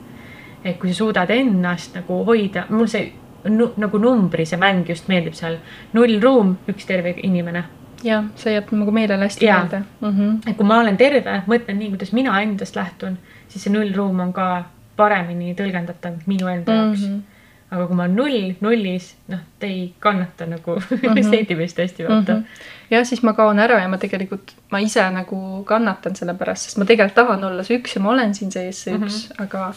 et 0.65 0.79
kui 0.79 0.93
sa 0.93 0.99
suudad 1.03 1.31
ennast 1.35 1.97
nagu 1.99 2.21
hoida, 2.25 2.65
mul 2.71 2.87
see 2.87 3.13
nu, 3.51 3.73
nagu 3.77 3.99
numbri, 3.99 4.47
see 4.47 4.59
mäng 4.59 4.87
just 4.89 5.09
meeldib 5.11 5.35
seal, 5.35 5.57
nullruum, 5.93 6.53
üks 6.71 6.87
terve 6.87 7.17
inimene 7.19 7.65
jah, 8.07 8.29
see 8.39 8.55
jääb 8.55 8.71
nagu 8.77 8.95
meelele 8.95 9.27
hästi 9.27 9.49
meelde 9.51 9.83
mm. 9.83 10.09
-hmm. 10.09 10.39
et 10.51 10.57
kui 10.57 10.67
ma 10.67 10.79
olen 10.85 10.97
terve, 10.97 11.43
mõtlen 11.51 11.79
nii, 11.79 11.91
kuidas 11.97 12.13
mina 12.13 12.41
endast 12.43 12.77
lähtun, 12.79 13.19
siis 13.49 13.65
see 13.65 13.75
nullruum 13.75 14.21
on 14.21 14.33
ka 14.33 14.65
paremini 14.97 15.57
tõlgendatav 15.59 16.23
minu 16.27 16.49
enda 16.49 16.79
jaoks 16.81 17.01
mm. 17.01 17.13
-hmm 17.13 17.33
aga 17.73 17.87
kui 17.89 17.97
ma 17.97 18.05
olen 18.05 18.17
null, 18.17 18.51
nullis, 18.61 19.15
noh, 19.33 19.41
te 19.59 19.67
ei 19.67 19.95
kannata 19.99 20.47
nagu 20.47 20.75
mm 20.81 20.99
-hmm. 20.99 21.31
sentimist 21.31 21.79
hästi 21.79 22.09
vaata 22.09 22.35
mm. 22.35 22.41
-hmm. 22.41 22.82
Jah, 22.93 23.05
siis 23.09 23.23
ma 23.25 23.35
kaon 23.37 23.61
ära 23.63 23.81
ja 23.81 23.89
ma 23.91 23.99
tegelikult, 24.01 24.55
ma 24.73 24.81
ise 24.85 25.05
nagu 25.15 25.37
kannatan 25.69 26.17
selle 26.19 26.35
pärast, 26.39 26.69
sest 26.69 26.81
ma 26.81 26.87
tegelikult 26.89 27.19
tahan 27.19 27.45
olla 27.49 27.65
see 27.67 27.81
üks 27.81 27.97
ja 27.97 28.05
ma 28.05 28.13
olen 28.15 28.35
siin 28.37 28.53
sees 28.55 28.85
see 28.87 28.95
mm 28.95 29.03
-hmm. 29.03 29.09
üks, 29.09 29.43
aga 29.43 29.73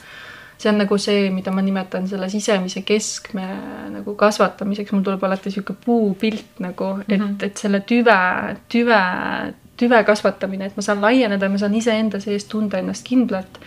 see 0.57 0.69
on 0.71 0.79
nagu 0.79 0.97
see, 1.01 1.29
mida 1.35 1.51
ma 1.51 1.61
nimetan 1.61 2.07
selle 2.07 2.29
sisemise 2.31 2.81
keskme 2.87 3.45
nagu 3.91 4.15
kasvatamiseks, 4.15 4.91
mul 4.91 5.03
tuleb 5.03 5.23
alati 5.27 5.51
sihuke 5.51 5.75
puupilt 5.85 6.59
nagu, 6.63 6.97
et 7.07 7.17
mm, 7.17 7.25
-hmm. 7.25 7.45
et 7.45 7.57
selle 7.57 7.81
tüve, 7.81 8.19
tüve, 8.71 9.01
tüve 9.77 10.03
kasvatamine, 10.03 10.65
et 10.65 10.75
ma 10.75 10.81
saan 10.81 11.01
laieneda, 11.01 11.49
ma 11.49 11.57
saan 11.57 11.75
iseenda 11.75 12.19
sees 12.19 12.45
tunda 12.45 12.77
ennast 12.77 13.07
kindlalt. 13.07 13.59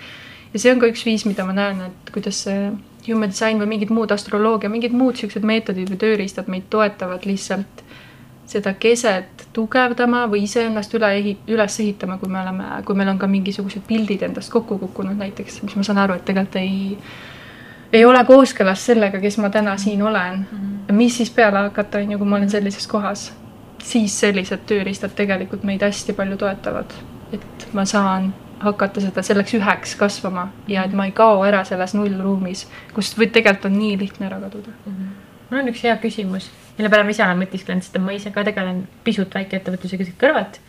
ja 0.53 0.59
see 0.59 0.73
on 0.73 0.81
ka 0.81 0.87
üks 0.87 1.05
viis, 1.05 1.27
mida 1.27 1.45
ma 1.45 1.53
näen, 1.53 1.81
et 1.81 2.11
kuidas 2.13 2.45
see 2.45 2.73
human 3.09 3.29
design 3.29 3.61
või 3.61 3.67
mingid 3.67 3.91
muud 3.91 4.11
astroloogia, 4.11 4.69
mingid 4.69 4.93
muud 4.93 5.17
siuksed 5.17 5.45
meetodid 5.45 5.91
või 5.91 5.97
tööriistad 5.97 6.49
meid 6.49 6.69
toetavad 6.71 7.25
lihtsalt 7.25 7.85
seda 8.49 8.75
keset 8.81 9.38
tugevdama 9.53 10.27
või 10.31 10.45
iseennast 10.47 10.95
üle 10.95 11.11
ehi-, 11.19 11.39
üles 11.49 11.81
ehitama, 11.81 12.19
kui 12.19 12.31
me 12.33 12.41
oleme, 12.43 12.69
kui 12.87 12.97
meil 12.99 13.11
on 13.13 13.19
ka 13.19 13.27
mingisugused 13.31 13.85
pildid 13.89 14.23
endast 14.27 14.53
kokku 14.53 14.79
kukkunud 14.79 15.19
näiteks, 15.19 15.63
mis 15.63 15.77
ma 15.77 15.87
saan 15.87 16.03
aru, 16.05 16.19
et 16.19 16.25
tegelikult 16.29 16.61
ei, 16.61 16.99
ei 17.93 18.05
ole 18.05 18.25
kooskõlas 18.29 18.87
sellega, 18.91 19.21
kes 19.21 19.39
ma 19.43 19.51
täna 19.51 19.77
siin 19.77 20.03
olen 20.03 20.39
mm. 20.39 20.59
-hmm. 20.59 20.93
mis 20.93 21.17
siis 21.17 21.31
peale 21.31 21.59
hakata, 21.69 21.99
on 21.99 22.13
ju, 22.13 22.19
kui 22.19 22.27
ma 22.27 22.37
olen 22.37 22.51
sellises 22.51 22.87
kohas, 22.87 23.33
siis 23.83 24.21
sellised 24.21 24.67
tööriistad 24.67 25.15
tegelikult 25.15 25.65
meid 25.65 25.83
hästi 25.83 26.13
palju 26.13 26.37
toetavad. 26.37 26.93
et 27.33 27.69
ma 27.73 27.85
saan 27.85 28.33
hakata 28.59 29.01
seda 29.01 29.23
selleks 29.23 29.55
üheks 29.55 29.95
kasvama 29.99 30.49
ja 30.69 30.85
et 30.85 30.93
ma 30.93 31.05
ei 31.07 31.13
kao 31.13 31.45
ära 31.45 31.65
selles 31.65 31.95
nullruumis, 31.95 32.67
kust 32.95 33.19
või 33.19 33.31
tegelikult 33.33 33.71
on 33.71 33.79
nii 33.79 33.99
lihtne 33.99 34.27
ära 34.27 34.41
kaduda 34.41 34.71
mm. 34.71 34.93
-hmm. 34.93 35.18
Mul 35.49 35.63
on 35.63 35.73
üks 35.73 35.85
hea 35.87 35.97
küsimus, 36.03 36.51
mille 36.77 36.91
peale 36.93 37.07
ma 37.07 37.15
ise 37.15 37.25
olen 37.25 37.43
mõtisklenud, 37.43 37.87
sest 37.87 37.99
ma 38.03 38.15
ise 38.17 38.33
ka 38.35 38.45
tegelen 38.47 38.85
pisut 39.05 39.35
väikeettevõtlusega 39.35 40.09
siit 40.09 40.21
kõrvalt 40.21 40.61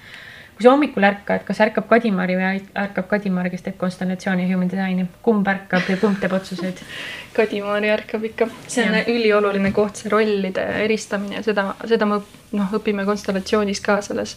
kui 0.59 0.65
sa 0.65 0.73
hommikul 0.73 1.05
ärkad, 1.07 1.45
kas 1.47 1.61
ärkab 1.63 1.85
Kadimari 1.87 2.33
või 2.35 2.57
ärkab 2.75 3.05
Kadimari, 3.07 3.47
kes 3.53 3.61
teeb 3.63 3.77
konstellatsiooni 3.79 4.43
ja 4.43 4.49
human 4.49 4.67
design'i, 4.67 5.05
kumb 5.23 5.47
ärkab 5.47 5.87
ja 5.87 5.95
kumb 6.01 6.19
teeb 6.19 6.33
otsuseid? 6.35 6.81
Kadimari 7.37 7.87
ärkab 7.93 8.25
ikka, 8.27 8.49
see 8.67 8.83
on 8.83 8.97
ja. 8.97 9.05
ülioluline 9.07 9.71
koht, 9.71 10.01
see 10.01 10.11
rollide 10.11 10.65
eristamine 10.83 11.37
ja 11.39 11.45
seda, 11.47 11.63
seda 11.87 12.09
me 12.09 12.19
noh, 12.59 12.75
õpime 12.75 13.07
konstellatsioonis 13.07 13.79
ka 13.85 14.01
selles, 14.03 14.35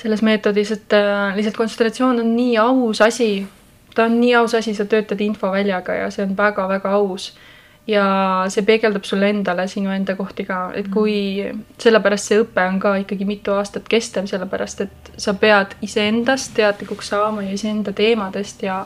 selles 0.00 0.24
meetodis, 0.24 0.72
et 0.72 0.96
äh, 0.96 1.36
lihtsalt 1.36 1.60
konstellatsioon 1.60 2.24
on 2.24 2.32
nii 2.32 2.56
aus 2.64 3.04
asi. 3.04 3.30
ta 3.92 4.08
on 4.08 4.16
nii 4.22 4.32
aus 4.40 4.56
asi, 4.56 4.72
sa 4.74 4.88
töötad 4.88 5.20
infoväljaga 5.20 6.00
ja 6.00 6.08
see 6.10 6.24
on 6.24 6.32
väga-väga 6.38 6.96
aus 6.96 7.34
ja 7.86 8.06
see 8.50 8.64
peegeldab 8.66 9.04
sulle 9.06 9.28
endale 9.30 9.68
sinu 9.70 9.92
enda 9.94 10.16
kohti 10.18 10.44
ka, 10.44 10.70
et 10.74 10.88
kui 10.92 11.16
sellepärast 11.78 12.32
see 12.32 12.40
õpe 12.42 12.64
on 12.66 12.80
ka 12.82 12.96
ikkagi 13.02 13.28
mitu 13.28 13.54
aastat 13.54 13.86
kestev, 13.90 14.26
sellepärast 14.30 14.82
et 14.86 15.12
sa 15.16 15.36
pead 15.38 15.76
iseendast 15.86 16.54
teadlikuks 16.56 17.12
saama 17.14 17.46
ja 17.46 17.54
iseenda 17.54 17.94
teemadest 17.96 18.66
ja 18.66 18.84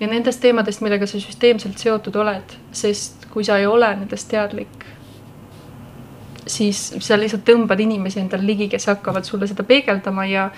ja 0.00 0.06
nendest 0.10 0.42
teemadest, 0.44 0.82
millega 0.84 1.06
sa 1.08 1.16
süsteemselt 1.20 1.80
seotud 1.80 2.16
oled, 2.20 2.52
sest 2.76 3.24
kui 3.32 3.44
sa 3.44 3.56
ei 3.56 3.66
ole 3.66 3.88
nendest 3.96 4.28
teadlik, 4.28 4.84
siis 6.46 6.90
sa 7.00 7.16
lihtsalt 7.16 7.46
tõmbad 7.48 7.80
inimesi 7.80 8.20
endale 8.20 8.44
ligi, 8.44 8.68
kes 8.68 8.90
hakkavad 8.92 9.24
sulle 9.24 9.48
seda 9.48 9.64
peegeldama 9.64 10.28
ja 10.28 10.50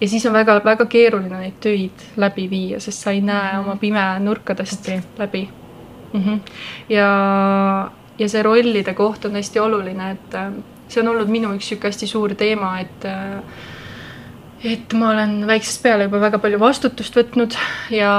ja 0.00 0.08
siis 0.08 0.24
on 0.26 0.32
väga-väga 0.32 0.86
keeruline 0.86 1.40
neid 1.42 1.56
töid 1.60 2.04
läbi 2.16 2.48
viia, 2.50 2.80
sest 2.80 3.04
sa 3.04 3.12
ei 3.12 3.20
näe 3.20 3.52
mhm. 3.52 3.66
oma 3.66 3.76
pime 3.76 4.10
nurkadest 4.24 4.88
okay. 4.88 5.02
läbi 5.18 5.48
mm. 6.12 6.20
-hmm. 6.20 6.40
ja, 6.88 7.90
ja 8.18 8.28
see 8.28 8.42
rollide 8.42 8.94
koht 8.94 9.24
on 9.24 9.34
hästi 9.38 9.60
oluline, 9.60 10.10
et 10.10 10.34
äh, 10.34 10.52
see 10.88 11.02
on 11.02 11.08
olnud 11.14 11.28
minu 11.28 11.54
üks 11.56 11.68
sihuke 11.68 11.88
hästi 11.88 12.06
suur 12.06 12.34
teema, 12.34 12.78
et 12.80 13.04
äh, 13.04 13.42
et 14.64 14.92
ma 14.98 15.12
olen 15.12 15.46
väiksest 15.46 15.82
peale 15.82 16.08
juba 16.08 16.18
väga 16.20 16.40
palju 16.42 16.58
vastutust 16.58 17.14
võtnud 17.14 17.54
ja 17.94 18.12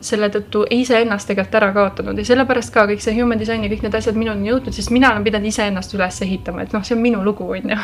selle 0.00 0.30
tõttu 0.32 0.64
iseennast 0.72 1.28
tegelikult 1.28 1.58
ära 1.60 1.68
kaotanud 1.76 2.18
ja 2.18 2.24
sellepärast 2.24 2.72
ka 2.72 2.86
kõik 2.88 3.04
see 3.04 3.16
human 3.18 3.40
design 3.40 3.66
ja 3.66 3.70
kõik 3.72 3.84
need 3.84 3.98
asjad 3.98 4.16
minuni 4.16 4.48
jõudnud, 4.48 4.72
sest 4.72 4.92
mina 4.94 5.10
olen 5.12 5.26
pidanud 5.26 5.52
iseennast 5.52 5.92
üles 5.94 6.22
ehitama, 6.24 6.64
et 6.64 6.72
noh, 6.72 6.84
see 6.84 6.96
on 6.96 7.02
minu 7.04 7.20
lugu, 7.24 7.44
on 7.44 7.74
ju. 7.74 7.78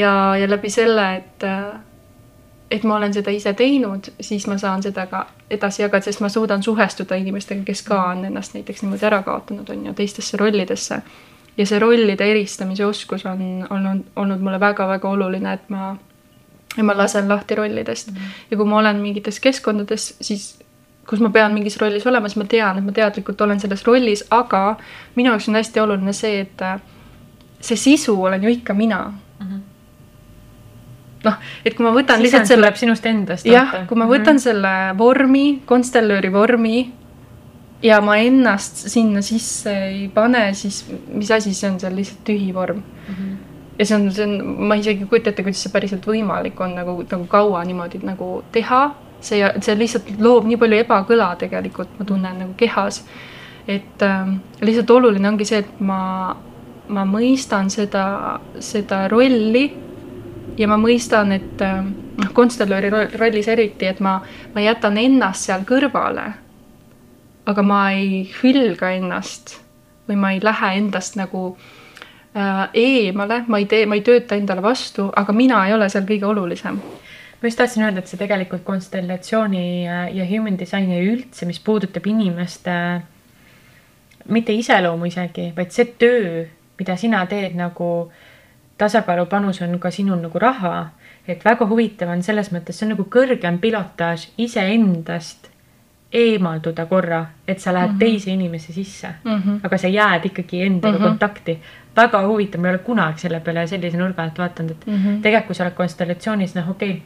ja, 0.00 0.14
ja 0.40 0.48
läbi 0.48 0.72
selle, 0.72 1.06
et 1.20 1.44
äh, 1.44 1.76
et 2.70 2.84
ma 2.84 2.96
olen 2.96 3.14
seda 3.14 3.30
ise 3.34 3.52
teinud, 3.58 4.12
siis 4.20 4.46
ma 4.46 4.56
saan 4.58 4.82
seda 4.82 5.06
ka 5.10 5.24
edasi 5.50 5.82
jagada, 5.82 6.04
sest 6.06 6.22
ma 6.22 6.28
suudan 6.30 6.62
suhestuda 6.62 7.18
inimestega, 7.18 7.64
kes 7.66 7.82
ka 7.82 7.98
on 8.12 8.24
ennast 8.28 8.54
näiteks 8.54 8.84
niimoodi 8.84 9.06
ära 9.06 9.22
kaotanud, 9.26 9.70
on 9.70 9.86
ju, 9.86 9.94
teistesse 9.94 10.38
rollidesse. 10.40 11.02
ja 11.58 11.66
see 11.66 11.78
rollide 11.78 12.24
eristamise 12.30 12.84
oskus 12.86 13.26
on 13.26 13.66
olnud, 13.70 14.04
olnud 14.16 14.40
mulle 14.40 14.60
väga-väga 14.60 15.08
oluline, 15.08 15.52
et 15.52 15.68
ma, 15.68 15.96
ma 16.82 16.96
lasen 16.96 17.28
lahti 17.28 17.54
rollidest 17.54 18.10
mm. 18.10 18.16
-hmm. 18.16 18.46
ja 18.50 18.56
kui 18.56 18.66
ma 18.66 18.78
olen 18.78 18.96
mingites 18.96 19.40
keskkondades, 19.40 20.14
siis 20.20 20.58
kus 21.06 21.20
ma 21.20 21.30
pean 21.30 21.52
mingis 21.54 21.76
rollis 21.80 22.06
olema, 22.06 22.28
siis 22.28 22.36
ma 22.36 22.44
tean, 22.44 22.78
et 22.78 22.84
ma 22.84 22.92
teadlikult 22.92 23.40
olen 23.40 23.60
selles 23.60 23.86
rollis, 23.86 24.24
aga 24.30 24.76
minu 25.14 25.30
jaoks 25.30 25.48
on 25.48 25.54
hästi 25.54 25.80
oluline 25.80 26.12
see, 26.12 26.40
et 26.40 26.62
see 27.60 27.76
sisu 27.76 28.22
olen 28.22 28.42
ju 28.44 28.50
ikka 28.50 28.74
mina 28.74 29.12
mm. 29.40 29.46
-hmm 29.46 29.69
noh, 31.24 31.36
et 31.64 31.76
kui 31.76 31.84
ma 31.84 31.92
võtan 31.94 32.20
Sisend 32.20 32.26
lihtsalt 32.26 32.52
selle. 32.52 32.72
sinust 32.76 33.06
endast. 33.06 33.46
jah, 33.46 33.82
kui 33.88 33.98
ma 33.98 34.06
võtan 34.06 34.34
mm 34.34 34.38
-hmm. 34.38 34.44
selle 34.46 34.72
vormi, 34.98 35.62
konstellööri 35.66 36.32
vormi 36.32 36.92
ja 37.82 38.00
ma 38.04 38.16
ennast 38.20 38.88
sinna 38.92 39.22
sisse 39.24 39.72
ei 39.88 40.08
pane, 40.14 40.50
siis 40.54 40.84
mis 41.08 41.30
asi 41.30 41.54
see 41.54 41.70
on, 41.70 41.78
see 41.80 41.88
on 41.88 41.96
lihtsalt 41.96 42.24
tühi 42.24 42.54
vorm 42.54 42.76
mm. 42.76 43.14
-hmm. 43.14 43.36
ja 43.78 43.86
see 43.86 43.96
on, 43.96 44.12
see 44.12 44.24
on, 44.24 44.66
ma 44.68 44.74
isegi 44.74 45.04
ei 45.04 45.08
kujuta 45.08 45.30
ette, 45.30 45.42
kuidas 45.42 45.62
see 45.62 45.72
päriselt 45.72 46.06
võimalik 46.06 46.60
on 46.60 46.74
nagu, 46.74 47.02
nagu 47.10 47.26
kaua 47.26 47.64
niimoodi 47.64 48.00
nagu 48.02 48.44
teha. 48.52 48.94
see, 49.20 49.52
see 49.60 49.78
lihtsalt 49.78 50.06
loob 50.18 50.46
nii 50.48 50.56
palju 50.56 50.76
ebakõla 50.80 51.34
tegelikult, 51.36 51.88
ma 51.98 52.04
tunnen 52.04 52.38
nagu 52.38 52.54
kehas. 52.56 53.04
et 53.68 54.02
äh, 54.02 54.28
lihtsalt 54.60 54.90
oluline 54.90 55.28
ongi 55.28 55.44
see, 55.44 55.58
et 55.58 55.80
ma, 55.80 56.36
ma 56.88 57.04
mõistan 57.04 57.70
seda, 57.70 58.40
seda 58.58 59.08
rolli 59.08 59.89
ja 60.60 60.68
ma 60.68 60.76
mõistan, 60.80 61.32
et 61.32 61.64
äh, 61.64 61.80
noh, 62.20 62.30
konstellööri 62.36 62.92
rollis 62.92 63.48
eriti, 63.48 63.88
et 63.88 64.00
ma, 64.04 64.18
ma 64.54 64.64
jätan 64.64 64.98
ennast 65.00 65.48
seal 65.48 65.66
kõrvale. 65.68 66.30
aga 67.50 67.62
ma 67.66 67.78
ei 67.96 68.28
hülga 68.42 68.92
ennast 68.94 69.56
või 70.06 70.16
ma 70.20 70.32
ei 70.34 70.40
lähe 70.44 70.74
endast 70.78 71.16
nagu 71.16 71.56
äh, 72.36 72.68
eemale, 72.74 73.44
ma 73.48 73.58
ei 73.58 73.66
tee, 73.66 73.86
ma 73.86 73.96
ei 73.96 74.04
tööta 74.06 74.36
endale 74.36 74.62
vastu, 74.62 75.08
aga 75.16 75.32
mina 75.32 75.64
ei 75.66 75.74
ole 75.74 75.88
seal 75.88 76.04
kõige 76.06 76.28
olulisem 76.28 76.78
ma 77.40 77.48
just 77.48 77.58
tahtsin 77.58 77.86
öelda, 77.86 78.04
et 78.04 78.10
see 78.12 78.20
tegelikult 78.20 78.62
konstellatsiooni 78.64 79.64
äh, 79.88 80.04
ja 80.14 80.26
human 80.28 80.58
design'i 80.60 81.00
üldse, 81.08 81.48
mis 81.48 81.58
puudutab 81.64 82.06
inimeste 82.06 82.76
mitte 84.28 84.52
iseloomu 84.52 85.08
isegi, 85.08 85.50
vaid 85.56 85.72
see 85.74 85.88
töö, 85.98 86.44
mida 86.78 86.96
sina 87.00 87.24
teed 87.30 87.56
nagu 87.58 88.10
tasakaalu 88.80 89.26
panus 89.26 89.60
on 89.62 89.78
ka 89.78 89.90
sinul 89.92 90.20
nagu 90.22 90.38
raha, 90.38 90.90
et 91.28 91.44
väga 91.44 91.68
huvitav 91.68 92.10
on 92.10 92.22
selles 92.24 92.50
mõttes, 92.54 92.78
see 92.78 92.88
on 92.88 92.94
nagu 92.94 93.06
kõrgem 93.12 93.60
pilotaaž 93.60 94.30
iseendast 94.40 95.50
eemalduda 96.12 96.86
korra, 96.90 97.20
et 97.46 97.60
sa 97.60 97.72
lähed 97.72 97.92
mm 97.92 97.94
-hmm. 97.94 97.98
teise 97.98 98.30
inimese 98.30 98.72
sisse 98.72 99.08
mm, 99.24 99.36
-hmm. 99.36 99.60
aga 99.62 99.78
sa 99.78 99.88
jääd 99.88 100.26
ikkagi 100.26 100.62
endaga 100.62 100.98
mm 100.98 101.04
-hmm. 101.04 101.08
kontakti. 101.08 101.58
väga 101.96 102.26
huvitav, 102.26 102.60
ma 102.60 102.68
ei 102.68 102.74
ole 102.74 102.82
kunagi 102.82 103.18
selle 103.20 103.40
peale 103.40 103.66
sellise 103.66 103.96
nurga 103.98 104.22
alt 104.22 104.38
vaadanud, 104.38 104.70
et 104.70 104.86
mm 104.86 104.96
-hmm. 104.96 105.22
tegelikult 105.22 105.46
kui 105.46 105.54
sa 105.54 105.64
oled 105.64 105.74
konstellatsioonis, 105.74 106.54
noh, 106.54 106.70
okei 106.70 106.90
okay, 106.90 107.02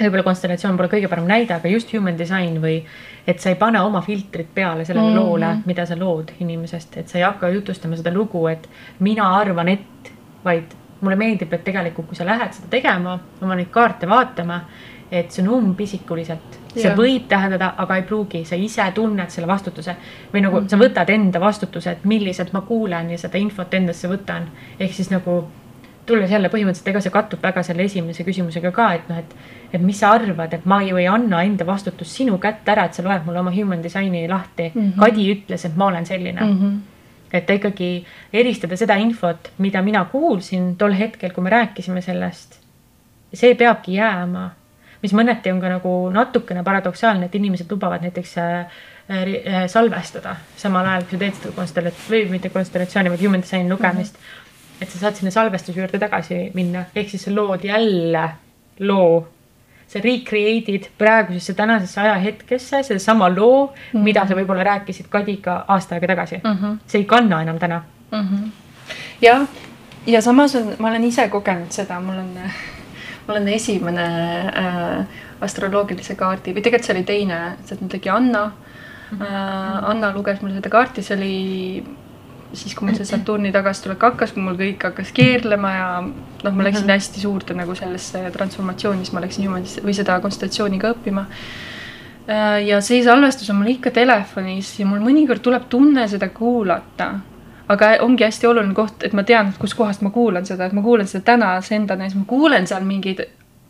võib-olla 0.00 0.22
konstellatsioon 0.22 0.76
pole 0.76 0.88
kõige 0.88 1.08
parem 1.08 1.26
näide, 1.28 1.54
aga 1.54 1.68
just 1.68 1.92
human 1.92 2.18
design 2.18 2.60
või 2.62 2.82
et 3.26 3.40
sa 3.40 3.48
ei 3.48 3.54
pane 3.54 3.80
oma 3.80 4.00
filtrit 4.00 4.54
peale 4.54 4.84
sellele 4.84 5.10
mm 5.10 5.16
-hmm. 5.16 5.24
loole, 5.24 5.56
mida 5.66 5.86
sa 5.86 5.98
lood 5.98 6.32
inimesest, 6.40 6.96
et 6.96 7.08
sa 7.08 7.18
ei 7.18 7.24
hakka 7.24 7.48
jutustama 7.48 7.96
seda 7.96 8.14
lugu, 8.14 8.46
et 8.46 8.68
mina 8.98 9.36
arvan, 9.36 9.68
et, 9.68 10.12
vaid 10.44 10.64
mulle 11.02 11.18
meeldib, 11.18 11.52
et 11.52 11.64
tegelikult, 11.66 12.08
kui 12.10 12.18
sa 12.18 12.26
lähed 12.26 12.54
seda 12.56 12.70
tegema, 12.72 13.18
oma 13.42 13.58
neid 13.58 13.70
kaarte 13.74 14.08
vaatama, 14.08 14.60
et 15.12 15.32
see 15.34 15.42
on 15.44 15.50
umbisikuliselt, 15.58 16.58
see 16.72 16.86
ja. 16.86 16.94
võib 16.96 17.26
tähendada, 17.28 17.74
aga 17.82 17.98
ei 18.00 18.04
pruugi, 18.08 18.44
sa 18.48 18.56
ise 18.56 18.86
tunned 18.96 19.32
selle 19.34 19.48
vastutuse 19.50 19.96
või 20.32 20.40
nagu 20.40 20.60
mm 20.60 20.64
-hmm. 20.64 20.70
sa 20.70 20.78
võtad 20.80 21.10
enda 21.12 21.40
vastutuse, 21.40 21.90
et 21.90 22.04
milliselt 22.04 22.52
ma 22.52 22.62
kuulen 22.68 23.10
ja 23.10 23.18
seda 23.18 23.38
infot 23.38 23.74
endasse 23.74 24.08
võtan. 24.08 24.48
ehk 24.80 24.92
siis 24.92 25.10
nagu 25.10 25.44
tulles 26.06 26.30
jälle 26.30 26.48
põhimõtteliselt, 26.48 26.88
ega 26.88 27.00
see 27.00 27.10
kattub 27.14 27.42
väga 27.42 27.62
selle 27.62 27.82
esimese 27.82 28.24
küsimusega 28.24 28.72
ka, 28.72 28.92
et 28.94 29.08
noh, 29.08 29.18
et, 29.18 29.34
et 29.72 29.82
mis 29.82 29.98
sa 29.98 30.10
arvad, 30.10 30.54
et 30.54 30.64
ma 30.64 30.82
ju 30.82 30.96
ei 30.96 31.06
anna 31.06 31.42
enda 31.42 31.66
vastutust 31.66 32.10
sinu 32.10 32.38
kätte 32.38 32.72
ära, 32.72 32.84
et 32.84 32.94
sa 32.94 33.02
loed 33.02 33.26
mulle 33.26 33.40
oma 33.40 33.52
human 33.54 33.82
design'i 33.82 34.28
lahti 34.28 34.72
mm. 34.74 34.80
-hmm. 34.80 34.98
Kadi 34.98 35.28
ütles, 35.34 35.66
et 35.66 35.76
ma 35.76 35.86
olen 35.86 36.06
selline 36.06 36.40
mm. 36.40 36.58
-hmm 36.58 36.91
et 37.32 37.50
ikkagi 37.50 37.90
eristada 38.32 38.76
seda 38.76 38.96
infot, 39.00 39.52
mida 39.58 39.82
mina 39.82 40.04
kuulsin 40.10 40.74
tol 40.76 40.92
hetkel, 40.96 41.32
kui 41.32 41.44
me 41.44 41.50
rääkisime 41.50 42.02
sellest. 42.04 42.58
see 43.32 43.54
peabki 43.56 43.94
jääma, 43.96 44.50
mis 45.02 45.14
mõneti 45.16 45.48
on 45.52 45.60
ka 45.60 45.70
nagu 45.72 45.92
natukene 46.12 46.62
paradoksaalne, 46.62 47.26
et 47.26 47.34
inimesed 47.34 47.70
lubavad 47.72 48.04
näiteks 48.04 48.34
äh, 48.38 48.82
äh, 49.08 49.64
salvestada 49.72 50.36
samal 50.56 50.86
ajal, 50.86 51.06
kui 51.08 51.16
sa 51.16 51.24
teed 51.24 51.38
seda 51.38 51.54
konstellat- 51.56 52.06
või 52.10 52.26
mitte 52.30 52.52
konstellatsiooni, 52.52 53.10
vaid 53.14 53.24
human 53.24 53.40
design 53.40 53.72
lugemist 53.72 54.18
mm. 54.18 54.20
-hmm. 54.20 54.82
et 54.82 54.90
sa 54.90 54.98
saad 54.98 55.16
sinna 55.16 55.30
salvestuse 55.30 55.80
juurde 55.80 55.98
tagasi 55.98 56.50
minna, 56.54 56.84
ehk 56.94 57.08
siis 57.08 57.24
sa 57.24 57.34
lood 57.34 57.64
jälle 57.64 58.28
loo 58.78 59.31
sa 59.92 60.00
recreate'id 60.00 60.88
praegusesse 60.98 61.54
tänasesse 61.54 62.00
ajahetkesse 62.00 62.82
sedasama 62.82 63.28
loo 63.28 63.66
mm, 63.66 63.72
-hmm. 63.72 64.04
mida 64.04 64.26
sa 64.26 64.34
võib-olla 64.34 64.64
rääkisid 64.64 65.08
Kadiga 65.08 65.64
aasta 65.68 65.94
aega 65.94 66.06
tagasi 66.14 66.40
mm. 66.44 66.56
-hmm. 66.56 66.78
see 66.86 67.00
ei 67.00 67.04
kanna 67.04 67.42
enam 67.42 67.58
täna 67.58 67.82
mm. 68.12 68.28
-hmm. 68.28 68.50
jah, 69.22 69.46
ja 70.06 70.22
samas 70.22 70.54
on, 70.54 70.74
ma 70.78 70.88
olen 70.88 71.04
ise 71.04 71.28
kogenud 71.28 71.70
seda, 71.70 72.00
mul 72.00 72.18
on, 72.18 72.30
mul 73.26 73.36
on 73.36 73.48
esimene 73.48 74.06
äh, 74.64 75.06
astroloogilise 75.40 76.14
kaardi 76.14 76.54
või 76.54 76.62
tegelikult 76.62 76.86
see 76.86 76.96
oli 76.96 77.04
teine, 77.04 77.40
seda 77.64 77.88
tegi 77.88 78.08
Anna 78.08 78.46
mm. 78.46 79.18
-hmm. 79.18 79.22
Äh, 79.22 79.90
Anna 79.90 80.12
luges 80.14 80.40
mulle 80.42 80.54
seda 80.54 80.70
kaarti, 80.70 81.02
see 81.02 81.16
oli 81.16 81.84
siis, 82.52 82.74
kui 82.74 82.86
mul 82.86 82.96
see 82.98 83.08
Saturni 83.08 83.52
tagasitulek 83.54 84.02
hakkas, 84.06 84.34
kui 84.34 84.44
mul 84.44 84.56
kõik 84.58 84.86
hakkas 84.88 85.12
keerlema 85.16 85.72
ja 85.74 85.88
noh, 86.02 86.52
ma 86.52 86.66
läksin 86.66 86.84
mhm. 86.86 86.94
hästi 86.94 87.24
suurde 87.24 87.56
nagu 87.58 87.74
sellesse 87.78 88.24
transformatsiooni, 88.34 89.04
siis 89.04 89.16
ma 89.16 89.24
läksin 89.24 89.46
niimoodi 89.46 89.84
või 89.86 89.96
seda 89.96 90.18
konstellatsiooni 90.24 90.80
ka 90.82 90.92
õppima. 90.94 91.26
Äh, 92.28 92.62
ja 92.68 92.80
see 92.84 93.02
salvestus 93.04 93.50
on 93.50 93.60
mul 93.60 93.72
ikka 93.74 93.92
telefonis 93.94 94.74
ja 94.78 94.86
mul 94.86 95.02
mõnikord 95.02 95.42
tuleb 95.44 95.68
tunne 95.72 96.06
seda 96.08 96.30
kuulata. 96.34 97.12
aga 97.72 97.86
ongi 98.04 98.24
hästi 98.24 98.46
oluline 98.46 98.74
koht, 98.74 99.04
et 99.06 99.12
ma 99.16 99.22
tean, 99.24 99.52
kuskohast 99.58 100.02
ma 100.02 100.10
kuulan 100.10 100.44
seda, 100.46 100.66
et 100.66 100.74
ma 100.76 100.82
kuulan 100.82 101.06
seda 101.08 101.24
täna 101.24 101.54
siis 101.62 102.14
ma 102.14 102.24
kuulen 102.28 102.66
seal 102.66 102.84
mingeid 102.84 103.22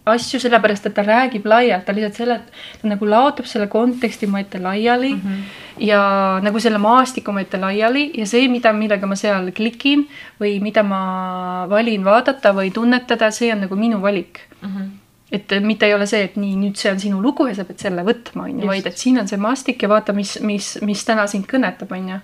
asju, 0.04 0.40
sellepärast 0.42 0.86
et 0.88 0.94
ta 0.96 1.04
räägib 1.06 1.44
laialt, 1.46 1.84
ta 1.86 1.94
lihtsalt 1.94 2.18
selle, 2.18 2.38
ta 2.80 2.88
nagu 2.90 3.06
laotab 3.06 3.46
selle 3.46 3.68
konteksti 3.70 4.26
mu 4.26 4.40
ette 4.40 4.58
laiali 4.58 5.12
mm 5.14 5.20
-hmm. 5.20 5.84
ja 5.86 6.00
nagu 6.42 6.60
selle 6.60 6.78
maastiku 6.78 7.32
mu 7.32 7.38
ette 7.38 7.60
laiali 7.60 8.10
ja 8.14 8.26
see, 8.26 8.48
mida, 8.48 8.72
millega 8.72 9.06
ma 9.06 9.16
seal 9.16 9.52
klikin 9.52 10.08
või 10.40 10.60
mida 10.60 10.82
ma 10.82 11.66
valin 11.70 12.04
vaadata 12.04 12.52
või 12.52 12.72
tunnetada, 12.72 13.30
see 13.30 13.52
on 13.52 13.60
nagu 13.60 13.76
minu 13.76 14.02
valik 14.02 14.40
mm. 14.62 14.68
-hmm 14.68 14.90
et 15.32 15.52
mitte 15.60 15.86
ei 15.86 15.94
ole 15.94 16.06
see, 16.06 16.24
et 16.24 16.36
nii, 16.36 16.56
nüüd 16.60 16.76
see 16.76 16.90
on 16.92 17.00
sinu 17.00 17.22
lugu 17.22 17.46
ja 17.48 17.54
sa 17.54 17.64
pead 17.64 17.80
selle 17.80 18.02
võtma, 18.04 18.44
on 18.44 18.58
ju, 18.60 18.66
vaid 18.68 18.86
et 18.86 18.98
siin 19.00 19.18
on 19.18 19.28
see 19.28 19.38
maastik 19.40 19.82
ja 19.82 19.88
vaata, 19.88 20.12
mis, 20.12 20.34
mis, 20.44 20.78
mis 20.82 21.04
täna 21.08 21.26
sind 21.26 21.46
kõnetab, 21.48 21.94
on 21.96 22.08
ju 22.08 22.18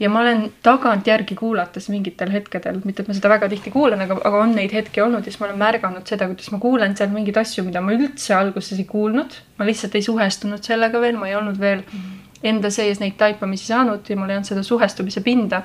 ja 0.00 0.10
ma 0.12 0.20
olen 0.20 0.42
tagantjärgi 0.62 1.36
kuulates 1.38 1.88
mingitel 1.92 2.32
hetkedel, 2.34 2.80
mitte 2.84 3.02
et 3.02 3.08
ma 3.08 3.16
seda 3.16 3.30
väga 3.32 3.48
tihti 3.52 3.72
kuulan, 3.74 4.02
aga, 4.04 4.18
aga 4.28 4.42
on 4.44 4.54
neid 4.56 4.74
hetki 4.76 5.02
olnud 5.04 5.24
ja 5.24 5.32
siis 5.32 5.40
ma 5.40 5.48
olen 5.48 5.60
märganud 5.62 6.06
seda, 6.08 6.28
kuidas 6.30 6.52
ma 6.52 6.60
kuulen 6.62 6.96
seal 6.98 7.12
mingeid 7.14 7.40
asju, 7.40 7.64
mida 7.66 7.80
ma 7.84 7.96
üldse 7.96 8.36
alguses 8.36 8.78
ei 8.78 8.88
kuulnud. 8.90 9.40
ma 9.56 9.68
lihtsalt 9.68 9.96
ei 9.96 10.04
suhestunud 10.04 10.62
sellega 10.64 11.00
veel, 11.00 11.16
ma 11.20 11.30
ei 11.30 11.36
olnud 11.38 11.60
veel 11.60 11.84
enda 12.44 12.70
sees 12.70 13.00
neid 13.00 13.16
taipamisi 13.18 13.70
saanud 13.72 14.08
ja 14.08 14.16
mul 14.16 14.30
ei 14.30 14.38
olnud 14.38 14.48
seda 14.48 14.62
suhestumise 14.66 15.22
pinda 15.24 15.62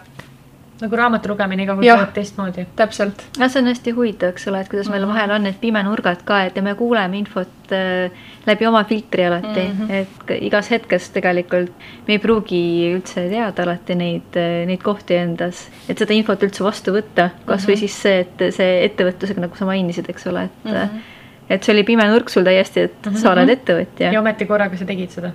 nagu 0.82 0.98
raamatu 0.98 1.32
lugemine 1.32 1.66
iga 1.66 1.76
kord 1.78 1.86
tuleb 1.86 2.14
teistmoodi. 2.16 2.66
täpselt. 2.76 3.24
no 3.40 3.48
see 3.50 3.62
on 3.62 3.70
hästi 3.70 3.94
huvitav, 3.96 4.34
eks 4.34 4.48
ole, 4.50 4.62
et 4.64 4.70
kuidas 4.72 4.90
meil 4.90 5.06
mhm. 5.06 5.14
vahel 5.14 5.36
on 5.36 5.46
need 5.48 5.60
pimenurgad 5.62 6.24
ka, 6.28 6.42
et 6.48 6.58
ja 6.58 6.64
me 6.66 6.74
kuuleme 6.80 7.20
infot 7.20 7.74
äh, 7.76 8.24
läbi 8.48 8.68
oma 8.68 8.84
filtri 8.90 9.26
alati 9.28 9.66
mm, 9.68 9.78
-hmm. 9.78 9.92
et 10.02 10.36
igas 10.48 10.72
hetkes 10.72 11.10
tegelikult 11.16 11.86
me 12.08 12.18
ei 12.18 12.20
pruugi 12.24 12.64
üldse 12.96 13.28
teada 13.30 13.66
alati 13.68 13.96
neid, 13.96 14.38
äh, 14.40 14.66
neid 14.70 14.82
kohti 14.84 15.20
endas, 15.20 15.68
et 15.90 15.98
seda 15.98 16.18
infot 16.18 16.44
üldse 16.48 16.66
vastu 16.66 16.96
võtta, 16.98 17.30
kasvõi 17.46 17.76
mm 17.76 17.78
-hmm. 17.78 17.80
siis 17.86 18.02
see, 18.02 18.20
et 18.26 18.46
see 18.56 18.74
ettevõtlusega, 18.86 19.46
nagu 19.46 19.58
sa 19.58 19.70
mainisid, 19.70 20.10
eks 20.10 20.28
ole, 20.28 20.48
et 20.50 20.66
mm 20.66 20.72
-hmm. 20.72 21.06
et 21.50 21.64
see 21.64 21.76
oli 21.76 21.84
pime 21.84 22.08
nurk 22.10 22.30
sul 22.30 22.44
täiesti, 22.44 22.90
et 22.90 23.06
mm 23.06 23.12
-hmm. 23.12 23.22
sa 23.22 23.32
oled 23.32 23.50
ettevõtja. 23.50 24.12
ja 24.14 24.20
ometi 24.20 24.46
korraga 24.46 24.78
sa 24.78 24.86
tegid 24.86 25.10
seda. 25.10 25.32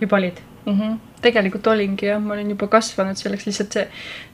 juba 0.00 0.16
olid 0.16 0.40
mm. 0.66 0.80
-hmm 0.80 1.09
tegelikult 1.20 1.66
olingi 1.72 2.06
jah, 2.06 2.20
ma 2.22 2.34
olin 2.34 2.50
juba 2.54 2.68
kasvanud 2.72 3.18
selleks 3.20 3.46
lihtsalt 3.48 3.76
see, 3.76 3.86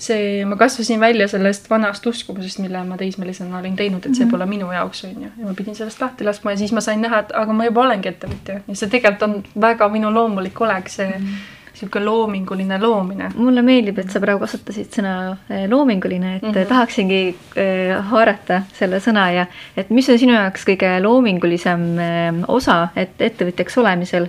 see, 0.08 0.44
ma 0.48 0.58
kasvasin 0.60 1.00
välja 1.00 1.28
sellest 1.28 1.70
vanast 1.70 2.06
uskumusest, 2.06 2.62
mille 2.64 2.84
ma 2.88 2.98
teismelisena 3.00 3.58
olin 3.58 3.76
teinud, 3.76 4.04
et 4.04 4.14
see 4.14 4.24
mm 4.24 4.28
-hmm. 4.28 4.30
pole 4.30 4.46
minu 4.46 4.72
jaoks, 4.72 5.04
on 5.04 5.22
ju. 5.22 5.32
ja 5.38 5.46
ma 5.46 5.54
pidin 5.54 5.74
sellest 5.74 6.00
lahti 6.00 6.24
laskma 6.24 6.54
ja 6.54 6.62
siis 6.62 6.72
ma 6.72 6.80
sain 6.80 7.00
näha, 7.00 7.18
et 7.18 7.34
aga 7.34 7.52
ma 7.52 7.64
juba 7.64 7.86
olengi 7.88 8.08
ettevõtja 8.08 8.60
ja 8.68 8.74
see 8.74 8.88
tegelikult 8.88 9.22
on 9.22 9.44
väga 9.60 9.88
minu 9.88 10.14
loomulik 10.14 10.60
olek, 10.60 10.88
see 10.88 11.08
mm 11.08 11.26
-hmm 11.26 11.54
niisugune 11.76 12.04
loominguline 12.04 12.78
loomine. 12.80 13.30
mulle 13.36 13.62
meeldib, 13.62 13.98
et 13.98 14.10
sa 14.10 14.20
praegu 14.20 14.40
kasutasid 14.40 14.88
sõna 14.96 15.36
eh, 15.50 15.66
loominguline, 15.68 16.36
et 16.36 16.42
mm 16.42 16.52
-hmm. 16.52 16.68
tahaksingi 16.68 17.36
eh, 17.56 17.92
haarata 18.10 18.62
selle 18.72 19.00
sõna 19.00 19.28
ja 19.34 19.46
et 19.76 19.90
mis 19.90 20.08
on 20.08 20.18
sinu 20.18 20.32
jaoks 20.32 20.64
kõige 20.64 20.96
loomingulisem 21.02 21.98
eh, 21.98 22.32
osa, 22.48 22.88
et 22.96 23.20
ettevõtjaks 23.20 23.78
olemisel 23.78 24.28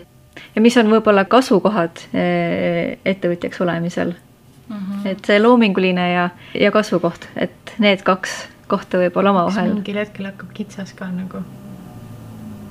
ja 0.56 0.62
mis 0.62 0.78
on 0.78 0.90
võib-olla 0.92 1.26
kasukohad 1.26 2.04
eh, 2.14 2.98
ettevõtjaks 3.06 3.62
olemisel 3.62 4.14
mm. 4.70 4.76
-hmm. 4.76 5.08
et 5.12 5.26
see 5.26 5.40
loominguline 5.42 6.12
ja, 6.12 6.30
ja 6.54 6.72
kasvukoht, 6.72 7.28
et 7.36 7.74
need 7.80 8.04
kaks 8.04 8.48
kohta 8.68 9.00
võib-olla 9.02 9.32
omavahel. 9.32 9.74
mingil 9.74 10.02
hetkel 10.02 10.30
hakkab 10.32 10.52
kitsas 10.54 10.94
ka 10.94 11.08
nagu. 11.12 11.44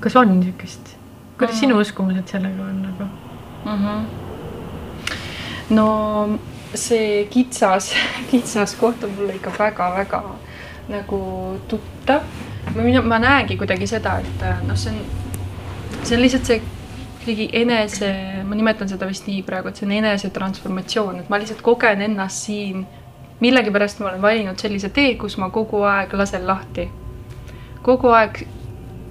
kas 0.00 0.16
on 0.16 0.40
niisugust, 0.40 0.96
kuidas 1.38 1.54
mm 1.54 1.56
-hmm. 1.56 1.60
sinu 1.60 1.78
uskumused 1.80 2.28
sellega 2.28 2.62
on 2.62 2.82
nagu 2.82 3.04
mm? 3.64 3.84
-hmm. 3.84 4.04
no 5.70 6.38
see 6.74 7.24
kitsas, 7.30 7.94
kitsas 8.30 8.74
koht 8.74 9.04
on 9.04 9.10
mulle 9.10 9.34
ikka 9.34 9.52
väga-väga 9.58 10.22
nagu 10.88 11.60
tuttav. 11.68 12.22
ma, 12.74 13.02
ma 13.02 13.18
näengi 13.18 13.56
kuidagi 13.56 13.86
seda, 13.86 14.18
et 14.18 14.66
noh, 14.66 14.76
see 14.76 14.92
on, 14.92 14.98
see 16.02 16.16
on 16.16 16.22
lihtsalt 16.22 16.44
see 16.44 16.62
kuidagi 17.26 17.48
enese, 17.58 18.08
ma 18.46 18.54
nimetan 18.54 18.86
seda 18.86 19.06
vist 19.08 19.26
nii 19.26 19.40
praegu, 19.42 19.70
et 19.70 19.80
see 19.80 19.86
on 19.88 19.94
enesetransformatsioon, 19.96 21.16
et 21.24 21.30
ma 21.32 21.40
lihtsalt 21.42 21.64
kogen 21.64 22.04
ennast 22.06 22.46
siin. 22.46 22.86
millegipärast 23.40 23.98
ma 24.00 24.06
olen 24.08 24.22
valinud 24.22 24.56
sellise 24.58 24.88
tee, 24.96 25.10
kus 25.20 25.34
ma 25.36 25.50
kogu 25.50 25.82
aeg 25.82 26.14
lasen 26.14 26.46
lahti. 26.46 26.88
kogu 27.82 28.08
aeg 28.14 28.46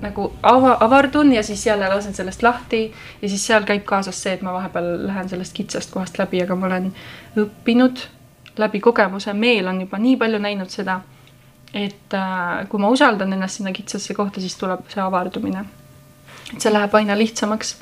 nagu 0.01 0.31
ava, 0.43 0.77
avardun 0.79 1.33
ja 1.33 1.43
siis 1.43 1.65
jälle 1.65 1.89
lasen 1.89 2.13
sellest 2.13 2.43
lahti 2.43 2.91
ja 3.21 3.29
siis 3.29 3.45
seal 3.47 3.63
käib 3.63 3.83
kaasas 3.83 4.23
see, 4.23 4.33
et 4.33 4.41
ma 4.41 4.53
vahepeal 4.53 5.07
lähen 5.07 5.29
sellest 5.29 5.53
kitsast 5.53 5.91
kohast 5.91 6.17
läbi, 6.17 6.41
aga 6.41 6.55
ma 6.55 6.65
olen 6.71 6.91
õppinud 7.37 8.07
läbi 8.57 8.79
kogemuse, 8.79 9.33
meel 9.33 9.67
on 9.67 9.81
juba 9.81 9.99
nii 9.99 10.17
palju 10.17 10.39
näinud 10.39 10.71
seda, 10.71 11.01
et 11.73 12.13
äh, 12.13 12.67
kui 12.69 12.79
ma 12.79 12.89
usaldan 12.89 13.33
ennast 13.33 13.59
sinna 13.59 13.75
kitsasse 13.75 14.13
kohta, 14.13 14.39
siis 14.39 14.55
tuleb 14.55 14.87
see 14.87 15.03
avardumine 15.03 15.65
et 16.53 16.61
see 16.61 16.73
läheb 16.73 16.95
aina 16.95 17.17
lihtsamaks. 17.17 17.75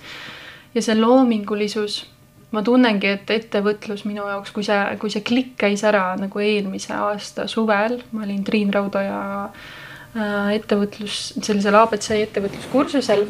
ja 0.73 0.81
see 0.81 0.95
loomingulisus, 0.97 2.03
ma 2.51 2.63
tunnengi, 2.65 3.07
et 3.07 3.29
ettevõtlus 3.29 4.05
minu 4.09 4.25
jaoks, 4.27 4.51
kui 4.51 4.65
see, 4.65 4.81
kui 5.01 5.13
see 5.13 5.25
klikk 5.25 5.57
käis 5.65 5.83
ära 5.85 6.13
nagu 6.19 6.39
eelmise 6.39 6.93
aasta 6.97 7.47
suvel, 7.47 7.99
ma 8.11 8.25
olin 8.25 8.43
Triin 8.43 8.73
Raudoja 8.73 9.19
äh, 9.45 10.53
ettevõtlus, 10.57 11.33
sellisel 11.41 11.77
abc 11.77 12.09
ettevõtluskursusel. 12.17 13.27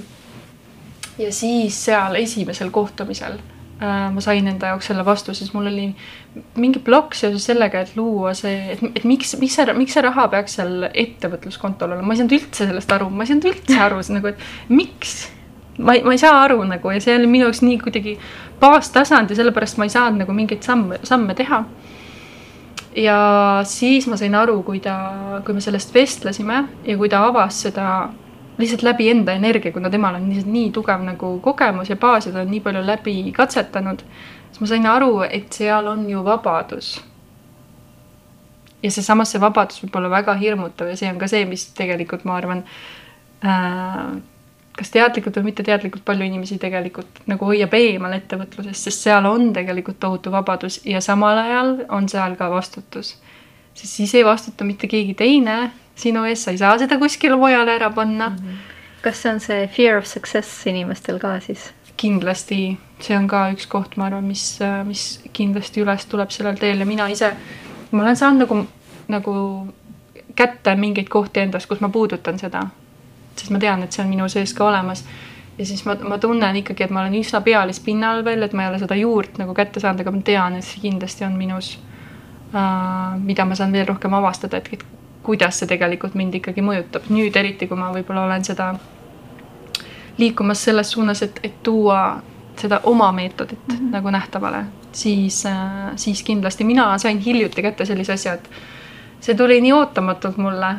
ja 1.18 1.32
siis 1.32 1.84
seal 1.86 2.16
esimesel 2.22 2.72
kohtumisel 2.72 3.38
ma 3.84 4.22
sain 4.24 4.48
enda 4.48 4.74
jaoks 4.74 4.90
selle 4.90 5.06
vastuse, 5.06 5.44
siis 5.44 5.54
mul 5.56 5.68
oli 5.72 5.88
mingi 6.62 6.82
plokk 6.84 7.18
seoses 7.18 7.46
sellega, 7.50 7.84
et 7.84 7.96
luua 7.98 8.34
see, 8.38 8.56
et, 8.76 8.84
et 9.00 9.06
miks, 9.08 9.36
miks 9.42 9.58
see, 9.60 9.76
miks 9.78 9.98
see 9.98 10.04
raha 10.06 10.28
peaks 10.32 10.58
seal 10.60 10.88
ettevõtluskontol 10.90 11.92
olema, 11.92 12.08
ma 12.08 12.16
ei 12.16 12.22
saanud 12.22 12.38
üldse 12.40 12.68
sellest 12.70 12.96
aru, 12.96 13.10
ma 13.14 13.26
ei 13.26 13.32
saanud 13.32 13.50
üldse 13.52 13.80
aru, 13.86 14.02
nagu, 14.16 14.34
et 14.34 14.74
miks? 14.74 15.16
Ma 15.78 15.96
ei, 15.98 16.04
ma 16.06 16.14
ei 16.14 16.22
saa 16.22 16.36
aru 16.44 16.60
nagu 16.70 16.92
ja 16.94 17.00
see 17.02 17.16
oli 17.18 17.26
minu 17.26 17.48
jaoks 17.48 17.64
nii 17.66 17.80
kuidagi 17.82 18.12
baastasand 18.62 19.32
ja 19.34 19.40
sellepärast 19.40 19.80
ma 19.82 19.88
ei 19.88 19.94
saanud 19.94 20.22
nagu 20.22 20.36
mingeid 20.38 20.62
samme, 20.62 21.00
samme 21.02 21.34
teha. 21.34 21.64
ja 22.94 23.18
siis 23.66 24.06
ma 24.06 24.20
sain 24.22 24.36
aru, 24.38 24.60
kui 24.62 24.78
ta, 24.80 24.96
kui 25.46 25.58
me 25.58 25.64
sellest 25.66 25.96
vestlesime 25.96 26.60
ja 26.86 26.98
kui 26.98 27.10
ta 27.10 27.24
avas 27.26 27.64
seda 27.66 27.88
lihtsalt 28.58 28.84
läbi 28.84 29.10
enda 29.10 29.34
energia, 29.34 29.72
kuna 29.72 29.90
temal 29.90 30.16
on 30.16 30.28
lihtsalt 30.30 30.52
nii 30.54 30.72
tugev 30.72 31.02
nagu 31.06 31.38
kogemus 31.42 31.90
ja 31.90 31.96
baas 31.96 32.28
ja 32.28 32.34
ta 32.34 32.44
on 32.44 32.52
nii 32.52 32.62
palju 32.62 32.86
läbi 32.86 33.16
katsetanud, 33.36 34.04
siis 34.52 34.62
ma 34.62 34.70
sain 34.70 34.86
aru, 34.88 35.24
et 35.30 35.54
seal 35.54 35.88
on 35.88 36.10
ju 36.10 36.24
vabadus. 36.26 37.02
ja 38.84 38.92
seesamas 38.92 39.32
see 39.32 39.40
vabadus 39.42 39.80
võib 39.84 39.96
olla 39.96 40.10
väga 40.12 40.34
hirmutav 40.36 40.90
ja 40.92 41.00
see 41.00 41.10
on 41.10 41.20
ka 41.20 41.28
see, 41.32 41.46
mis 41.48 41.70
tegelikult 41.78 42.26
ma 42.28 42.36
arvan 42.36 42.64
äh, 43.46 44.18
kas 44.78 44.90
teadlikult 44.94 45.38
või 45.38 45.52
mitteteadlikult 45.52 46.04
palju 46.06 46.26
inimesi 46.26 46.58
tegelikult 46.62 47.22
nagu 47.30 47.46
hoiab 47.46 47.74
eemal 47.78 48.16
ettevõtlusest, 48.18 48.90
sest 48.90 49.06
seal 49.08 49.26
on 49.30 49.52
tegelikult 49.56 50.00
tohutu 50.02 50.34
vabadus 50.34 50.80
ja 50.86 51.02
samal 51.02 51.38
ajal 51.38 51.78
on 51.94 52.10
seal 52.10 52.36
ka 52.40 52.50
vastutus. 52.52 53.16
sest 53.74 53.94
siis 53.94 54.16
ei 54.16 54.26
vastuta 54.26 54.64
mitte 54.64 54.88
keegi 54.88 55.14
teine 55.14 55.72
sinu 55.96 56.26
ees, 56.26 56.44
sa 56.44 56.52
ei 56.52 56.58
saa 56.58 56.78
seda 56.82 56.98
kuskile 57.02 57.38
mujale 57.40 57.76
ära 57.76 57.90
panna 57.90 58.30
mm. 58.30 58.36
-hmm. 58.36 59.02
kas 59.02 59.22
see 59.22 59.34
on 59.34 59.40
see 59.40 59.68
fear 59.68 59.98
of 59.98 60.06
success 60.06 60.68
inimestel 60.68 61.20
ka 61.20 61.40
siis? 61.40 61.72
kindlasti, 61.98 62.78
see 63.00 63.18
on 63.18 63.28
ka 63.28 63.50
üks 63.54 63.68
koht, 63.70 63.98
ma 63.98 64.06
arvan, 64.06 64.24
mis, 64.24 64.60
mis 64.84 65.22
kindlasti 65.34 65.82
üles 65.82 66.06
tuleb 66.06 66.32
sellel 66.32 66.58
teel 66.58 66.80
ja 66.80 66.86
mina 66.86 67.08
ise, 67.08 67.36
ma 67.92 68.04
olen 68.04 68.16
saanud 68.16 68.40
nagu, 68.40 68.68
nagu 69.08 69.34
kätte 70.36 70.76
mingeid 70.76 71.10
kohti 71.10 71.40
endas, 71.40 71.68
kus 71.68 71.80
ma 71.80 71.90
puudutan 71.90 72.40
seda 72.40 72.68
sest 73.36 73.54
ma 73.54 73.60
tean, 73.62 73.84
et 73.84 73.94
see 73.94 74.04
on 74.04 74.12
minu 74.12 74.28
sees 74.32 74.54
ka 74.56 74.68
olemas. 74.68 75.04
ja 75.58 75.66
siis 75.70 75.84
ma, 75.86 75.96
ma 76.10 76.18
tunnen 76.18 76.56
ikkagi, 76.64 76.88
et 76.88 76.94
ma 76.94 77.04
olen 77.04 77.20
üsna 77.20 77.44
pealispinnal 77.46 78.24
veel, 78.26 78.42
et 78.42 78.56
ma 78.58 78.66
ei 78.66 78.72
ole 78.72 78.80
seda 78.82 78.96
juurt 78.98 79.38
nagu 79.38 79.54
kätte 79.54 79.82
saanud, 79.84 80.02
aga 80.02 80.14
ma 80.16 80.22
tean, 80.26 80.58
et 80.58 80.66
see 80.66 80.82
kindlasti 80.82 81.28
on 81.28 81.36
minus 81.38 81.76
uh,, 81.78 83.14
mida 83.22 83.46
ma 83.46 83.58
saan 83.58 83.76
veel 83.76 83.86
rohkem 83.92 84.16
avastada, 84.18 84.58
et 84.58 84.86
kuidas 85.24 85.60
see 85.60 85.68
tegelikult 85.68 86.16
mind 86.16 86.36
ikkagi 86.36 86.62
mõjutab. 86.62 87.10
nüüd 87.10 87.36
eriti, 87.36 87.68
kui 87.68 87.78
ma 87.78 87.92
võib-olla 87.94 88.26
olen 88.28 88.44
seda 88.44 88.74
liikumas 90.18 90.64
selles 90.64 90.92
suunas, 90.92 91.22
et, 91.22 91.40
et 91.44 91.64
tuua 91.64 92.22
seda 92.60 92.80
oma 92.84 93.12
meetodit 93.12 93.60
mm 93.68 93.76
-hmm. 93.76 93.92
nagu 93.92 94.10
nähtavale, 94.10 94.66
siis 94.92 95.46
äh,, 95.46 95.92
siis 95.96 96.24
kindlasti 96.24 96.64
mina 96.64 96.98
sain 96.98 97.20
hiljuti 97.20 97.62
kätte 97.62 97.86
sellise 97.86 98.14
asja, 98.14 98.34
et 98.34 98.50
see 99.20 99.36
tuli 99.36 99.62
nii 99.62 99.72
ootamatult 99.74 100.38
mulle 100.38 100.76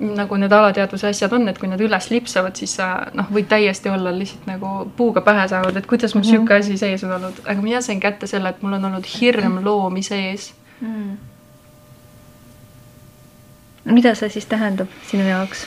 nagu 0.00 0.36
need 0.36 0.52
alateadvuse 0.52 1.08
asjad 1.08 1.32
on, 1.32 1.48
et 1.48 1.58
kui 1.58 1.68
nad 1.68 1.80
üles 1.80 2.10
lipsavad, 2.10 2.56
siis 2.56 2.76
sa 2.76 2.86
noh, 3.14 3.26
võid 3.32 3.48
täiesti 3.48 3.90
olla 3.92 4.12
lihtsalt 4.16 4.46
nagu 4.48 4.92
puuga 4.96 5.20
pähe 5.20 5.48
saanud, 5.48 5.76
et 5.76 5.86
kuidas 5.86 6.14
mul 6.14 6.22
mm 6.22 6.26
-hmm. 6.26 6.30
sihuke 6.30 6.54
asi 6.54 6.76
sees 6.76 7.04
on 7.04 7.12
olnud, 7.12 7.42
aga 7.44 7.62
mina 7.62 7.80
sain 7.80 8.00
kätte 8.00 8.26
selle, 8.26 8.48
et 8.48 8.62
mul 8.62 8.72
on 8.72 8.84
olnud 8.84 9.04
hirm 9.20 9.64
loomise 9.64 10.30
ees 10.30 10.54
mm.. 10.80 11.16
Mida 13.90 14.14
see 14.14 14.28
siis 14.28 14.46
tähendab 14.46 14.88
sinu 15.10 15.28
jaoks? 15.28 15.66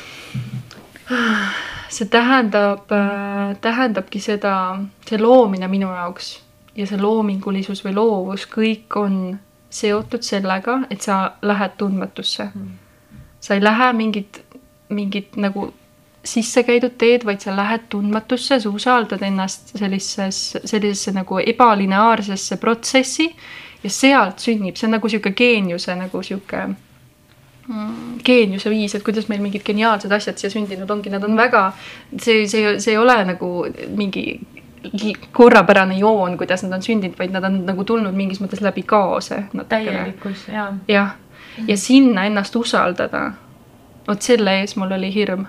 see 1.93 2.05
tähendab 2.09 2.91
äh,, 2.91 3.55
tähendabki 3.61 4.19
seda, 4.19 4.79
see 5.09 5.19
loomine 5.21 5.67
minu 5.67 5.91
jaoks 5.93 6.39
ja 6.75 6.87
see 6.89 7.01
loomingulisus 7.01 7.83
või 7.85 7.97
loovus, 7.97 8.47
kõik 8.49 8.95
on 8.97 9.17
seotud 9.73 10.21
sellega, 10.25 10.83
et 10.89 11.01
sa 11.01 11.35
lähed 11.41 11.77
tundmatusse. 11.77 12.49
Mm 12.53 12.79
sa 13.43 13.53
ei 13.53 13.63
lähe 13.63 13.93
mingit, 13.93 14.39
mingit 14.89 15.35
nagu 15.35 15.67
sisse 16.23 16.63
käidud 16.63 16.95
teed, 16.97 17.25
vaid 17.27 17.43
sa 17.43 17.55
lähed 17.55 17.89
tundmatusse, 17.91 18.59
sa 18.63 18.69
usaldad 18.69 19.23
ennast 19.27 19.73
sellises, 19.75 20.39
sellisesse 20.63 21.11
nagu 21.11 21.41
ebalineaarsesse 21.43 22.57
protsessi 22.61 23.27
ja 23.83 23.91
sealt 23.91 24.39
sünnib, 24.39 24.79
see 24.79 24.87
on 24.87 24.95
nagu 24.95 25.11
sihuke 25.11 25.33
geeniuse 25.35 25.95
nagu 25.99 26.23
sihuke 26.23 26.63
geeniuse 28.23 28.69
viis, 28.69 28.95
et 28.95 29.03
kuidas 29.03 29.29
meil 29.31 29.41
mingid 29.41 29.63
geniaalsed 29.63 30.11
asjad 30.11 30.39
siia 30.39 30.51
sündinud 30.51 30.89
ongi, 30.91 31.11
nad 31.13 31.23
on 31.23 31.37
väga, 31.37 31.69
see, 32.17 32.43
see, 32.47 32.73
see 32.83 32.91
ei 32.91 32.99
ole 32.99 33.15
nagu 33.23 33.51
mingi 33.95 34.25
korrapärane 35.31 35.95
joon, 35.95 36.37
kuidas 36.37 36.63
nad 36.63 36.75
on 36.75 36.83
sündinud, 36.83 37.15
vaid 37.19 37.31
nad 37.31 37.47
on 37.47 37.61
nagu 37.65 37.85
tulnud 37.87 38.15
mingis 38.15 38.41
mõttes 38.43 38.61
läbi 38.61 38.83
kaose. 38.83 39.43
täielikkus, 39.69 40.47
jaa. 40.51 40.73
jah, 40.87 41.15
ja 41.67 41.77
sinna 41.77 42.25
ennast 42.25 42.55
usaldada. 42.55 43.31
vot 44.07 44.21
selle 44.21 44.59
ees 44.59 44.75
mul 44.75 44.91
oli 44.91 45.13
hirm 45.13 45.45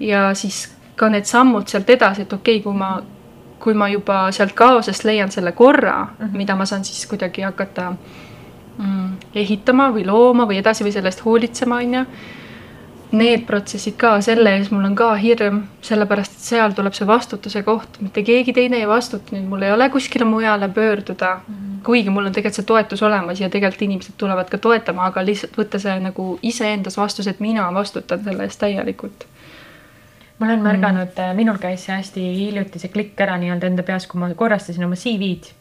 ja 0.00 0.34
siis 0.34 0.72
ka 0.96 1.08
need 1.08 1.24
sammud 1.24 1.68
sealt 1.70 1.90
edasi, 1.90 2.22
et 2.22 2.32
okei 2.32 2.56
okay,, 2.56 2.62
kui 2.64 2.74
ma 2.74 2.96
kui 3.62 3.74
ma 3.78 3.86
juba 3.88 4.24
sealt 4.34 4.52
kaosest 4.58 5.04
leian 5.04 5.30
selle 5.30 5.52
korra 5.52 6.00
mm, 6.04 6.26
-hmm. 6.26 6.36
mida 6.36 6.56
ma 6.56 6.66
saan 6.66 6.84
siis 6.84 7.06
kuidagi 7.06 7.42
hakata 7.42 7.92
mm, 8.78 9.34
ehitama 9.34 9.90
või 9.94 10.06
looma 10.06 10.46
või 10.48 10.60
edasi 10.60 10.86
või 10.86 10.94
sellest 10.94 11.24
hoolitsema, 11.24 11.82
on 11.82 11.98
ju. 11.98 12.04
Need 13.12 13.42
protsessid 13.44 13.98
ka, 14.00 14.14
selle 14.24 14.54
ees 14.56 14.70
mul 14.72 14.86
on 14.88 14.94
ka 14.96 15.10
hirm, 15.20 15.58
sellepärast 15.84 16.32
et 16.32 16.46
seal 16.46 16.72
tuleb 16.72 16.94
see 16.96 17.04
vastutuse 17.04 17.60
koht, 17.66 17.98
mitte 18.00 18.22
keegi 18.24 18.54
teine 18.56 18.78
ei 18.80 18.86
vastuta, 18.88 19.34
nüüd 19.36 19.50
mul 19.50 19.66
ei 19.66 19.72
ole 19.74 19.90
kuskile 19.92 20.24
mujale 20.24 20.70
pöörduda 20.72 21.34
mm. 21.34 21.54
-hmm. 21.54 21.82
kuigi 21.84 22.10
mul 22.10 22.30
on 22.30 22.32
tegelikult 22.32 22.56
see 22.56 22.70
toetus 22.70 23.02
olemas 23.02 23.40
ja 23.40 23.50
tegelikult 23.50 23.82
inimesed 23.82 24.16
tulevad 24.16 24.48
ka 24.48 24.58
toetama, 24.58 25.04
aga 25.12 25.24
lihtsalt 25.24 25.58
võtta 25.60 25.78
see 25.78 25.98
nagu 26.00 26.38
iseendas 26.42 26.96
vastus, 26.96 27.26
et 27.26 27.40
mina 27.40 27.68
vastutan 27.74 28.24
selle 28.24 28.48
eest 28.48 28.60
täielikult 28.64 29.28
ma 30.42 30.48
olen 30.48 30.62
märganud 30.62 31.14
mm., 31.14 31.36
minul 31.36 31.58
käis 31.62 31.84
see 31.86 31.94
hästi 31.94 32.22
hiljuti 32.36 32.80
see 32.82 32.90
klikk 32.90 33.20
ära 33.22 33.36
nii-öelda 33.38 33.68
enda 33.70 33.84
peas, 33.86 34.08
kui 34.10 34.18
ma 34.20 34.32
korrastasin 34.34 34.84
oma 34.84 34.98
CV-d. 34.98 35.52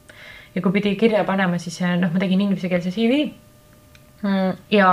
Ja 0.55 0.61
kui 0.61 0.71
pidi 0.71 0.95
kirja 0.99 1.23
panema, 1.27 1.59
siis 1.59 1.81
eh, 1.81 1.95
noh, 1.99 2.11
ma 2.13 2.19
tegin 2.19 2.41
inglisekeelse 2.47 2.91
CV 2.91 3.21
mm,. 4.23 4.57
ja 4.71 4.91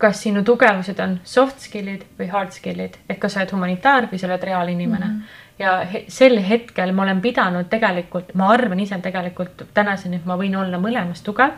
kas 0.00 0.22
sinu 0.24 0.40
tugevused 0.46 1.00
on 1.04 1.18
soft 1.24 1.60
skill'id 1.60 2.06
või 2.18 2.30
hard 2.32 2.56
skill'id, 2.56 2.96
et 3.08 3.18
kas 3.20 3.36
sa 3.36 3.42
oled 3.42 3.52
humanitaar 3.52 4.08
või 4.10 4.20
sa 4.20 4.30
oled 4.30 4.50
reaalinimene 4.50 5.06
mm. 5.06 5.14
-hmm 5.20 5.46
ja 5.60 5.80
he 5.84 6.04
sel 6.08 6.38
hetkel 6.44 6.92
ma 6.96 7.04
olen 7.04 7.20
pidanud 7.20 7.68
tegelikult, 7.70 8.32
ma 8.34 8.48
arvan 8.54 8.80
ise 8.80 8.98
tegelikult 9.02 9.66
tänaseni, 9.76 10.20
et 10.20 10.28
ma 10.28 10.38
võin 10.40 10.56
olla 10.56 10.80
mõlemas 10.80 11.20
tugev 11.24 11.52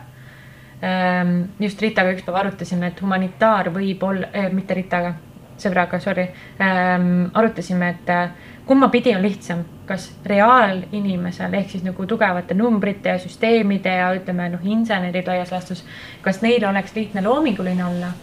ehm, 0.83 1.37
just 1.63 1.81
Ritaga 1.81 2.11
ükspäev 2.15 2.39
arutasime, 2.41 2.91
et 2.91 2.99
humanitaar 3.03 3.71
võib 3.75 4.03
olla 4.03 4.31
eh,, 4.33 4.49
mitte 4.51 4.75
Ritaga 4.77 5.13
sõbraga, 5.59 6.01
sorry 6.03 6.27
ähm,, 6.59 7.29
arutasime, 7.33 7.93
et 7.95 8.11
äh, 8.11 8.51
kumma 8.67 8.89
pidi 8.91 9.15
on 9.15 9.23
lihtsam, 9.23 9.63
kas 9.87 10.11
reaalinimesel 10.25 11.53
ehk 11.59 11.73
siis 11.73 11.83
nagu 11.83 12.05
tugevate 12.07 12.55
numbrite 12.55 13.11
ja 13.11 13.19
süsteemide 13.19 13.95
ja 13.99 14.11
ütleme 14.15 14.47
noh, 14.53 14.63
insenerid 14.63 15.27
laias 15.27 15.51
laastus, 15.51 15.83
kas 16.21 16.41
neil 16.41 16.65
oleks 16.69 16.95
lihtne 16.95 17.23
loominguline 17.25 17.85
olla? 17.85 18.13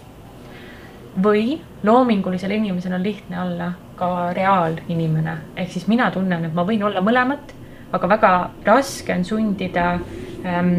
või 1.23 1.57
loomingulisel 1.83 2.53
inimesel 2.55 2.93
on 2.95 3.03
lihtne 3.03 3.41
olla 3.43 3.73
ka 3.99 4.31
reaalinimene, 4.33 5.33
ehk 5.59 5.73
siis 5.73 5.89
mina 5.91 6.07
tunnen, 6.15 6.45
et 6.47 6.55
ma 6.55 6.63
võin 6.65 6.85
olla 6.87 7.03
mõlemat, 7.03 7.51
aga 7.93 8.09
väga 8.09 8.31
raske 8.65 9.17
on 9.19 9.25
sundida 9.27 9.89
ähm, 10.47 10.71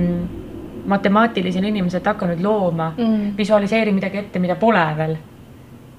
matemaatilisel 0.87 1.67
inimesel, 1.67 1.99
et 1.99 2.07
hakka 2.07 2.31
nüüd 2.31 2.39
looma 2.45 2.93
mm., 2.95 3.35
visualiseeri 3.37 3.91
midagi 3.93 4.23
ette, 4.23 4.39
mida 4.39 4.55
pole 4.55 4.85
veel 4.97 5.17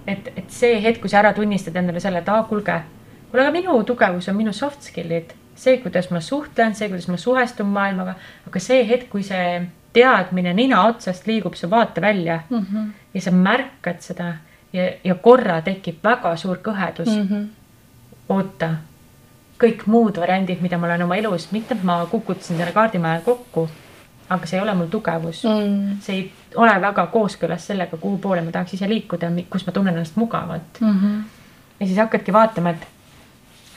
et, 0.06 0.32
et 0.36 0.50
see 0.50 0.80
hetk, 0.82 1.00
kui 1.02 1.10
sa 1.10 1.20
ära 1.22 1.32
tunnistad 1.36 1.76
endale 1.78 2.00
selle, 2.02 2.22
et 2.22 2.30
aa, 2.32 2.42
kuulge, 2.48 2.78
kuule, 3.32 3.46
aga 3.46 3.52
minu 3.54 3.78
tugevus 3.88 4.28
on 4.28 4.36
minu 4.36 4.52
soft 4.52 4.84
skill'id, 4.86 5.32
see, 5.56 5.78
kuidas 5.82 6.10
ma 6.12 6.20
suhtlen, 6.20 6.74
see, 6.78 6.88
kuidas 6.92 7.08
ma 7.08 7.16
suhestun 7.16 7.66
maailmaga, 7.72 8.14
aga 8.46 8.60
see 8.60 8.84
hetk, 8.88 9.08
kui 9.10 9.24
see 9.26 9.62
teadmine 9.92 10.54
nina 10.56 10.84
otsast 10.88 11.26
liigub 11.26 11.54
su 11.58 11.70
vaatevälja 11.70 12.40
mm 12.50 12.66
-hmm. 12.66 12.88
ja 13.14 13.20
sa 13.20 13.30
märkad 13.30 14.00
seda 14.00 14.34
ja, 14.72 14.92
ja 15.04 15.14
korra 15.14 15.60
tekib 15.62 16.04
väga 16.04 16.36
suur 16.36 16.56
kõhedus 16.56 17.08
mm. 17.16 17.28
-hmm. 17.28 17.46
oota, 18.28 18.70
kõik 19.60 19.86
muud 19.86 20.20
variandid, 20.20 20.60
mida 20.60 20.78
ma 20.78 20.86
olen 20.86 21.02
oma 21.02 21.16
elus, 21.16 21.52
mitte 21.52 21.74
et 21.74 21.82
ma 21.82 22.06
kukutasin 22.10 22.56
selle 22.56 22.72
kaardimaja 22.72 23.20
kokku 23.20 23.68
aga 24.28 24.46
see 24.46 24.56
ei 24.58 24.62
ole 24.62 24.74
mul 24.74 24.86
tugevus 24.86 25.44
mm.. 25.44 26.00
see 26.00 26.16
ei 26.16 26.32
ole 26.54 26.80
väga 26.80 27.06
kooskõlas 27.06 27.66
sellega, 27.66 27.96
kuhu 27.96 28.18
poole 28.18 28.40
ma 28.40 28.50
tahaks 28.50 28.74
ise 28.74 28.88
liikuda, 28.88 29.30
kus 29.50 29.66
ma 29.66 29.72
tunnen 29.72 29.94
ennast 29.94 30.16
mugavalt 30.16 30.80
mm. 30.80 30.98
-hmm. 31.00 31.22
ja 31.80 31.86
siis 31.86 31.98
hakkadki 31.98 32.32
vaatama, 32.32 32.70
et 32.70 32.86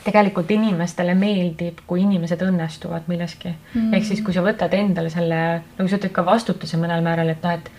tegelikult 0.06 0.50
inimestele 0.54 1.14
meeldib, 1.18 1.82
kui 1.86 2.04
inimesed 2.04 2.42
õnnestuvad 2.46 3.10
milleski 3.10 3.50
mm. 3.50 3.74
-hmm. 3.74 3.98
ehk 3.98 4.04
siis, 4.04 4.22
kui 4.22 4.34
sa 4.34 4.44
võtad 4.46 4.74
endale 4.78 5.10
selle, 5.10 5.42
nagu 5.78 5.88
sa 5.88 5.98
ütled, 5.98 6.14
ka 6.14 6.24
vastutuse 6.26 6.80
mõnel 6.80 7.04
määral, 7.04 7.34
et 7.34 7.42
noh, 7.42 7.58
et 7.58 7.70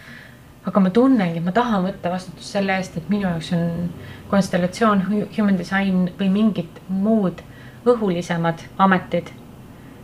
aga 0.68 0.80
ma 0.84 0.90
tunnengi, 0.90 1.40
et 1.40 1.46
ma 1.46 1.56
tahan 1.56 1.84
võtta 1.88 2.12
vastutust 2.12 2.58
selle 2.58 2.76
eest, 2.76 2.98
et 2.98 3.10
minu 3.10 3.30
jaoks 3.30 3.54
on 3.56 3.90
konstellatsioon, 4.30 5.04
human 5.38 5.58
design 5.58 6.10
või 6.20 6.30
mingid 6.30 6.82
muud 6.90 7.44
õhulisemad 7.88 8.66
ametid 8.78 9.32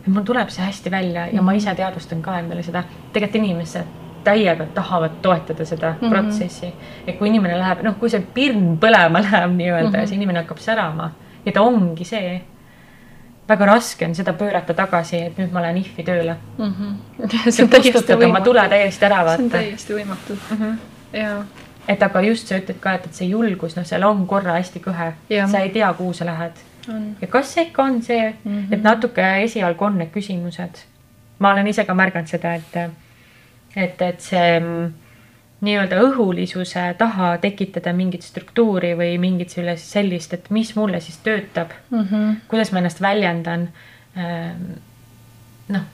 et 0.04 0.12
mul 0.12 0.24
tuleb 0.24 0.50
see 0.52 0.64
hästi 0.64 0.90
välja 0.92 1.26
ja 1.32 1.42
ma 1.42 1.52
ise 1.56 1.70
mhm. 1.70 1.76
teadvustan 1.76 2.22
ka 2.22 2.38
endale 2.38 2.62
seda, 2.62 2.84
tegelikult 3.12 3.40
inimesed 3.42 4.00
täiega 4.24 4.66
tahavad 4.74 5.18
toetada 5.22 5.64
seda 5.64 5.90
mm 5.92 5.98
-hmm. 6.00 6.10
protsessi. 6.10 6.72
et 7.06 7.18
kui 7.18 7.28
inimene 7.28 7.58
läheb, 7.58 7.82
noh, 7.82 7.98
kui 7.98 8.10
see 8.10 8.20
pirn 8.34 8.78
põlema 8.80 9.20
läheb 9.22 9.50
nii-öelda 9.50 9.88
mm 9.88 9.94
-hmm. 9.94 10.00
ja 10.00 10.06
see 10.06 10.16
inimene 10.16 10.38
hakkab 10.38 10.58
särama 10.58 11.10
ja 11.44 11.52
ta 11.52 11.62
ongi 11.62 12.04
see. 12.04 12.40
väga 13.48 13.66
raske 13.66 14.06
on 14.06 14.14
seda 14.14 14.32
pöörata 14.32 14.74
tagasi, 14.74 15.16
et 15.16 15.38
nüüd 15.38 15.52
ma 15.52 15.60
lähen 15.62 15.76
IF-i 15.76 16.02
tööle 16.02 16.36
mm. 16.58 16.74
-hmm. 16.74 17.50
see 17.50 17.64
on 17.64 17.70
täiesti 17.70 18.14
võimatu. 18.16 18.32
ma 18.32 18.40
tule 18.40 18.68
täiesti 18.68 19.04
ära 19.04 19.24
vaata. 19.24 19.36
see 19.36 19.44
on 19.44 19.50
täiesti 19.50 19.94
võimatu 19.94 20.38
mm. 20.50 20.58
-hmm. 20.58 20.76
jaa 21.12 21.44
et 21.88 22.02
aga 22.02 22.20
just 22.20 22.48
sa 22.48 22.56
ütled 22.56 22.80
ka, 22.80 22.94
et, 22.94 23.06
et 23.06 23.14
see 23.14 23.26
julgus, 23.28 23.76
noh, 23.76 23.84
seal 23.84 24.02
on 24.02 24.26
korra 24.26 24.54
hästi 24.56 24.80
kõhe, 24.80 25.12
sa 25.50 25.58
ei 25.58 25.70
tea, 25.70 25.92
kuhu 25.92 26.12
sa 26.12 26.24
lähed 26.24 26.62
ja 27.20 27.28
kas 27.30 27.54
see 27.54 27.68
ikka 27.68 27.82
on 27.82 28.02
see 28.02 28.34
mm, 28.44 28.58
-hmm. 28.58 28.74
et 28.74 28.82
natuke 28.82 29.22
esialgu 29.42 29.84
on 29.84 29.98
need 29.98 30.10
küsimused. 30.10 30.84
ma 31.38 31.52
olen 31.52 31.66
ise 31.66 31.84
ka 31.84 31.94
märganud 31.94 32.26
seda, 32.26 32.54
et, 32.54 32.76
et, 33.76 34.02
et 34.02 34.20
see 34.20 34.60
mm, 34.60 34.92
nii-öelda 35.64 36.00
õhulisuse 36.04 36.84
taha 36.98 37.34
tekitada 37.42 37.92
mingit 37.96 38.22
struktuuri 38.26 38.94
või 38.98 39.18
mingit 39.20 39.54
sellist, 39.80 40.34
et 40.36 40.50
mis 40.54 40.74
mulle 40.76 41.00
siis 41.00 41.18
töötab 41.24 41.72
mm, 41.90 42.02
-hmm. 42.02 42.34
kuidas 42.48 42.72
ma 42.72 42.82
ennast 42.82 43.00
väljendan. 43.00 43.68
Ehm, 44.16 44.66
noh, 45.68 45.86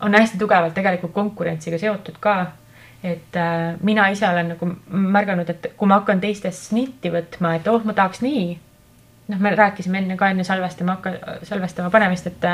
on 0.00 0.14
hästi 0.14 0.38
tugevalt 0.38 0.74
tegelikult 0.74 1.12
konkurentsiga 1.12 1.78
seotud 1.78 2.16
ka 2.20 2.38
et 3.02 3.36
äh, 3.36 3.76
mina 3.80 4.08
ise 4.08 4.28
olen 4.28 4.48
nagu 4.54 4.68
märganud, 4.90 5.50
et 5.50 5.72
kui 5.76 5.88
ma 5.88 6.00
hakkan 6.00 6.20
teistest 6.20 6.70
snitti 6.70 7.12
võtma, 7.14 7.54
et 7.56 7.68
oh, 7.70 7.84
ma 7.84 7.94
tahaks 7.94 8.22
nii 8.24 8.58
noh, 9.28 9.40
me 9.40 9.54
rääkisime 9.54 10.02
enne 10.02 10.16
ka 10.16 10.30
enne 10.32 10.44
salvestama 10.44 10.96
hakka, 10.96 11.12
salvestama 11.46 11.90
panemist, 11.94 12.26
et 12.26 12.48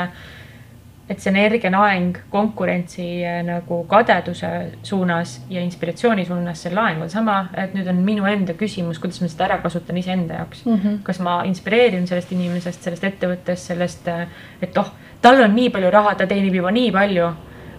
et 1.09 1.21
see 1.21 1.29
energianaeng 1.29 2.17
konkurentsi 2.33 3.05
eh, 3.21 3.41
nagu 3.45 3.83
kadeduse 3.89 4.49
suunas 4.83 5.35
ja 5.49 5.61
inspiratsiooni 5.61 6.25
suunas, 6.25 6.63
see 6.63 6.73
laeng 6.73 7.03
on 7.05 7.09
sama, 7.13 7.37
et 7.61 7.75
nüüd 7.77 7.89
on 7.91 7.99
minu 8.07 8.25
enda 8.29 8.55
küsimus, 8.57 8.99
kuidas 9.01 9.21
ma 9.21 9.29
seda 9.29 9.45
ära 9.45 9.59
kasutan 9.61 9.99
iseenda 10.01 10.39
jaoks 10.39 10.63
mm. 10.65 10.77
-hmm. 10.77 11.01
kas 11.03 11.19
ma 11.19 11.43
inspireerin 11.45 12.07
sellest 12.07 12.31
inimesest, 12.31 12.81
sellest 12.81 13.03
ettevõttest, 13.03 13.71
sellest, 13.71 14.07
eh, 14.07 14.27
et 14.61 14.77
oh, 14.77 14.89
tal 15.21 15.43
on 15.43 15.55
nii 15.55 15.69
palju 15.69 15.91
raha, 15.93 16.15
ta 16.15 16.27
teenib 16.27 16.55
juba 16.55 16.71
nii 16.71 16.91
palju. 16.91 17.33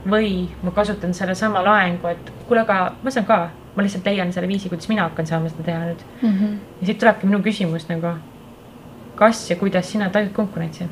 või 0.07 0.47
ma 0.63 0.71
kasutan 0.71 1.15
sellesama 1.15 1.65
laengu, 1.65 2.07
et 2.07 2.31
kuule, 2.47 2.61
aga 2.61 2.93
ma 3.03 3.11
saan 3.11 3.25
ka, 3.27 3.51
ma 3.75 3.83
lihtsalt 3.83 4.07
leian 4.07 4.31
selle 4.33 4.49
viisi, 4.49 4.69
kuidas 4.69 4.89
mina 4.89 5.03
hakkan 5.03 5.27
saama 5.27 5.49
seda 5.49 5.63
teha 5.63 5.81
nüüd 5.87 6.05
mm. 6.23 6.29
-hmm. 6.29 6.53
ja 6.81 6.87
siit 6.87 6.99
tulebki 6.99 7.27
minu 7.27 7.43
küsimus 7.43 7.89
nagu 7.89 8.15
kas 9.17 9.51
ja 9.51 9.57
kuidas 9.57 9.93
sina 9.93 10.11
tajud 10.11 10.33
konkurentsi? 10.33 10.87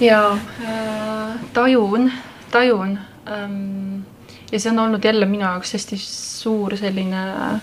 Jaa 0.00 0.32
äh,, 0.34 1.40
tajun, 1.52 2.12
tajun 2.50 2.98
ähm,. 3.26 4.04
ja 4.52 4.60
see 4.60 4.72
on 4.72 4.78
olnud 4.78 5.04
jälle 5.04 5.26
minu 5.26 5.44
jaoks 5.44 5.74
hästi 5.74 5.98
suur 6.00 6.76
selline 6.76 7.24
äh, 7.32 7.60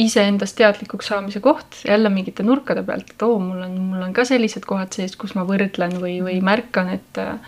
iseendast 0.00 0.56
teadlikuks 0.58 1.10
saamise 1.12 1.40
koht 1.40 1.82
jälle 1.84 2.08
mingite 2.08 2.42
nurkade 2.42 2.82
pealt, 2.82 3.10
et 3.14 3.22
oo, 3.22 3.38
mul 3.38 3.62
on, 3.62 3.78
mul 3.92 4.02
on 4.08 4.12
ka 4.16 4.24
sellised 4.28 4.64
kohad 4.68 4.92
sees, 4.96 5.16
kus 5.20 5.34
ma 5.36 5.44
võrdlen 5.48 5.96
või, 6.00 6.18
või 6.24 6.38
mhm. 6.38 6.48
märkan, 6.48 6.92
et 6.96 7.20
äh, 7.22 7.38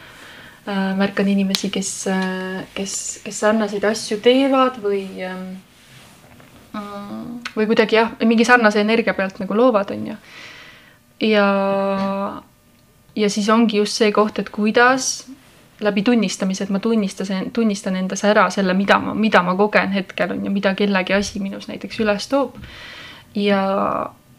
märkan 0.99 1.29
inimesi, 1.33 1.73
kes, 1.75 1.93
äh, 2.13 2.63
kes, 2.77 2.95
kes 3.25 3.43
sarnaseid 3.45 3.85
asju 3.89 4.21
teevad 4.25 4.79
või 4.85 5.05
äh, 5.27 5.37
või 7.57 7.67
kuidagi 7.69 7.99
jah, 7.99 8.15
mingi 8.25 8.47
sarnase 8.49 8.81
energia 8.81 9.15
pealt 9.17 9.41
nagu 9.43 9.57
loovad, 9.57 9.91
on 9.93 10.07
ju. 10.13 10.17
ja, 11.29 11.47
ja 13.17 13.31
siis 13.31 13.49
ongi 13.49 13.77
just 13.77 13.99
see 14.01 14.13
koht, 14.13 14.39
et 14.39 14.51
kuidas 14.51 15.27
läbi 15.83 16.03
tunnistamise, 16.03 16.65
et 16.65 16.71
ma 16.71 16.79
tunnistasin, 16.79 17.51
tunnistan 17.53 17.97
endas 17.99 18.25
ära 18.25 18.47
selle, 18.51 18.75
mida 18.75 18.99
ma, 19.03 19.15
mida 19.15 19.43
ma 19.43 19.57
kogen 19.59 19.93
hetkel 19.93 20.31
on 20.37 20.45
ju, 20.47 20.53
mida 20.53 20.75
kellegi 20.79 21.15
asi 21.17 21.43
minus 21.43 21.69
näiteks 21.69 22.01
üles 22.05 22.29
toob. 22.31 22.57
ja, 23.35 23.63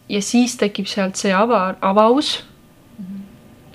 ja 0.08 0.22
siis 0.22 0.56
tekib 0.56 0.88
sealt 0.88 1.20
see 1.20 1.34
ava, 1.34 1.74
avaus 1.80 2.38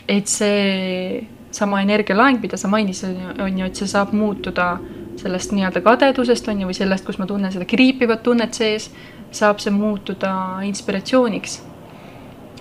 et 0.10 0.28
see 0.28 1.28
sama 1.52 1.82
energialaeng, 1.82 2.42
mida 2.42 2.58
sa 2.58 2.68
mainisid, 2.68 3.18
on 3.42 3.60
ju, 3.60 3.66
et 3.66 3.78
see 3.78 3.90
saab 3.90 4.14
muutuda 4.14 4.78
sellest 5.20 5.54
nii-öelda 5.54 5.82
kadedusest 5.86 6.48
on 6.50 6.64
ju, 6.64 6.70
või 6.70 6.78
sellest, 6.78 7.06
kus 7.06 7.20
ma 7.22 7.28
tunnen 7.30 7.54
seda 7.54 7.68
kriipivat 7.70 8.24
tunnet 8.26 8.58
sees, 8.58 8.90
saab 9.36 9.62
see 9.62 9.74
muutuda 9.74 10.32
inspiratsiooniks. 10.66 11.62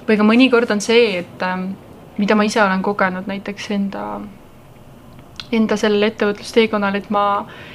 või 0.09 0.17
ka 0.17 0.25
mõnikord 0.25 0.71
on 0.73 0.81
see, 0.81 1.19
et 1.21 1.43
ähm, 1.45 1.71
mida 2.19 2.35
ma 2.35 2.45
ise 2.45 2.63
olen 2.63 2.83
kogenud 2.83 3.31
näiteks 3.31 3.71
enda 3.71 4.05
enda 5.55 5.77
sellel 5.81 6.05
ettevõtlusteekonnal, 6.11 6.99
et 6.99 7.09
ma, 7.15 7.23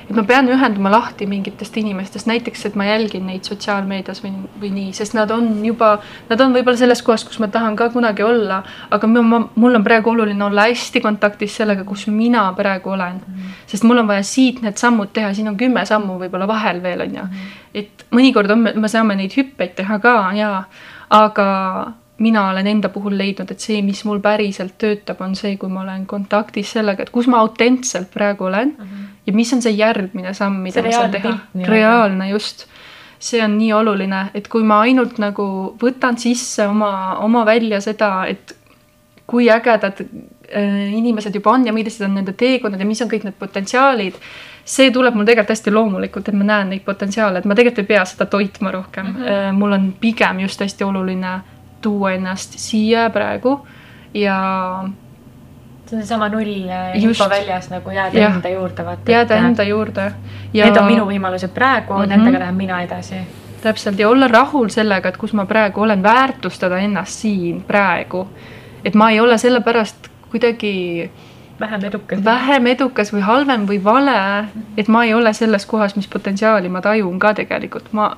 et 0.06 0.14
ma 0.16 0.24
pean 0.28 0.50
ühenduma 0.52 0.92
lahti 0.94 1.26
mingitest 1.30 1.78
inimestest, 1.82 2.28
näiteks 2.30 2.68
et 2.70 2.78
ma 2.78 2.86
jälgin 2.86 3.26
neid 3.30 3.48
sotsiaalmeedias 3.50 4.22
või, 4.24 4.34
või 4.62 4.72
nii, 4.76 4.92
sest 4.94 5.16
nad 5.18 5.32
on 5.34 5.50
juba, 5.66 5.96
nad 6.30 6.44
on 6.44 6.54
võib-olla 6.56 6.80
selles 6.80 7.02
kohas, 7.06 7.26
kus 7.28 7.40
ma 7.42 7.50
tahan 7.54 7.78
ka 7.80 7.90
kunagi 7.94 8.26
olla, 8.26 8.62
aga 8.94 9.10
ma, 9.10 9.42
mul 9.56 9.80
on 9.80 9.86
praegu 9.86 10.14
oluline 10.14 10.46
olla 10.46 10.68
hästi 10.70 11.02
kontaktis 11.04 11.58
sellega, 11.62 11.86
kus 11.88 12.06
mina 12.14 12.46
praegu 12.58 12.94
olen 12.94 13.20
mm. 13.24 13.58
sest 13.74 13.88
mul 13.90 14.04
on 14.04 14.12
vaja 14.12 14.26
siit 14.28 14.62
need 14.66 14.78
sammud 14.82 15.14
teha, 15.16 15.34
siin 15.34 15.50
on 15.50 15.58
kümme 15.58 15.86
sammu 15.90 16.20
võib-olla 16.22 16.50
vahel 16.50 16.84
veel, 16.84 17.08
on 17.08 17.20
ju. 17.22 17.26
Mhm. 17.26 17.60
et 17.74 18.06
mõnikord 18.14 18.54
on, 18.54 18.70
me 18.78 18.92
saame 18.92 19.18
neid 19.18 19.34
hüppeid 19.34 19.74
teha 19.80 19.98
ka 20.04 20.16
ja, 20.38 20.54
aga 21.10 21.50
mina 22.18 22.50
olen 22.50 22.68
enda 22.68 22.90
puhul 22.90 23.18
leidnud, 23.18 23.52
et 23.52 23.64
see, 23.64 23.82
mis 23.86 24.04
mul 24.06 24.20
päriselt 24.24 24.76
töötab, 24.82 25.22
on 25.26 25.36
see, 25.36 25.56
kui 25.58 25.72
ma 25.72 25.82
olen 25.82 26.06
kontaktis 26.10 26.76
sellega, 26.76 27.04
et 27.04 27.14
kus 27.14 27.28
ma 27.32 27.42
autentselt 27.42 28.12
praegu 28.14 28.46
olen 28.50 28.76
mm 28.78 28.84
-hmm. 28.84 29.08
ja 29.28 29.34
mis 29.34 29.54
on 29.54 29.62
see 29.62 29.74
järgmine 29.74 30.34
samm, 30.34 30.62
mida 30.62 30.82
see 30.82 30.90
ma 30.90 30.92
saan 30.92 31.12
teha. 31.12 31.38
reaalne, 31.68 32.30
just. 32.30 32.66
see 33.20 33.44
on 33.44 33.58
nii 33.58 33.74
oluline, 33.74 34.26
et 34.34 34.48
kui 34.48 34.64
ma 34.64 34.82
ainult 34.82 35.18
nagu 35.18 35.78
võtan 35.84 36.18
sisse 36.18 36.68
oma, 36.68 37.16
oma 37.16 37.46
välja 37.46 37.82
seda, 37.82 38.26
et 38.28 38.56
kui 39.28 39.50
ägedad 39.50 40.02
äh, 40.02 40.94
inimesed 40.94 41.36
juba 41.36 41.52
on 41.52 41.68
ja 41.68 41.74
millised 41.74 42.06
on 42.06 42.14
nende 42.16 42.34
teekonnad 42.34 42.80
ja 42.80 42.86
mis 42.86 43.02
on 43.02 43.08
kõik 43.08 43.24
need 43.24 43.38
potentsiaalid, 43.40 44.14
see 44.66 44.92
tuleb 44.92 45.16
mul 45.16 45.26
tegelikult 45.26 45.56
hästi 45.56 45.72
loomulikult, 45.72 46.28
et 46.28 46.36
ma 46.36 46.44
näen 46.44 46.70
neid 46.70 46.84
potentsiaale, 46.84 47.40
et 47.40 47.46
ma 47.46 47.56
tegelikult 47.56 47.80
ei 47.80 47.96
pea 47.96 48.06
seda 48.06 48.26
toitma 48.26 48.72
rohkem 48.72 49.06
mm. 49.06 49.16
-hmm. 49.16 49.52
mul 49.54 49.72
on 49.72 49.94
pigem 50.00 50.40
just 50.40 50.60
hästi 50.60 50.84
oluline 50.84 51.40
tuua 51.84 52.16
ennast 52.18 52.58
siia 52.62 53.10
praegu 53.14 53.58
ja 54.14 54.38
see 55.94 55.98
on 55.98 56.04
seesama 56.04 56.30
null 56.30 56.70
äh, 56.70 56.96
info 56.96 57.30
väljas 57.30 57.70
nagu 57.70 57.90
jääda 57.90 58.20
ja. 58.20 58.30
enda 58.30 58.50
juurde, 58.50 58.86
vaata. 58.86 59.12
jääda 59.12 59.36
enda 59.36 59.64
juurde. 59.64 60.12
Need 60.54 60.78
on 60.78 60.86
minu 60.86 61.06
võimalused 61.10 61.54
praegu 61.54 61.94
mm, 61.94 62.04
-hmm. 62.04 62.10
nendega 62.10 62.40
lähen 62.40 62.56
mina 62.56 62.82
edasi. 62.82 63.16
täpselt 63.62 64.00
ja 64.00 64.10
olla 64.10 64.28
rahul 64.28 64.70
sellega, 64.70 65.10
et 65.10 65.18
kus 65.18 65.34
ma 65.34 65.46
praegu 65.46 65.82
olen, 65.82 66.04
väärtustada 66.04 66.78
ennast 66.78 67.12
siin 67.12 67.62
praegu. 67.62 68.28
et 68.86 68.96
ma 68.96 69.12
ei 69.12 69.20
ole 69.20 69.38
sellepärast 69.38 70.10
kuidagi 70.32 71.12
vähem 71.60 71.84
edukas. 71.84 72.26
vähem 72.26 72.68
edukas 72.68 73.14
või 73.14 73.22
halvem 73.22 73.68
või 73.68 73.84
vale, 73.84 74.46
et 74.78 74.88
ma 74.88 75.04
ei 75.04 75.14
ole 75.14 75.34
selles 75.34 75.66
kohas, 75.66 75.96
mis 75.96 76.08
potentsiaali 76.08 76.70
ma 76.70 76.82
tajun 76.82 77.20
ka 77.20 77.34
tegelikult, 77.34 77.94
ma 77.94 78.18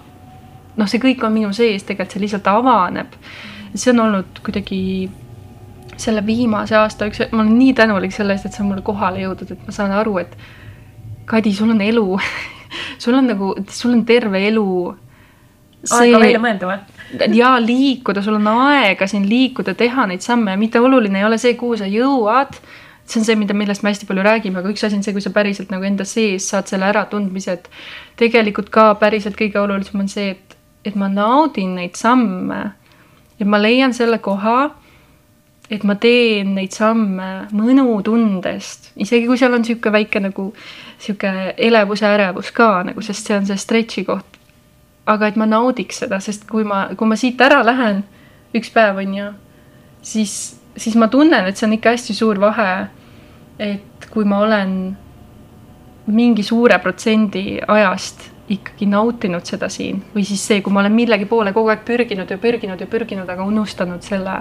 noh, 0.76 0.88
see 0.88 1.00
kõik 1.00 1.24
on 1.26 1.34
minu 1.34 1.54
sees, 1.54 1.84
tegelikult 1.84 2.12
see 2.12 2.22
lihtsalt 2.22 2.48
avaneb 2.48 3.08
see 3.76 3.94
on 3.94 4.04
olnud 4.08 4.42
kuidagi 4.46 4.82
selle 5.98 6.26
viimase 6.26 6.76
aasta 6.76 7.08
üks, 7.08 7.22
ma 7.32 7.44
olen 7.44 7.56
nii 7.60 7.74
tänulik 7.78 8.14
selle 8.16 8.36
eest, 8.36 8.50
et 8.50 8.56
see 8.56 8.64
on 8.64 8.72
mulle 8.72 8.84
kohale 8.86 9.24
jõudnud, 9.24 9.52
et 9.56 9.66
ma 9.68 9.76
saan 9.76 9.96
aru, 9.96 10.20
et 10.24 10.38
Kadi, 11.26 11.56
sul 11.58 11.72
on 11.74 11.80
elu 11.82 12.20
sul 13.02 13.16
on 13.18 13.28
nagu, 13.28 13.56
sul 13.70 13.94
on 13.94 14.06
terve 14.06 14.42
elu. 14.48 14.68
aega 15.96 16.20
välja 16.22 16.42
mõelda 16.42 16.70
või? 16.70 17.36
ja 17.38 17.56
liikuda, 17.62 18.24
sul 18.26 18.40
on 18.40 18.48
aega 18.50 19.08
siin 19.08 19.28
liikuda, 19.30 19.76
teha 19.78 20.08
neid 20.10 20.26
samme 20.26 20.56
ja 20.56 20.60
mitte 20.60 20.82
oluline 20.82 21.22
ei 21.22 21.28
ole 21.28 21.38
see, 21.42 21.54
kuhu 21.60 21.78
sa 21.78 21.90
jõuad. 21.90 22.58
see 23.06 23.22
on 23.22 23.28
see, 23.28 23.38
mida, 23.38 23.54
millest 23.54 23.84
me 23.86 23.94
hästi 23.94 24.08
palju 24.10 24.24
räägime, 24.26 24.60
aga 24.60 24.72
üks 24.74 24.86
asi 24.88 24.98
on 24.98 25.04
see, 25.06 25.14
kui 25.14 25.22
sa 25.22 25.32
päriselt 25.34 25.70
nagu 25.74 25.86
enda 25.86 26.08
sees 26.10 26.50
saad 26.50 26.72
selle 26.72 26.90
äratundmise, 26.90 27.60
et 27.60 27.70
tegelikult 28.18 28.72
ka 28.74 28.94
päriselt 29.02 29.38
kõige 29.38 29.62
olulisem 29.62 30.02
on 30.02 30.10
see, 30.10 30.34
et, 30.34 30.58
et 30.86 30.98
ma 30.98 31.10
naudin 31.12 31.78
neid 31.78 32.00
samme 32.00 32.64
ja 33.40 33.46
ma 33.46 33.60
leian 33.62 33.94
selle 33.94 34.20
koha, 34.24 34.70
et 35.70 35.84
ma 35.84 35.96
teen 35.98 36.54
neid 36.56 36.76
samme 36.76 37.48
mõnutundest, 37.56 38.92
isegi 39.02 39.28
kui 39.28 39.40
seal 39.40 39.56
on 39.56 39.64
niisugune 39.64 39.96
väike 39.98 40.22
nagu 40.22 40.50
niisugune 40.54 41.54
elevus 41.58 42.04
ja 42.06 42.14
ärevus 42.16 42.52
ka 42.56 42.70
nagu, 42.86 43.02
sest 43.02 43.28
see 43.28 43.38
on 43.38 43.48
see 43.50 43.58
stretch'i 43.60 44.06
koht. 44.08 44.38
aga 45.06 45.28
et 45.30 45.36
ma 45.38 45.46
naudiks 45.46 46.00
seda, 46.02 46.20
sest 46.20 46.48
kui 46.50 46.64
ma, 46.66 46.88
kui 46.98 47.08
ma 47.08 47.18
siit 47.18 47.42
ära 47.42 47.60
lähen 47.66 48.04
üks 48.58 48.72
päev, 48.74 49.02
on 49.04 49.12
ju, 49.14 49.32
siis, 50.02 50.56
siis 50.78 50.96
ma 50.98 51.10
tunnen, 51.14 51.46
et 51.46 51.58
see 51.58 51.68
on 51.68 51.76
ikka 51.78 51.94
hästi 51.94 52.16
suur 52.18 52.40
vahe. 52.42 52.88
et 53.60 54.08
kui 54.12 54.26
ma 54.26 54.40
olen 54.46 54.96
mingi 56.06 56.44
suure 56.44 56.78
protsendi 56.80 57.60
ajast 57.68 58.35
ikkagi 58.50 58.86
nautinud 58.86 59.46
seda 59.48 59.70
siin 59.74 60.04
või 60.14 60.26
siis 60.28 60.44
see, 60.48 60.62
kui 60.62 60.74
ma 60.74 60.84
olen 60.84 60.94
millegi 60.94 61.26
poole 61.26 61.54
kogu 61.54 61.72
aeg 61.74 61.82
pürginud 61.88 62.30
ja 62.30 62.38
pürginud 62.38 62.82
ja 62.82 62.88
pürginud, 62.88 63.30
aga 63.30 63.46
unustanud 63.48 64.06
selle, 64.06 64.36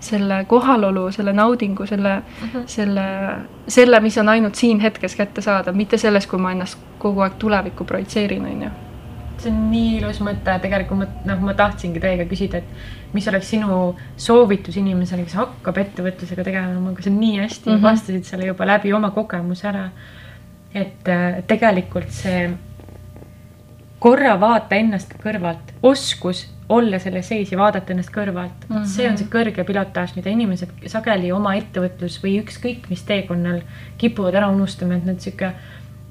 selle 0.00 0.42
kohalolu, 0.48 1.10
selle 1.12 1.34
naudingu, 1.36 1.86
selle 1.86 2.14
mm, 2.18 2.48
-hmm. 2.52 2.64
selle, 2.66 3.06
selle, 3.68 4.00
mis 4.00 4.18
on 4.18 4.28
ainult 4.28 4.54
siin 4.54 4.80
hetkes 4.80 5.16
kättesaadav, 5.16 5.76
mitte 5.76 5.98
selles, 5.98 6.26
kui 6.26 6.40
ma 6.40 6.52
ennast 6.56 6.78
kogu 6.98 7.20
aeg 7.20 7.36
tulevikku 7.38 7.84
projitseerin, 7.84 8.44
on 8.44 8.62
ju 8.62 8.74
see 9.36 9.50
on 9.52 9.66
nii 9.70 9.96
ilus 9.98 10.20
mõte, 10.24 10.54
tegelikult 10.62 10.98
ma, 10.98 11.06
noh, 11.28 11.40
ma 11.44 11.54
tahtsingi 11.54 12.00
teiega 12.00 12.24
küsida, 12.28 12.62
et 12.62 13.12
mis 13.14 13.26
oleks 13.28 13.50
sinu 13.52 13.80
soovitus 14.16 14.78
inimesele, 14.80 15.26
kes 15.26 15.36
hakkab 15.36 15.80
ettevõtlusega 15.82 16.44
tegelema, 16.46 16.92
aga 16.94 17.04
sa 17.04 17.12
nii 17.12 17.40
hästi 17.42 17.70
mm 17.70 17.74
-hmm. 17.76 17.82
vastasid 17.82 18.24
selle 18.24 18.46
juba 18.46 18.66
läbi 18.66 18.92
oma 18.92 19.10
kogemuse 19.10 19.68
ära. 19.68 19.90
et 20.74 21.08
äh, 21.08 21.42
tegelikult 21.46 22.10
see 22.10 22.50
korra 23.98 24.36
vaata 24.40 24.76
ennast 24.76 25.14
kõrvalt, 25.22 25.72
oskus 25.82 26.46
olla 26.68 26.98
selles 26.98 27.28
sees 27.28 27.52
ja 27.52 27.58
vaadata 27.58 27.94
ennast 27.94 28.10
kõrvalt 28.14 28.66
mm. 28.68 28.76
-hmm. 28.76 28.84
see 28.90 29.08
on 29.10 29.18
see 29.18 29.30
kõrge 29.30 29.64
pilotaaž, 29.64 30.16
mida 30.16 30.30
inimesed 30.30 30.88
sageli 30.90 31.32
oma 31.32 31.54
ettevõtlus 31.56 32.18
või 32.22 32.40
ükskõik 32.42 32.90
mis 32.90 33.02
teekonnal 33.06 33.62
kipuvad 33.98 34.34
ära 34.34 34.48
unustama, 34.50 34.98
et 34.98 35.06
nad 35.06 35.20
sihuke 35.20 35.52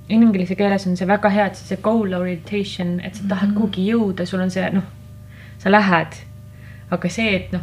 inglise 0.10 0.56
keeles 0.56 0.88
on 0.88 0.98
see 0.98 1.08
väga 1.08 1.30
hea, 1.30 1.46
et 1.46 1.56
see 1.60 1.78
goal 1.82 2.14
orientation, 2.14 3.00
et 3.00 3.16
sa 3.16 3.24
tahad 3.28 3.50
mm 3.50 3.54
-hmm. 3.54 3.58
kuhugi 3.58 3.88
jõuda, 3.92 4.26
sul 4.26 4.42
on 4.42 4.52
see 4.52 4.70
noh, 4.70 4.84
sa 5.58 5.72
lähed. 5.72 6.22
aga 6.92 7.10
see, 7.10 7.36
et 7.36 7.52
noh, 7.52 7.62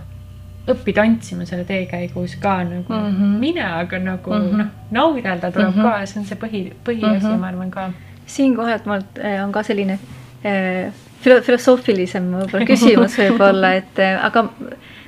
õpi 0.69 0.93
tantsima 0.95 1.45
selle 1.47 1.65
tee 1.65 1.87
käigus 1.87 2.37
ka 2.37 2.65
nagu 2.65 2.93
mm 2.93 3.17
-hmm. 3.17 3.39
mine, 3.39 3.65
aga 3.65 3.99
nagu 3.99 4.31
mm 4.31 4.41
-hmm. 4.41 4.57
noh, 4.57 4.67
naudelda 4.91 5.51
tuleb 5.51 5.75
mm 5.75 5.83
-hmm. 5.83 6.01
ka 6.01 6.07
see 6.07 6.21
on 6.21 6.27
see 6.27 6.39
põhi, 6.39 6.73
põhiasi 6.85 7.27
mm, 7.27 7.33
-hmm. 7.33 7.39
ma 7.39 7.47
arvan 7.47 7.71
ka 7.71 7.91
siinkohalt 8.27 8.87
mul 8.87 9.03
äh, 9.23 9.41
on 9.45 9.53
ka 9.53 9.63
selline 9.67 9.99
äh, 10.47 10.93
filosoofilisem 11.23 12.31
võib-olla 12.37 12.69
küsimus 12.69 13.19
võib-olla, 13.19 13.75
et 13.83 14.01
äh, 14.03 14.17
aga 14.25 14.47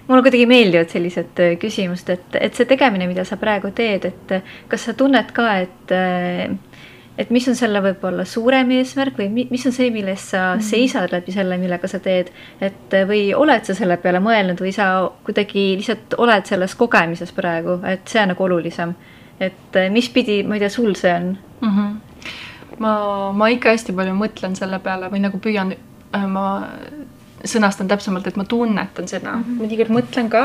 mulle 0.08 0.20
kuidagi 0.20 0.46
meeldivad 0.48 0.92
sellised 0.92 1.42
küsimused, 1.60 2.12
et, 2.12 2.38
et 2.48 2.56
see 2.56 2.68
tegemine, 2.68 3.08
mida 3.10 3.24
sa 3.24 3.38
praegu 3.40 3.72
teed, 3.74 4.10
et 4.10 4.38
kas 4.68 4.90
sa 4.90 4.96
tunned 4.98 5.32
ka, 5.36 5.50
et 5.64 5.94
et 7.14 7.30
mis 7.30 7.44
on 7.46 7.54
selle 7.54 7.78
võib-olla 7.78 8.24
suurem 8.26 8.72
eesmärk 8.74 9.20
või 9.20 9.46
mis 9.46 9.64
on 9.68 9.72
see, 9.72 9.86
milles 9.94 10.24
sa 10.32 10.56
mm. 10.56 10.64
seisad 10.66 11.12
läbi 11.14 11.32
selle, 11.32 11.56
millega 11.62 11.88
sa 11.88 12.00
teed, 12.02 12.32
et 12.60 12.96
või 13.06 13.28
oled 13.38 13.64
sa 13.64 13.76
selle 13.78 13.96
peale 14.02 14.18
mõelnud 14.20 14.58
või 14.60 14.74
sa 14.74 14.88
kuidagi 15.24 15.68
lihtsalt 15.78 16.18
oled 16.18 16.50
selles 16.50 16.74
kogemises 16.78 17.30
praegu, 17.36 17.78
et 17.86 18.02
see 18.10 18.20
on 18.24 18.34
nagu 18.34 18.48
olulisem. 18.48 18.96
et 19.40 19.78
mis 19.90 20.08
pidi, 20.10 20.42
ma 20.46 20.58
ei 20.58 20.66
tea, 20.66 20.70
sul 20.70 20.92
see 20.98 21.14
on 21.14 21.30
mm? 21.60 21.70
-hmm 21.70 22.03
ma, 22.82 22.94
ma 23.32 23.50
ikka 23.52 23.74
hästi 23.74 23.94
palju 23.96 24.14
mõtlen 24.18 24.56
selle 24.58 24.78
peale 24.82 25.10
või 25.12 25.22
nagu 25.24 25.38
püüan, 25.42 25.74
äh, 26.14 26.26
ma 26.30 26.46
sõnastan 27.44 27.88
täpsemalt, 27.90 28.26
et 28.28 28.38
ma 28.40 28.46
tunnetan 28.48 29.08
seda 29.08 29.34
mm, 29.34 29.42
-hmm. 29.44 29.60
mõnikord 29.60 29.92
mõtlen 29.92 30.30
ka, 30.32 30.44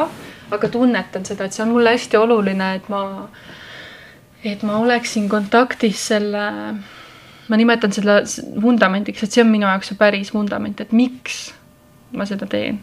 aga 0.52 0.70
tunnetan 0.70 1.26
seda, 1.26 1.46
et 1.46 1.56
see 1.56 1.64
on 1.64 1.74
mulle 1.74 1.94
hästi 1.96 2.20
oluline, 2.20 2.74
et 2.76 2.90
ma, 2.90 3.04
et 4.44 4.64
ma 4.68 4.80
oleksin 4.84 5.30
kontaktis 5.30 6.08
selle, 6.12 6.44
ma 7.48 7.60
nimetan 7.60 7.94
seda 7.96 8.20
vundamendiks, 8.62 9.24
et 9.24 9.32
see 9.32 9.44
on 9.46 9.52
minu 9.52 9.68
jaoks 9.68 9.94
see 9.94 10.00
päris 10.00 10.34
vundament, 10.34 10.82
et 10.82 10.92
miks 10.92 11.50
ma 12.12 12.26
seda 12.26 12.48
teen. 12.50 12.82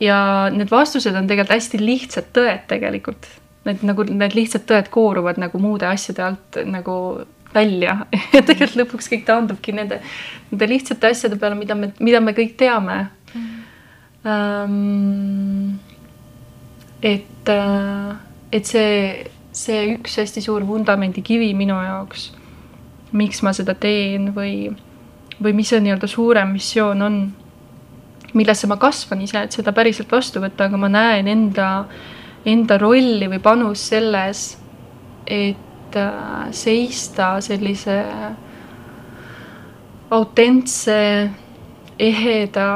ja 0.00 0.48
need 0.50 0.70
vastused 0.70 1.14
on 1.14 1.26
tegelikult 1.26 1.54
hästi 1.54 1.78
lihtsad 1.78 2.32
tõed 2.34 2.66
tegelikult. 2.68 3.28
Need 3.62 3.84
nagu 3.86 4.02
need 4.02 4.34
lihtsad 4.34 4.64
tõed 4.66 4.88
kooruvad 4.90 5.38
nagu 5.38 5.58
muude 5.62 5.86
asjade 5.86 6.22
alt 6.24 6.56
nagu 6.66 6.94
välja. 7.54 7.98
Ja 8.34 8.42
tegelikult 8.42 8.78
lõpuks 8.80 9.10
kõik 9.12 9.26
taandubki 9.28 9.74
nende, 9.76 10.00
nende 10.50 10.68
lihtsate 10.70 11.12
asjade 11.12 11.38
peale, 11.40 11.58
mida 11.58 11.76
me, 11.78 11.92
mida 12.00 12.20
me 12.20 12.34
kõik 12.36 12.56
teame. 12.60 13.04
Mm.. 13.34 13.58
Um, 14.22 15.80
et, 17.02 17.48
äh, 17.48 18.14
et 18.52 18.68
see, 18.68 19.26
see 19.50 19.80
üks 19.96 20.14
hästi 20.20 20.44
suur 20.44 20.62
vundamendikivi 20.66 21.50
minu 21.58 21.74
jaoks, 21.82 22.28
miks 23.18 23.42
ma 23.42 23.50
seda 23.56 23.74
teen 23.74 24.30
või, 24.36 24.70
või 25.42 25.54
mis 25.58 25.72
see 25.72 25.82
nii-öelda 25.82 26.08
suurem 26.08 26.54
missioon 26.54 27.02
on, 27.02 27.18
millesse 28.38 28.70
ma 28.70 28.78
kasvan 28.80 29.26
ise, 29.26 29.42
et 29.42 29.58
seda 29.58 29.74
päriselt 29.74 30.12
vastu 30.12 30.40
võtta, 30.40 30.70
aga 30.70 30.78
ma 30.80 30.88
näen 30.92 31.28
enda, 31.28 31.68
enda 32.48 32.78
rolli 32.80 33.26
või 33.28 33.42
panust 33.42 33.90
selles, 33.90 34.46
et 35.26 35.71
äh, 35.96 36.50
seista 36.50 37.40
sellise 37.40 38.04
autentse, 40.10 41.30
eheda, 41.98 42.68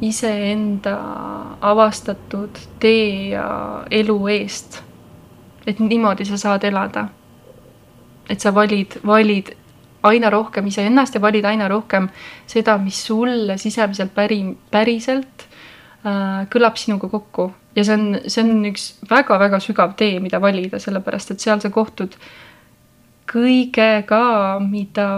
iseenda 0.00 0.96
avastatud 1.60 2.58
tee 2.80 3.28
ja 3.32 3.84
elu 3.90 4.18
eest. 4.28 4.82
et 5.66 5.78
niimoodi 5.80 6.24
sa 6.24 6.36
saad 6.36 6.64
elada. 6.64 7.08
et 8.28 8.40
sa 8.40 8.54
valid, 8.54 9.00
valid 9.06 9.54
aina 10.02 10.30
rohkem 10.30 10.66
iseennast 10.66 11.14
ja 11.14 11.20
valid 11.20 11.44
aina 11.44 11.68
rohkem 11.68 12.08
seda, 12.46 12.78
mis 12.78 13.06
sulle 13.06 13.58
sisemiselt 13.58 14.14
päri, 14.14 14.42
päriselt 14.70 15.46
äh, 16.06 16.46
kõlab 16.52 16.76
sinuga 16.76 17.08
kokku. 17.08 17.50
Ja 17.76 17.84
see 17.84 17.94
on, 17.94 18.20
see 18.26 18.42
on 18.42 18.66
üks 18.72 18.88
väga-väga 19.10 19.60
sügav 19.60 19.94
tee, 20.00 20.18
mida 20.20 20.40
valida, 20.42 20.80
sellepärast 20.82 21.34
et 21.34 21.44
seal 21.44 21.60
sa 21.60 21.70
kohtud 21.70 22.16
kõigega, 23.30 24.22
mida 24.62 25.08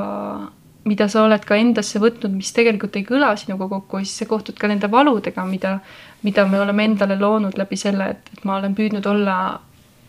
mida 0.88 1.08
sa 1.10 1.24
oled 1.26 1.44
ka 1.44 1.58
endasse 1.60 2.00
võtnud, 2.00 2.32
mis 2.32 2.50
tegelikult 2.56 2.96
ei 2.96 3.04
kõla 3.06 3.34
sinuga 3.36 3.68
kokku 3.68 4.00
ja 4.00 4.06
siis 4.08 4.22
sa 4.22 4.28
kohtud 4.30 4.56
ka 4.58 4.70
nende 4.70 4.88
valudega, 4.90 5.44
mida, 5.44 5.78
mida 6.24 6.46
me 6.48 6.60
oleme 6.62 6.86
endale 6.88 7.18
loonud 7.20 7.58
läbi 7.60 7.76
selle, 7.76 8.06
et, 8.14 8.30
et 8.32 8.44
ma 8.48 8.56
olen 8.56 8.76
püüdnud 8.78 9.06
olla 9.06 9.36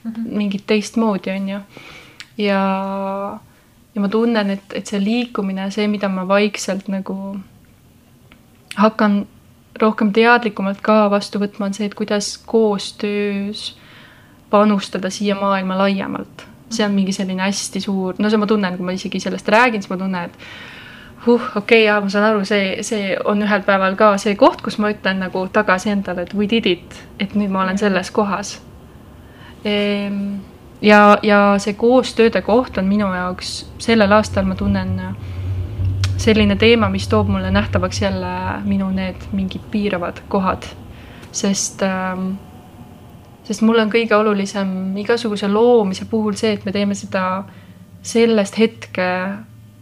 -hmm. 0.04 0.38
mingit 0.38 0.66
teistmoodi, 0.68 1.32
on 1.32 1.50
ju. 1.50 1.60
ja, 2.38 2.62
ja 3.96 4.02
ma 4.02 4.10
tunnen, 4.10 4.50
et, 4.50 4.74
et 4.74 4.88
see 4.88 5.04
liikumine, 5.04 5.72
see, 5.72 5.88
mida 5.88 6.10
ma 6.10 6.28
vaikselt 6.28 6.88
nagu 6.88 7.40
hakkan 8.76 9.26
rohkem 9.82 10.14
teadlikumalt 10.16 10.82
ka 10.86 11.08
vastu 11.12 11.42
võtma, 11.42 11.70
on 11.70 11.78
see, 11.78 11.90
et 11.90 11.98
kuidas 11.98 12.38
koostöös 12.46 13.74
panustada 14.50 15.12
siia 15.14 15.36
maailma 15.38 15.78
laiemalt 15.78 16.50
see 16.70 16.86
on 16.86 16.92
mingi 16.94 17.14
selline 17.14 17.42
hästi 17.44 17.82
suur, 17.82 18.18
no 18.20 18.30
see 18.30 18.40
ma 18.40 18.48
tunnen, 18.50 18.78
kui 18.78 18.86
ma 18.86 18.96
isegi 18.96 19.22
sellest 19.24 19.50
räägin, 19.50 19.84
siis 19.84 19.92
ma 19.92 19.98
tunnen, 19.98 20.30
et 20.30 21.26
huh, 21.26 21.42
okei 21.56 21.62
okay,, 21.62 21.82
jaa, 21.88 22.00
ma 22.02 22.12
saan 22.14 22.28
aru, 22.30 22.46
see, 22.48 22.84
see 22.86 23.16
on 23.26 23.42
ühel 23.46 23.66
päeval 23.68 23.98
ka 24.00 24.14
see 24.22 24.36
koht, 24.40 24.62
kus 24.66 24.80
ma 24.82 24.92
ütlen 24.94 25.22
nagu 25.24 25.46
tagasi 25.54 25.94
endale, 25.96 26.28
et 26.28 26.36
we 26.38 26.48
did 26.50 26.70
it, 26.70 27.02
et 27.20 27.36
nüüd 27.40 27.52
ma 27.54 27.64
olen 27.66 27.82
selles 27.82 28.12
kohas. 28.16 28.58
Ehm, 29.68 30.40
ja, 30.82 31.18
ja 31.26 31.42
see 31.60 31.76
koostööde 31.80 32.44
koht 32.46 32.78
on 32.80 32.88
minu 32.88 33.10
jaoks 33.16 33.66
sellel 33.82 34.14
aastal 34.16 34.48
ma 34.48 34.56
tunnen 34.60 34.96
selline 36.20 36.56
teema, 36.60 36.90
mis 36.92 37.08
toob 37.08 37.30
mulle 37.32 37.52
nähtavaks 37.52 38.02
jälle 38.02 38.36
minu 38.68 38.90
need 38.92 39.30
mingid 39.32 39.66
piiravad 39.72 40.20
kohad, 40.28 40.68
sest 41.32 41.84
ähm, 41.86 42.34
sest 43.50 43.64
mul 43.66 43.82
on 43.82 43.90
kõige 43.90 44.14
olulisem 44.18 44.98
igasuguse 45.02 45.50
loomise 45.50 46.06
puhul 46.10 46.36
see, 46.38 46.54
et 46.58 46.66
me 46.68 46.74
teeme 46.76 46.98
seda 46.98 47.44
sellest 48.06 48.60
hetke 48.60 49.08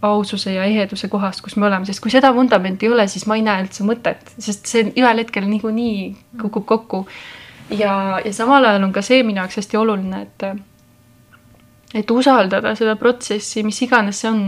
aususe 0.07 0.53
ja 0.53 0.63
eheduse 0.69 1.09
kohast, 1.09 1.41
kus 1.43 1.57
me 1.57 1.67
oleme, 1.67 1.87
sest 1.89 2.01
kui 2.03 2.13
seda 2.13 2.29
vundamenti 2.35 2.87
ei 2.87 2.93
ole, 2.93 3.07
siis 3.11 3.25
ma 3.27 3.35
ei 3.37 3.43
näe 3.45 3.65
üldse 3.65 3.85
mõtet, 3.87 4.31
sest 4.37 4.69
see 4.69 4.85
ühel 4.93 5.23
hetkel 5.23 5.47
niikuinii 5.49 5.99
kukub 6.41 6.67
kokku. 6.69 7.03
ja, 7.73 8.21
ja 8.23 8.33
samal 8.33 8.65
ajal 8.65 8.87
on 8.87 8.93
ka 8.95 9.01
see 9.03 9.23
minu 9.25 9.41
jaoks 9.41 9.59
hästi 9.59 9.77
oluline, 9.77 10.21
et, 10.21 10.45
et 12.03 12.11
usaldada 12.11 12.75
seda 12.77 12.95
protsessi, 12.95 13.65
mis 13.67 13.81
iganes 13.81 14.21
see 14.21 14.31
on. 14.31 14.45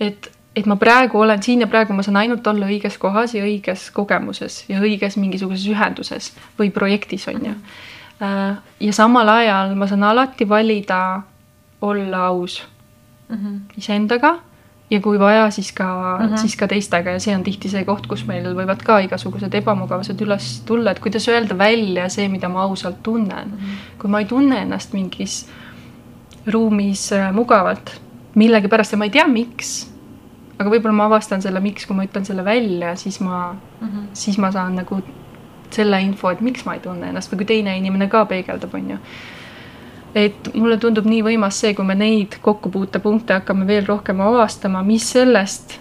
et, 0.00 0.30
et 0.56 0.66
ma 0.66 0.76
praegu 0.76 1.20
olen 1.20 1.42
siin 1.42 1.60
ja 1.60 1.66
praegu 1.70 1.94
ma 1.94 2.02
saan 2.02 2.16
ainult 2.16 2.46
olla 2.46 2.66
õiges 2.66 2.98
kohas 2.98 3.34
ja 3.34 3.44
õiges 3.46 3.90
kogemuses 3.94 4.64
ja 4.68 4.80
õiges 4.82 5.16
mingisuguses 5.20 5.66
ühenduses 5.70 6.32
või 6.58 6.72
projektis 6.74 7.28
on 7.30 7.44
ju. 7.46 7.54
Äh, 8.20 8.56
ja 8.80 8.92
samal 8.92 9.28
ajal 9.28 9.74
ma 9.78 9.86
saan 9.86 10.02
alati 10.04 10.48
valida 10.48 11.22
olla 11.80 12.26
aus 12.26 12.62
mm 13.28 13.36
-hmm. 13.36 13.60
iseendaga 13.78 14.38
ja 14.90 15.00
kui 15.00 15.18
vaja, 15.18 15.50
siis 15.50 15.72
ka 15.72 16.18
mm, 16.20 16.26
-hmm. 16.26 16.36
siis 16.36 16.56
ka 16.56 16.68
teistega 16.68 17.10
ja 17.10 17.20
see 17.20 17.36
on 17.36 17.42
tihti 17.42 17.68
see 17.68 17.84
koht, 17.84 18.06
kus 18.06 18.26
meil 18.26 18.44
võivad 18.54 18.82
ka 18.82 18.98
igasugused 18.98 19.54
ebamugavused 19.54 20.20
üles 20.20 20.62
tulla, 20.66 20.90
et 20.90 21.00
kuidas 21.00 21.28
öelda 21.28 21.58
välja 21.58 22.08
see, 22.08 22.28
mida 22.28 22.48
ma 22.48 22.62
ausalt 22.62 23.02
tunnen 23.02 23.48
mm. 23.48 23.58
-hmm. 23.58 23.98
kui 23.98 24.10
ma 24.10 24.18
ei 24.18 24.24
tunne 24.24 24.62
ennast 24.62 24.92
mingis 24.92 25.48
ruumis 26.46 27.12
äh, 27.12 27.32
mugavalt 27.32 28.00
millegipärast 28.34 28.92
ja 28.92 28.98
ma 28.98 29.04
ei 29.04 29.10
tea, 29.10 29.26
miks, 29.28 29.89
aga 30.60 30.70
võib-olla 30.70 30.94
ma 30.96 31.08
avastan 31.08 31.42
selle, 31.42 31.60
miks, 31.64 31.86
kui 31.88 31.96
ma 31.96 32.04
ütlen 32.04 32.26
selle 32.28 32.44
välja, 32.44 32.94
siis 33.00 33.20
ma 33.24 33.52
mm, 33.52 33.88
-hmm. 33.88 34.06
siis 34.12 34.38
ma 34.38 34.52
saan 34.52 34.76
nagu 34.76 35.00
selle 35.70 36.00
info, 36.02 36.30
et 36.30 36.40
miks 36.40 36.64
ma 36.66 36.74
ei 36.74 36.80
tunne 36.84 37.08
ennast 37.08 37.32
või 37.32 37.42
kui 37.42 37.52
teine 37.54 37.76
inimene 37.78 38.08
ka 38.08 38.24
peegeldab, 38.24 38.74
on 38.74 38.90
ju 38.90 38.98
et 40.14 40.54
mulle 40.54 40.78
tundub 40.82 41.06
nii 41.06 41.22
võimas 41.22 41.60
see, 41.62 41.74
kui 41.74 41.86
me 41.86 41.94
neid 41.94 42.40
kokkupuutepunkte 42.42 43.36
hakkame 43.38 43.66
veel 43.66 43.86
rohkem 43.86 44.20
avastama, 44.20 44.82
mis 44.82 45.06
sellest 45.12 45.78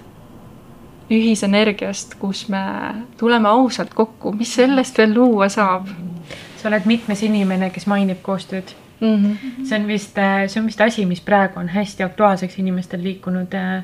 ühisenergiast, 1.09 2.13
kus 2.21 2.43
me 2.53 2.61
tuleme 3.17 3.49
ausalt 3.49 3.95
kokku, 3.97 4.35
mis 4.37 4.53
sellest 4.59 4.97
veel 4.97 5.15
luua 5.15 5.49
saab? 5.49 5.89
sa 6.59 6.67
oled 6.67 6.85
mitmes 6.85 7.21
inimene, 7.23 7.69
kes 7.71 7.85
mainib 7.87 8.19
koostööd 8.21 8.73
mm. 8.99 9.15
-hmm. 9.15 9.65
see 9.65 9.79
on 9.79 9.87
vist, 9.87 10.17
see 10.47 10.59
on 10.59 10.65
vist 10.67 10.81
asi, 10.81 11.05
mis 11.05 11.21
praegu 11.21 11.59
on 11.59 11.69
hästi 11.69 12.03
aktuaalseks 12.03 12.59
inimestel 12.59 13.03
liikunud 13.03 13.53
äh, 13.55 13.83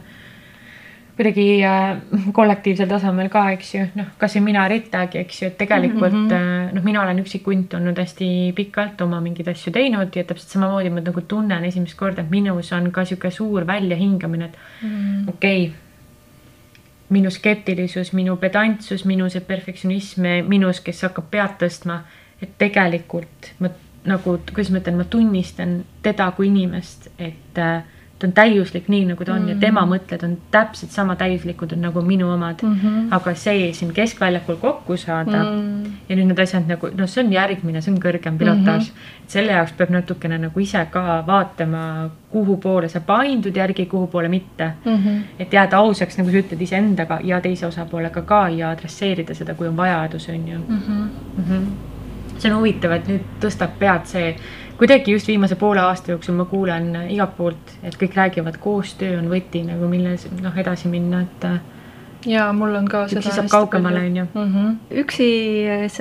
kuidagi 1.15 1.63
äh, 1.63 1.97
kollektiivsel 2.35 2.89
tasemel 2.91 3.29
ka, 3.31 3.45
eks 3.55 3.69
ju, 3.75 3.85
noh, 3.95 4.09
kasvõi 4.19 4.43
mina 4.49 4.65
Ritagi, 4.71 5.21
eks 5.23 5.41
ju, 5.41 5.47
et 5.51 5.57
tegelikult 5.57 6.11
mm 6.11 6.27
-hmm. 6.27 6.73
noh, 6.75 6.83
mina 6.83 7.01
olen 7.03 7.21
üksik 7.23 7.47
hunt 7.47 7.73
olnud 7.73 7.97
hästi 7.97 8.27
pikalt 8.55 9.01
oma 9.01 9.21
mingeid 9.21 9.47
asju 9.47 9.71
teinud 9.71 10.15
ja 10.15 10.23
täpselt 10.23 10.57
samamoodi 10.57 10.89
ma 10.89 11.05
nagu 11.05 11.21
tunnen 11.21 11.63
esimest 11.65 11.97
korda, 11.97 12.21
et 12.21 12.29
minus 12.29 12.71
on 12.73 12.91
ka 12.91 13.05
sihuke 13.05 13.31
suur 13.31 13.67
väljahingamine, 13.67 14.45
et 14.45 14.57
mm 14.81 14.89
-hmm. 14.89 15.29
okei 15.29 15.63
okay,. 15.67 15.79
minu 17.09 17.29
skeptilisus, 17.29 18.13
minu 18.13 18.35
pedantsus, 18.37 19.05
minu 19.05 19.29
see 19.29 19.41
perfektsionism 19.41 20.21
minus, 20.47 20.79
kes 20.81 21.01
hakkab 21.01 21.25
pead 21.31 21.51
tõstma, 21.59 21.99
et 22.41 22.57
tegelikult 22.57 23.53
ma 23.59 23.69
nagu, 24.05 24.39
kuidas 24.53 24.71
ma 24.71 24.77
ütlen, 24.77 24.97
ma 24.97 25.03
tunnistan 25.03 25.85
teda 26.01 26.31
kui 26.31 26.47
inimest, 26.47 27.07
et 27.19 27.57
äh, 27.57 27.83
ta 28.19 28.27
on 28.27 28.33
täiuslik 28.33 28.87
nii, 28.87 29.05
nagu 29.09 29.25
ta 29.25 29.33
on 29.33 29.41
mm. 29.41 29.49
ja 29.49 29.55
tema 29.59 29.81
mõtted 29.89 30.21
on 30.23 30.37
täpselt 30.51 30.93
sama 30.95 31.17
täiuslikud 31.19 31.73
nagu 31.79 32.01
minu 32.01 32.29
omad 32.31 32.61
mm. 32.63 32.75
-hmm. 32.83 33.07
aga 33.15 33.33
see 33.35 33.73
siin 33.73 33.91
keskväljakul 33.93 34.55
kokku 34.55 34.97
saada 34.97 35.43
mm. 35.43 35.83
ja 36.09 36.15
nüüd 36.15 36.29
need 36.31 36.39
asjad 36.39 36.67
nagu, 36.67 36.89
noh, 36.95 37.09
see 37.11 37.25
on 37.25 37.33
järgmine, 37.33 37.81
see 37.81 37.91
on 37.91 37.99
kõrgem 37.99 38.37
pilotaaž 38.39 38.87
mm. 38.87 38.95
-hmm. 38.95 39.23
et 39.23 39.35
selle 39.37 39.51
jaoks 39.51 39.73
peab 39.77 39.89
natukene 39.89 40.37
nagu 40.37 40.59
ise 40.59 40.85
ka 40.91 41.23
vaatama, 41.27 42.09
kuhu 42.31 42.57
poole 42.57 42.89
sa 42.89 42.99
paindud 42.99 43.55
järgi, 43.55 43.85
kuhu 43.85 44.07
poole 44.07 44.29
mitte 44.29 44.71
mm. 44.85 44.95
-hmm. 44.95 45.21
et 45.39 45.53
jääda 45.53 45.77
ausaks, 45.77 46.17
nagu 46.17 46.31
sa 46.31 46.37
ütled, 46.37 46.61
iseendaga 46.61 47.19
ja 47.23 47.41
teise 47.41 47.67
osapoolega 47.67 48.21
ka 48.21 48.49
ja 48.49 48.69
adresseerida 48.69 49.33
seda, 49.33 49.53
kui 49.53 49.67
on 49.67 49.77
vajadus, 49.77 50.29
on 50.29 50.47
ju 50.47 50.57
mm. 50.57 50.79
-hmm. 50.87 51.03
Mm 51.37 51.43
-hmm. 51.49 51.67
see 52.37 52.51
on 52.51 52.57
huvitav, 52.57 52.91
et 52.91 53.07
nüüd 53.07 53.21
tõstab 53.41 53.75
pead 53.79 54.05
see 54.05 54.35
kuidagi 54.77 55.11
just 55.11 55.27
viimase 55.27 55.55
poole 55.55 55.79
aasta 55.79 56.11
jooksul 56.11 56.35
ma 56.35 56.45
kuulen 56.45 56.89
igalt 57.09 57.37
poolt, 57.37 57.75
et 57.83 57.95
kõik 57.99 58.17
räägivad, 58.17 58.57
koostöö 58.61 59.19
on 59.19 59.29
võti 59.31 59.63
nagu 59.67 59.87
milles 59.91 60.27
noh, 60.41 60.57
edasi 60.57 60.91
minna, 60.91 61.21
et. 61.25 61.47
ja 62.29 62.47
mul 62.53 62.75
on 62.75 62.89
ka 62.91 63.05
siis 63.11 63.27
saab 63.29 63.49
kaugemale, 63.51 64.05
on 64.09 64.17
ju. 64.21 64.25
Mhm. 64.33 64.71
üksi, 65.03 65.29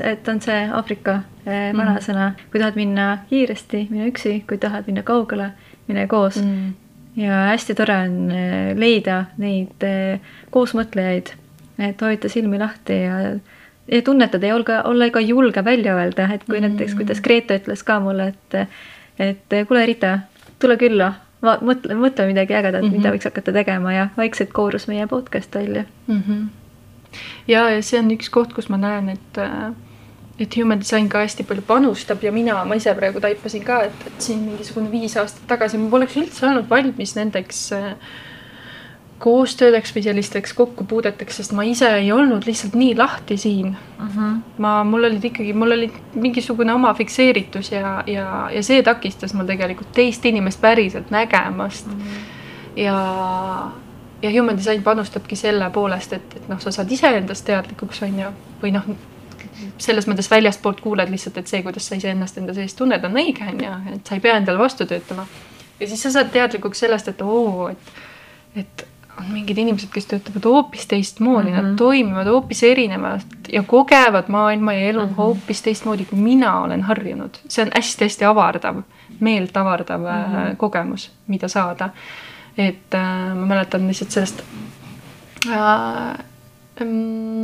et 0.03 0.29
on 0.29 0.41
see 0.41 0.69
Aafrika 0.73 1.21
mhm. 1.45 1.79
vanasõna 1.79 2.29
mm, 2.29 2.35
-hmm. 2.35 2.51
kui 2.51 2.61
tahad 2.61 2.81
minna 2.81 3.19
kiiresti, 3.31 3.87
mine 3.91 4.09
üksi, 4.11 4.41
kui 4.49 4.59
tahad 4.59 4.87
minna 4.87 5.03
kaugele, 5.03 5.51
mine 5.87 6.07
koos 6.07 6.37
mm. 6.43 6.51
-hmm. 6.51 7.23
ja 7.23 7.45
hästi 7.53 7.75
tore 7.75 7.97
on 7.97 8.33
leida 8.75 9.25
neid 9.39 9.85
koosmõtlejaid, 10.51 11.35
et 11.79 12.01
hoida 12.01 12.29
silmi 12.29 12.59
lahti 12.59 13.03
ja 13.03 13.39
ja 13.89 14.03
tunnetada 14.03 14.47
ja 14.47 14.55
olga, 14.55 14.83
olla 14.83 15.11
ka 15.11 15.21
julge 15.21 15.65
välja 15.65 15.95
öelda, 15.95 16.29
et 16.35 16.45
kui 16.45 16.61
mm. 16.61 16.67
näiteks, 16.67 16.95
kuidas 16.95 17.21
Grete 17.21 17.59
ütles 17.61 17.85
ka 17.85 18.01
mulle, 18.01 18.33
et 18.33 18.69
et 19.19 19.69
kuule, 19.69 19.87
Rita, 19.87 20.19
tule 20.59 20.77
külla, 20.77 21.13
mõtle, 21.45 21.95
mõtle 21.95 22.27
midagi 22.27 22.55
ägedat 22.55 22.83
mm, 22.83 22.89
-hmm. 22.89 22.97
mida 22.97 23.13
võiks 23.15 23.29
hakata 23.29 23.53
tegema 23.53 23.93
ja 23.93 24.09
vaikselt 24.17 24.53
koorus 24.53 24.89
meie 24.89 25.07
podcast 25.07 25.55
välja 25.55 25.85
mm. 26.07 26.23
-hmm. 26.29 26.47
ja, 27.49 27.71
ja 27.71 27.83
see 27.83 28.01
on 28.01 28.11
üks 28.11 28.31
koht, 28.31 28.53
kus 28.53 28.69
ma 28.69 28.77
näen, 28.77 29.09
et 29.09 29.43
et 30.39 30.57
human 30.57 30.81
design 30.81 31.09
ka 31.09 31.19
hästi 31.23 31.45
palju 31.47 31.63
panustab 31.63 32.23
ja 32.23 32.33
mina, 32.33 32.65
ma 32.65 32.75
ise 32.75 32.95
praegu 32.95 33.21
taipasin 33.21 33.65
ka, 33.65 33.83
et, 33.83 34.07
et 34.07 34.23
siin 34.23 34.41
mingisugune 34.49 34.91
viis 34.91 35.17
aastat 35.17 35.47
tagasi 35.47 35.79
ma 35.79 35.91
poleks 35.91 36.17
üldse 36.17 36.47
olnud 36.47 36.71
valmis 36.71 37.15
nendeks 37.17 37.73
äh, 37.73 37.93
koostöödeks 39.25 39.95
või 39.97 40.03
sellisteks 40.05 40.53
kokkupuudeteks, 40.59 41.39
sest 41.41 41.55
ma 41.57 41.65
ise 41.65 41.89
ei 41.97 42.11
olnud 42.13 42.45
lihtsalt 42.45 42.75
nii 42.77 42.93
lahti 42.99 43.37
siin 43.41 43.71
uh. 43.73 44.05
Mhm. 44.05 44.19
-huh. 44.19 44.59
ma, 44.59 44.75
mul 44.85 45.09
olid 45.09 45.25
ikkagi, 45.25 45.53
mul 45.53 45.77
oli 45.79 45.93
mingisugune 46.15 46.75
oma 46.75 46.95
fikseeritus 46.95 47.73
ja, 47.73 48.03
ja, 48.07 48.51
ja 48.53 48.63
see 48.63 48.83
takistas 48.83 49.35
mul 49.35 49.49
tegelikult 49.49 49.93
teist 49.97 50.27
inimest 50.29 50.61
päriselt 50.61 51.11
nägemast 51.11 51.87
uh. 51.87 51.93
Mhm. 51.93 52.03
-huh. 52.03 52.85
ja, 52.85 52.99
ja 54.23 54.31
human 54.41 54.57
design 54.57 54.83
panustabki 54.83 55.37
selle 55.37 55.71
poolest, 55.71 56.13
et, 56.13 56.37
et 56.37 56.49
noh, 56.49 56.61
sa 56.61 56.71
saad 56.71 56.93
iseendast 56.93 57.45
teadlikuks, 57.45 58.03
on 58.03 58.21
ju, 58.21 58.31
või 58.63 58.77
noh, 58.77 58.95
selles 59.79 60.09
mõttes 60.09 60.31
väljastpoolt 60.31 60.81
kuuled 60.81 61.11
lihtsalt, 61.11 61.39
et 61.41 61.51
see, 61.51 61.63
kuidas 61.63 61.89
sa 61.89 61.97
iseennast 61.97 62.39
enda 62.39 62.55
sees 62.55 62.75
tunned, 62.75 63.05
on 63.05 63.21
õige, 63.21 63.47
on 63.53 63.61
ju, 63.65 63.77
et 63.97 64.07
sa 64.07 64.17
ei 64.17 64.25
pea 64.25 64.37
endale 64.41 64.59
vastu 64.59 64.87
töötama. 64.87 65.27
ja 65.81 65.89
siis 65.89 66.03
sa 66.03 66.11
saad 66.11 66.33
teadlikuks 66.33 66.85
sellest, 66.85 67.09
et 67.09 67.23
oo, 67.23 67.69
et, 67.69 67.95
et 68.57 68.87
on 69.19 69.31
mingid 69.33 69.59
inimesed, 69.59 69.91
kes 69.95 70.07
töötavad 70.11 70.45
hoopis 70.49 70.87
teistmoodi 70.91 71.51
mm, 71.51 71.53
-hmm. 71.53 71.57
nad 71.57 71.65
mhm. 71.65 71.77
toimivad 71.77 72.27
hoopis 72.27 72.63
erinevalt 72.63 73.49
ja 73.53 73.63
kogevad 73.63 74.29
maailma 74.29 74.73
ja 74.73 74.89
elu 74.89 75.01
mm 75.01 75.13
-hmm. 75.13 75.17
hoopis 75.17 75.63
teistmoodi, 75.63 76.05
kui 76.05 76.19
mina 76.19 76.61
olen 76.61 76.83
harjunud. 76.83 77.35
see 77.49 77.65
on 77.65 77.71
hästi-hästi 77.75 78.25
avardav, 78.25 78.83
meelt 79.21 79.57
avardav 79.57 80.01
mm 80.01 80.07
-hmm. 80.07 80.57
kogemus, 80.57 81.11
mida 81.27 81.49
saada. 81.49 81.89
et 82.59 82.95
äh, 82.95 83.35
ma 83.35 83.47
mäletan 83.47 83.89
lihtsalt 83.89 84.11
sellest 84.11 84.43
äh, 85.51 86.19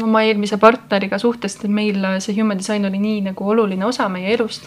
oma 0.03 0.23
eelmise 0.23 0.57
partneriga 0.57 1.19
suhtest, 1.19 1.65
et 1.65 1.71
meil 1.71 2.05
see 2.19 2.35
human 2.41 2.59
design 2.59 2.87
oli 2.87 2.99
nii 2.99 3.21
nagu 3.21 3.49
oluline 3.51 3.85
osa 3.85 4.09
meie 4.09 4.35
elust. 4.35 4.63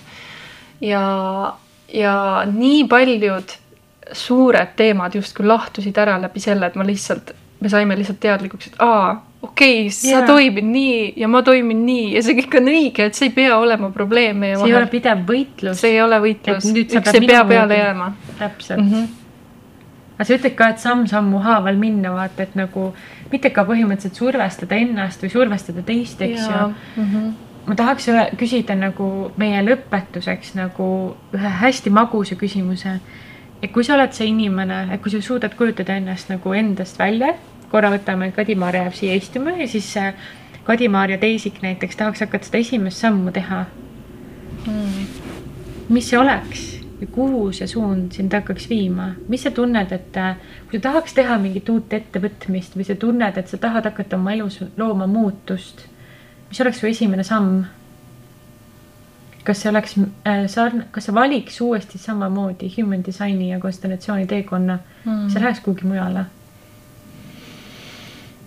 ja, 0.82 1.54
ja 1.94 2.44
nii 2.54 2.88
paljud 2.88 3.63
suured 4.12 4.76
teemad 4.76 5.16
justkui 5.16 5.46
lahtusid 5.48 5.98
ära 5.98 6.18
läbi 6.22 6.42
selle, 6.44 6.68
et 6.68 6.76
ma 6.76 6.86
lihtsalt, 6.88 7.32
me 7.62 7.72
saime 7.72 7.96
lihtsalt 7.98 8.20
teadlikuks, 8.24 8.74
et 8.74 8.84
aa, 8.84 9.16
okei 9.42 9.88
okay,, 9.88 9.96
sa 9.96 10.18
yeah. 10.18 10.28
toimid 10.28 10.68
nii 10.68 11.14
ja 11.24 11.32
ma 11.32 11.44
toimin 11.46 11.86
nii 11.88 12.14
ja 12.18 12.24
see 12.26 12.38
kõik 12.42 12.60
on 12.60 12.70
õige, 12.74 13.10
et 13.10 13.18
see 13.18 13.30
ei 13.32 13.36
pea 13.36 13.58
olema 13.58 13.92
probleem 13.96 14.40
meie 14.44 14.56
vahel. 14.58 14.68
see 14.68 14.74
ei 14.74 14.80
ole 14.82 14.92
pidev 14.92 15.26
võitlus. 15.28 15.82
see 15.82 15.96
ei 15.96 16.02
ole 16.04 16.22
võitlus, 16.24 16.72
üks 16.84 17.14
ei 17.14 17.28
pea 17.28 17.44
peale 17.48 17.82
jääma. 17.82 18.14
täpselt 18.40 18.80
mm. 18.80 18.94
-hmm 18.94 19.12
aga 20.14 20.28
sa 20.30 20.38
ütled 20.38 20.56
ka, 20.58 20.70
et 20.72 20.84
samm-sammu 20.84 21.42
haaval 21.44 21.80
minna, 21.80 22.14
vaata, 22.14 22.46
et 22.46 22.54
nagu 22.58 22.92
mitte 23.32 23.50
ka 23.54 23.66
põhimõtteliselt 23.68 24.20
survestada 24.20 24.78
ennast 24.80 25.24
või 25.24 25.32
survestada 25.34 25.84
teist, 25.86 26.22
eks 26.22 26.46
ju 26.46 26.60
mm. 26.68 26.76
-hmm. 27.02 27.32
ma 27.68 27.76
tahaks 27.80 28.08
küsida 28.40 28.78
nagu 28.78 29.32
meie 29.38 29.64
lõpetuseks 29.66 30.54
nagu 30.60 30.88
ühe 31.34 31.54
hästi 31.64 31.90
magusa 31.90 32.38
küsimuse 32.40 33.00
et 33.64 33.72
kui 33.72 33.86
sa 33.88 33.96
oled 33.96 34.12
see 34.12 34.28
inimene, 34.28 34.84
et 34.92 35.02
kui 35.02 35.12
sa 35.14 35.22
suudad 35.24 35.56
kujutada 35.56 35.96
ennast 35.96 36.30
nagu 36.34 36.54
endast 36.58 37.00
välja, 37.00 37.32
korra 37.72 37.94
võtame, 37.94 38.34
Kadi-Maarja 38.36 38.84
jääb 38.84 38.98
siia 38.98 39.16
istuma 39.18 39.56
ja 39.58 39.68
siis 39.72 39.88
Kadi-Maarja 40.68 41.18
teisik 41.22 41.62
näiteks 41.64 41.98
tahaks 42.00 42.26
hakata 42.26 42.50
seda 42.50 42.60
esimest 42.60 43.00
sammu 43.02 43.32
teha. 43.36 43.66
Hmm.. 44.64 45.08
mis 45.90 46.08
see 46.10 46.20
oleks? 46.20 46.70
Ja 47.02 47.08
kuhu 47.12 47.50
see 47.52 47.68
suund 47.68 48.14
sind 48.16 48.32
hakkaks 48.32 48.70
viima, 48.70 49.10
mis 49.28 49.44
sa 49.44 49.52
tunned, 49.52 49.92
et 49.92 50.20
kui 50.70 50.80
sa 50.80 50.84
tahaks 50.90 51.16
teha 51.18 51.36
mingit 51.42 51.68
uut 51.70 51.92
ettevõtmist 51.92 52.78
või 52.78 52.88
sa 52.88 52.96
tunned, 53.00 53.40
et 53.40 53.52
sa 53.52 53.60
tahad 53.60 53.90
hakata 53.90 54.16
oma 54.16 54.36
elus 54.38 54.62
looma 54.78 55.08
muutust, 55.08 55.84
mis 56.48 56.62
oleks 56.64 56.80
su 56.80 56.88
esimene 56.88 57.26
samm? 57.28 57.66
Kas 59.44 59.62
see 59.62 59.72
oleks 59.72 59.98
äh, 60.00 60.46
sarn-, 60.48 60.86
kas 60.92 61.10
sa 61.10 61.16
valiks 61.16 61.60
uuesti 61.62 61.98
samamoodi 61.98 62.72
human 62.78 63.04
design'i 63.06 63.50
ja 63.52 63.60
konstellatsiooni 63.60 64.28
teekonna 64.28 64.80
mm., 65.06 65.30
sa 65.30 65.44
läheks 65.44 65.60
kuhugi 65.66 65.88
mujale 65.88 66.26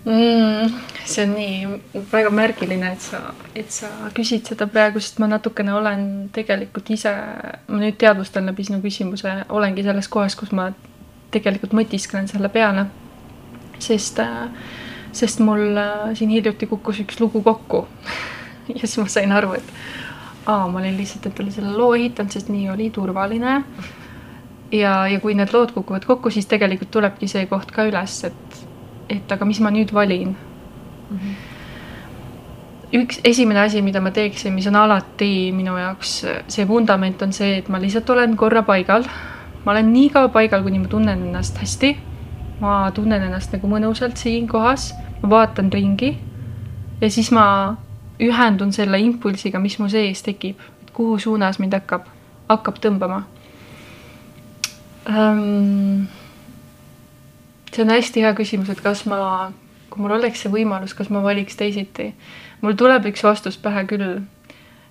mm,? 0.05 0.73
see 1.05 1.23
on 1.23 1.33
nii 1.35 2.03
väga 2.11 2.31
märgiline, 2.33 2.91
et 2.91 3.01
sa, 3.01 3.21
et 3.55 3.71
sa 3.71 3.89
küsid 4.15 4.49
seda 4.49 4.67
praegu, 4.71 4.99
sest 5.03 5.21
ma 5.23 5.29
natukene 5.31 5.73
olen 5.75 6.01
tegelikult 6.35 6.89
ise, 6.91 7.13
ma 7.67 7.79
nüüd 7.79 7.95
teadvustan 8.01 8.49
läbi 8.49 8.65
sinu 8.67 8.81
küsimuse, 8.83 9.37
olengi 9.55 9.85
selles 9.87 10.09
kohas, 10.11 10.35
kus 10.35 10.51
ma 10.55 10.71
tegelikult 11.31 11.75
mõtisklen 11.77 12.27
selle 12.31 12.49
peale. 12.51 12.87
sest, 13.79 14.19
äh, 14.19 14.49
sest 15.13 15.39
mul 15.39 15.77
äh, 15.77 16.09
siin 16.17 16.31
hiljuti 16.33 16.65
kukkus 16.65 16.99
üks 17.03 17.19
lugu 17.21 17.43
kokku 17.45 17.85
ja 18.73 18.79
siis 18.81 18.97
ma 18.97 19.07
sain 19.07 19.31
aru, 19.31 19.53
et 19.53 19.73
aa, 20.47 20.67
ma 20.67 20.79
olin 20.79 20.97
lihtsalt 20.97 21.27
endale 21.29 21.51
selle 21.51 21.73
loo 21.75 21.93
ehitanud, 21.95 22.31
sest 22.31 22.49
nii 22.53 22.69
oli 22.71 22.89
turvaline. 22.95 23.57
ja, 24.71 24.93
ja 25.07 25.19
kui 25.23 25.35
need 25.35 25.53
lood 25.53 25.71
kukuvad 25.75 26.05
kokku, 26.07 26.31
siis 26.31 26.47
tegelikult 26.47 26.91
tulebki 26.91 27.27
see 27.27 27.45
koht 27.51 27.71
ka 27.71 27.87
üles, 27.87 28.23
et, 28.27 28.63
et 29.09 29.31
aga 29.31 29.45
mis 29.45 29.59
ma 29.63 29.71
nüüd 29.71 29.93
valin 29.93 30.33
mm. 30.33 31.19
-hmm 31.19 31.45
üks 32.93 33.19
esimene 33.27 33.59
asi, 33.59 33.81
mida 33.81 33.99
ma 34.01 34.11
teeksin, 34.15 34.53
mis 34.55 34.67
on 34.69 34.77
alati 34.79 35.51
minu 35.55 35.75
jaoks 35.77 36.13
see 36.47 36.67
vundament 36.67 37.21
on 37.21 37.33
see, 37.35 37.57
et 37.59 37.69
ma 37.69 37.81
lihtsalt 37.83 38.09
olen 38.09 38.37
korra 38.37 38.63
paigal. 38.63 39.03
ma 39.65 39.71
olen 39.71 39.91
nii 39.93 40.09
kaua 40.09 40.29
paigal, 40.29 40.63
kuni 40.63 40.79
ma 40.79 40.87
tunnen 40.87 41.25
ennast 41.27 41.57
hästi. 41.57 41.97
ma 42.61 42.91
tunnen 42.91 43.21
ennast 43.21 43.51
nagu 43.53 43.67
mõnusalt 43.67 44.17
siin 44.17 44.47
kohas, 44.47 44.93
ma 45.21 45.29
vaatan 45.29 45.71
ringi 45.73 46.17
ja 47.01 47.09
siis 47.11 47.31
ma 47.31 47.75
ühendun 48.23 48.73
selle 48.73 48.99
impulsiga, 48.99 49.59
mis 49.59 49.77
mu 49.79 49.89
sees 49.89 50.23
tekib, 50.25 50.61
et 50.81 50.93
kuhu 50.93 51.19
suunas 51.21 51.59
mind 51.61 51.77
hakkab, 51.77 52.07
hakkab 52.49 52.79
tõmbama 52.83 53.23
um,. 55.09 56.07
see 57.73 57.83
on 57.83 57.93
hästi 57.93 58.23
hea 58.23 58.33
küsimus, 58.33 58.71
et 58.73 58.81
kas 58.81 59.05
ma, 59.09 59.51
kui 59.91 60.01
mul 60.01 60.15
oleks 60.17 60.41
see 60.43 60.51
võimalus, 60.51 60.95
kas 60.97 61.11
ma 61.13 61.21
valiks 61.23 61.59
teisiti. 61.59 62.13
mul 62.61 62.77
tuleb 62.79 63.05
üks 63.11 63.23
vastus 63.23 63.57
pähe 63.61 63.85
küll. 63.89 64.21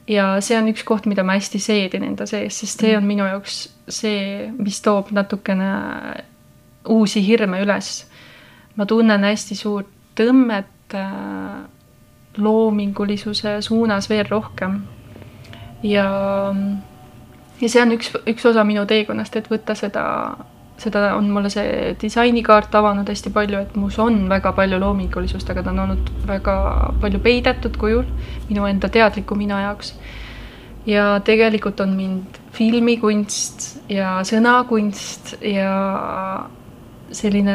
ja 0.09 0.37
see 0.41 0.59
on 0.59 0.71
üks 0.71 0.85
koht, 0.87 1.07
mida 1.11 1.25
ma 1.27 1.39
hästi 1.39 1.61
seedin 1.63 2.07
enda 2.07 2.27
sees, 2.27 2.61
sest 2.63 2.85
see 2.85 2.97
on 2.97 3.07
minu 3.07 3.27
jaoks 3.27 3.67
see, 3.89 4.47
mis 4.59 4.81
toob 4.83 5.11
natukene 5.11 5.71
uusi 6.89 7.25
hirme 7.27 7.61
üles. 7.65 8.07
ma 8.77 8.87
tunnen 8.87 9.25
hästi 9.25 9.59
suurt 9.59 9.91
tõmmet 10.17 10.95
äh, 10.95 11.65
loomingulisuse 12.39 13.61
suunas 13.63 14.11
veel 14.11 14.27
rohkem. 14.31 14.81
ja, 15.83 16.09
ja 17.61 17.69
see 17.69 17.83
on 17.83 17.95
üks, 17.97 18.13
üks 18.27 18.47
osa 18.49 18.65
minu 18.65 18.87
teekonnast, 18.89 19.37
et 19.37 19.51
võtta 19.51 19.77
seda, 19.79 20.05
seda 20.81 21.11
on 21.17 21.31
mulle 21.33 21.51
see 21.53 21.95
disainikaart 22.01 22.75
avanud 22.75 23.09
hästi 23.09 23.33
palju, 23.35 23.61
et 23.67 23.77
mus 23.77 23.99
on 24.03 24.25
väga 24.33 24.53
palju 24.57 24.81
loomingulisust, 24.83 25.51
aga 25.53 25.65
ta 25.67 25.75
on 25.75 25.85
olnud 25.87 26.13
väga 26.29 26.57
palju 27.03 27.23
peidetud 27.25 27.77
kujul 27.81 28.07
minu 28.49 28.67
enda 28.69 28.89
teadliku 28.93 29.39
mina 29.39 29.61
jaoks. 29.69 29.95
ja 30.87 31.21
tegelikult 31.25 31.81
on 31.81 31.97
mind 31.99 32.39
filmikunst 32.55 33.91
ja 33.91 34.21
sõnakunst 34.25 35.37
ja 35.45 35.73
selline 37.13 37.55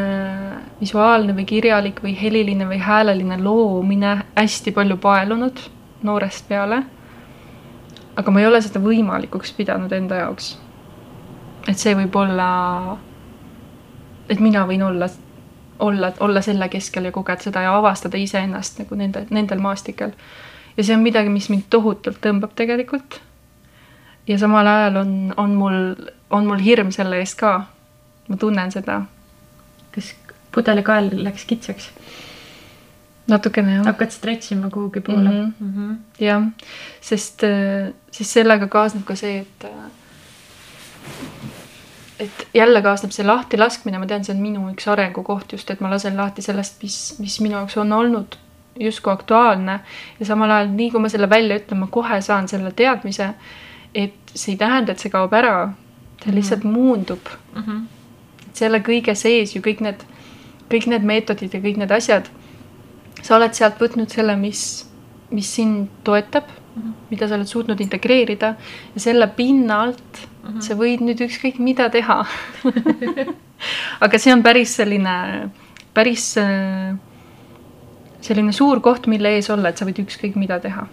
visuaalne 0.80 1.36
või 1.36 1.46
kirjalik 1.46 2.00
või 2.04 2.16
heliline 2.22 2.68
või 2.68 2.80
hääleline 2.80 3.38
loomine 3.44 4.18
hästi 4.36 4.72
palju 4.72 4.98
paelunud 4.98 5.60
noorest 6.04 6.48
peale. 6.48 6.84
aga 8.16 8.32
ma 8.32 8.40
ei 8.40 8.48
ole 8.48 8.62
seda 8.62 8.80
võimalikuks 8.80 9.54
pidanud 9.58 9.92
enda 9.92 10.16
jaoks. 10.16 10.58
et 11.68 11.78
see 11.78 11.96
võib 11.96 12.16
olla, 12.16 12.98
et 14.30 14.40
mina 14.40 14.66
võin 14.68 14.84
olla, 14.84 15.10
olla, 15.80 16.14
olla 16.20 16.42
selle 16.42 16.70
keskel 16.70 17.06
ja 17.06 17.12
kogeda 17.12 17.44
seda 17.44 17.62
ja 17.62 17.76
avastada 17.78 18.18
iseennast 18.18 18.80
nagu 18.80 18.96
nende, 18.96 19.26
nendel 19.30 19.60
maastikel. 19.60 20.12
ja 20.78 20.84
see 20.84 20.96
on 20.96 21.04
midagi, 21.04 21.30
mis 21.30 21.50
mind 21.50 21.68
tohutult 21.70 22.22
tõmbab 22.22 22.56
tegelikult. 22.56 23.22
ja 24.28 24.38
samal 24.38 24.68
ajal 24.68 24.96
on, 24.96 25.34
on 25.38 25.56
mul, 25.56 25.96
on 26.30 26.46
mul 26.46 26.60
hirm 26.64 26.92
selle 26.92 27.20
eest 27.20 27.40
ka. 27.40 27.66
ma 28.28 28.38
tunnen 28.38 28.72
seda 28.72 29.02
kas 29.92 30.14
pudelikael 30.52 31.10
läks 31.24 31.46
kitsaks? 31.46 31.90
natukene 33.28 33.76
jah. 33.76 33.86
hakkad 33.86 34.12
stretch 34.12 34.52
ima 34.52 34.70
kuhugi 34.70 35.02
poole 35.02 35.30
mm? 35.30 35.54
-hmm. 35.60 35.66
Mm 35.66 35.74
-hmm. 35.78 36.26
jah, 36.26 36.44
sest, 37.02 37.44
äh, 37.44 37.94
siis 38.12 38.34
sellega 38.34 38.68
kaasneb 38.68 39.04
ka 39.06 39.16
see, 39.16 39.40
et 39.40 39.64
äh, 39.64 39.92
et 42.20 42.48
jälle 42.54 42.82
kaasneb 42.82 43.12
see 43.12 43.26
lahtilaskmine, 43.26 44.00
ma 44.00 44.06
tean, 44.06 44.26
see 44.26 44.36
on 44.36 44.42
minu 44.42 44.68
üks 44.72 44.88
arengukoht 44.88 45.54
just, 45.54 45.72
et 45.72 45.82
ma 45.82 45.90
lasen 45.90 46.18
lahti 46.18 46.42
sellest, 46.42 46.84
mis, 46.84 46.98
mis 47.20 47.40
minu 47.42 47.58
jaoks 47.58 47.78
on 47.78 47.94
olnud 47.94 48.38
justkui 48.80 49.14
aktuaalne 49.14 49.80
ja 50.20 50.26
samal 50.26 50.52
ajal 50.52 50.70
nii, 50.76 50.92
kui 50.92 51.02
ma 51.02 51.10
selle 51.10 51.30
välja 51.30 51.58
ütlen, 51.60 51.80
ma 51.80 51.88
kohe 51.88 52.22
saan 52.22 52.48
selle 52.48 52.72
teadmise, 52.72 53.34
et 53.96 54.14
see 54.36 54.54
ei 54.54 54.58
tähenda, 54.58 54.92
et 54.92 55.00
see 55.00 55.12
kaob 55.12 55.34
ära, 55.34 55.74
see 56.24 56.36
lihtsalt 56.36 56.64
mm 56.64 56.70
-hmm. 56.70 56.78
muundub 56.78 57.34
mm. 57.56 57.64
-hmm 57.64 58.01
selle 58.62 58.82
kõige 58.86 59.16
sees 59.18 59.56
ju 59.56 59.64
kõik 59.66 59.84
need, 59.86 60.06
kõik 60.72 60.88
need 60.94 61.06
meetodid 61.08 61.54
ja 61.54 61.62
kõik 61.64 61.82
need 61.82 61.92
asjad, 61.92 62.30
sa 63.22 63.38
oled 63.38 63.58
sealt 63.58 63.82
võtnud 63.82 64.14
selle, 64.14 64.38
mis, 64.40 64.64
mis 65.34 65.50
sind 65.58 65.90
toetab 66.08 66.48
mm, 66.48 66.82
-hmm. 66.82 66.94
mida 67.10 67.28
sa 67.28 67.38
oled 67.38 67.50
suutnud 67.50 67.82
integreerida 67.82 68.56
ja 68.96 69.00
selle 69.10 69.28
pinnalt 69.28 70.26
mm 70.26 70.50
-hmm. 70.50 70.62
sa 70.62 70.76
võid 70.76 71.06
nüüd 71.06 71.22
ükskõik 71.28 71.60
mida 71.60 71.90
teha 71.90 72.26
aga 74.06 74.20
see 74.20 74.34
on 74.34 74.44
päris 74.44 74.76
selline, 74.76 75.50
päris 75.94 76.38
äh, 76.38 76.96
selline 78.22 78.54
suur 78.54 78.82
koht, 78.82 79.08
mille 79.08 79.36
ees 79.36 79.50
olla, 79.50 79.70
et 79.70 79.78
sa 79.78 79.86
võid 79.86 80.02
ükskõik 80.06 80.36
mida 80.36 80.60
teha. 80.60 80.88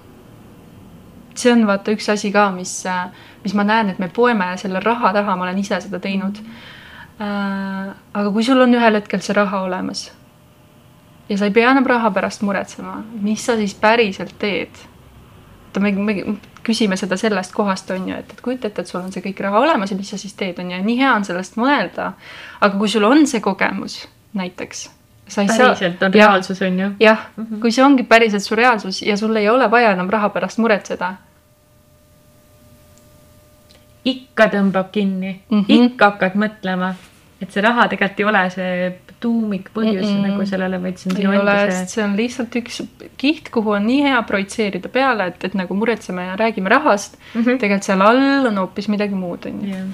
see 1.38 1.52
on 1.52 1.66
vaata 1.66 1.92
üks 1.94 2.08
asi 2.10 2.32
ka, 2.34 2.50
mis, 2.50 2.86
äh, 2.86 3.10
mis 3.44 3.54
ma 3.54 3.64
näen, 3.64 3.92
et 3.92 3.98
me 3.98 4.08
poeme 4.08 4.56
selle 4.58 4.80
raha 4.80 5.12
taha, 5.12 5.36
ma 5.36 5.44
olen 5.44 5.58
ise 5.58 5.80
seda 5.80 5.98
teinud 5.98 6.40
mm. 6.42 6.46
-hmm. 6.46 6.77
Aga 7.18 8.30
kui 8.32 8.44
sul 8.46 8.60
on 8.60 8.74
ühel 8.74 8.94
hetkel 9.00 9.20
see 9.20 9.34
raha 9.34 9.62
olemas 9.66 10.04
ja 11.28 11.38
sa 11.38 11.48
ei 11.48 11.50
pea 11.50 11.70
enam 11.70 11.86
raha 11.86 12.10
pärast 12.10 12.42
muretsema, 12.42 13.02
mis 13.20 13.46
sa 13.46 13.56
siis 13.56 13.74
päriselt 13.74 14.38
teed? 14.38 14.86
oota, 15.68 15.80
me, 15.80 15.92
me 15.92 16.38
küsime 16.62 16.96
seda 16.96 17.16
sellest 17.16 17.52
kohast, 17.54 17.90
on 17.90 18.08
ju, 18.08 18.18
et, 18.18 18.30
et 18.32 18.40
kujuta 18.44 18.68
ette, 18.68 18.82
et 18.82 18.90
sul 18.90 19.00
on 19.00 19.12
see 19.12 19.24
kõik 19.24 19.40
raha 19.46 19.60
olemas 19.62 19.92
ja 19.92 19.96
mis 19.96 20.10
sa 20.10 20.18
siis 20.20 20.34
teed, 20.36 20.58
on 20.58 20.70
ju, 20.70 20.76
ja 20.76 20.84
nii 20.84 20.98
hea 20.98 21.14
on 21.14 21.24
sellest 21.24 21.58
mõelda. 21.60 22.12
aga 22.60 22.78
kui 22.78 22.88
sul 22.88 23.04
on 23.04 23.26
see 23.26 23.40
kogemus 23.44 24.02
näiteks 24.38 24.88
sa 25.28 25.42
ei 25.42 25.48
päriselt 25.48 25.98
saa. 25.98 26.06
on 26.06 26.14
reaalsus, 26.14 26.62
on 26.62 26.80
ju. 26.80 26.90
jah 27.00 27.30
mm 27.36 27.44
-hmm., 27.44 27.60
kui 27.60 27.72
see 27.72 27.84
ongi 27.84 28.02
päriselt 28.02 28.42
su 28.42 28.54
reaalsus 28.54 29.02
ja 29.02 29.16
sul 29.16 29.36
ei 29.36 29.48
ole 29.48 29.70
vaja 29.70 29.92
enam 29.92 30.10
raha 30.10 30.28
pärast 30.28 30.58
muretseda. 30.58 31.14
ikka 34.04 34.46
tõmbab 34.46 34.90
kinni 34.92 35.42
mm, 35.50 35.60
-hmm. 35.60 35.64
ikka 35.68 36.04
hakkad 36.04 36.34
mõtlema, 36.34 36.94
et 37.43 37.53
see 37.55 37.62
raha 37.62 37.86
tegelikult 37.91 38.20
ei 38.20 38.26
ole 38.26 38.43
see 38.51 38.72
tuumikpõhjus 39.22 40.07
mm 40.07 40.16
-mm. 40.16 40.26
nagu 40.30 40.47
sellele, 40.47 40.82
vaid 40.82 40.99
see 40.99 41.11
on 41.11 41.16
sinu 41.16 41.32
enda 41.39 41.55
see. 41.70 41.86
see 41.95 42.05
on 42.05 42.16
lihtsalt 42.16 42.59
üks 42.61 42.82
kiht, 43.16 43.51
kuhu 43.55 43.76
on 43.78 43.86
nii 43.86 44.03
hea 44.07 44.22
projitseerida 44.22 44.89
peale, 44.89 45.30
et, 45.32 45.45
et 45.45 45.55
nagu 45.59 45.74
muretseme 45.74 46.26
ja 46.26 46.36
räägime 46.36 46.68
rahast 46.68 47.18
mm. 47.34 47.41
-hmm. 47.41 47.59
tegelikult 47.59 47.91
seal 47.91 48.01
all 48.01 48.47
on 48.53 48.59
hoopis 48.59 48.89
midagi 48.89 49.14
muud, 49.14 49.47
on 49.47 49.61
ju 49.68 49.84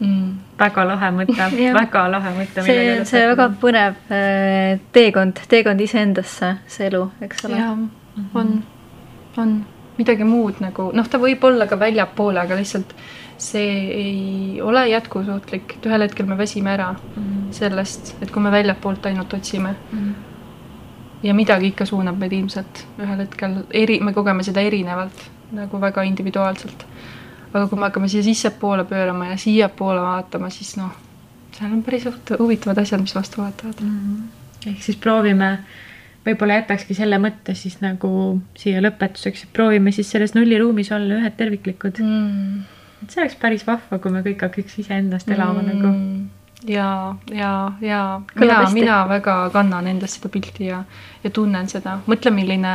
mm.. 0.00 0.32
väga 0.58 0.86
lahe 0.88 1.10
mõte 1.20 1.50
väga 1.80 2.06
lahe 2.10 2.34
mõte. 2.38 2.64
see, 2.66 3.04
see 3.04 3.26
väga 3.32 3.48
põnev 3.62 4.00
äh, 4.10 4.80
teekond, 4.92 5.40
teekond 5.48 5.80
iseendasse, 5.80 6.56
see 6.66 6.90
elu, 6.90 7.04
eks 7.20 7.44
ole. 7.48 7.60
jah, 7.62 7.78
on, 8.34 8.52
on 9.36 9.56
midagi 9.98 10.24
muud 10.28 10.60
nagu, 10.60 10.90
noh, 10.94 11.08
ta 11.08 11.20
võib 11.22 11.44
olla 11.48 11.66
ka 11.70 11.78
väljapoole, 11.80 12.40
aga 12.40 12.58
lihtsalt 12.58 12.94
see 13.38 13.90
ei 13.90 14.62
ole 14.62 14.88
jätkusuutlik, 14.88 15.76
et 15.76 15.86
ühel 15.86 16.04
hetkel 16.06 16.26
me 16.26 16.38
väsime 16.38 16.72
ära 16.72 16.92
mm 16.92 17.22
-hmm. 17.22 17.52
sellest, 17.52 18.16
et 18.22 18.30
kui 18.30 18.42
me 18.42 18.50
väljapoolt 18.50 19.06
ainult 19.06 19.34
otsime 19.34 19.74
mm. 19.92 19.98
-hmm. 19.98 20.14
ja 21.22 21.34
midagi 21.34 21.66
ikka 21.66 21.86
suunab 21.86 22.18
meid 22.18 22.32
ilmselt 22.32 22.86
ühel 22.98 23.18
hetkel 23.18 23.56
eri, 23.70 24.00
me 24.00 24.12
kogeme 24.12 24.42
seda 24.42 24.60
erinevalt, 24.60 25.30
nagu 25.52 25.80
väga 25.80 26.02
individuaalselt. 26.02 26.86
aga 27.54 27.66
kui 27.66 27.78
me 27.78 27.84
hakkame 27.84 28.08
siia 28.08 28.22
sissepoole 28.22 28.84
pöörama 28.84 29.26
ja 29.26 29.36
siiapoole 29.36 30.00
vaatama, 30.00 30.50
siis 30.50 30.76
noh, 30.76 30.90
seal 31.52 31.72
on 31.72 31.82
päris 31.82 32.04
huvitavad 32.38 32.78
asjad, 32.78 33.00
mis 33.00 33.14
vastu 33.14 33.42
vaatavad 33.42 33.74
mm. 33.80 33.98
-hmm. 33.98 34.70
ehk 34.70 34.82
siis 34.82 34.96
proovime 34.96 35.58
võib-olla 36.26 36.54
jätakski 36.54 36.94
selle 36.94 37.18
mõtte 37.18 37.54
siis 37.54 37.80
nagu 37.80 38.40
siia 38.56 38.80
lõpetuseks, 38.80 39.42
et 39.42 39.52
proovime 39.52 39.92
siis 39.92 40.10
selles 40.10 40.34
nulliruumis 40.34 40.92
olla 40.92 41.14
ühed 41.14 41.36
terviklikud 41.36 41.98
mm 41.98 42.75
et 43.02 43.12
see 43.12 43.22
oleks 43.22 43.36
päris 43.40 43.66
vahva, 43.66 43.98
kui 44.02 44.12
me 44.12 44.22
kõik 44.24 44.46
hakkaks 44.46 44.78
iseendast 44.82 45.30
elama 45.30 45.62
mm. 45.62 45.72
nagu. 45.72 45.90
ja, 46.72 46.88
ja, 47.32 47.50
ja 47.84 48.00
mina, 48.34 48.60
mina 48.74 49.00
väga 49.08 49.36
kannan 49.54 49.90
endast 49.90 50.18
seda 50.18 50.32
pilti 50.32 50.70
ja, 50.70 50.84
ja 51.24 51.30
tunnen 51.30 51.68
seda, 51.68 51.98
mõtle, 52.08 52.32
milline, 52.34 52.72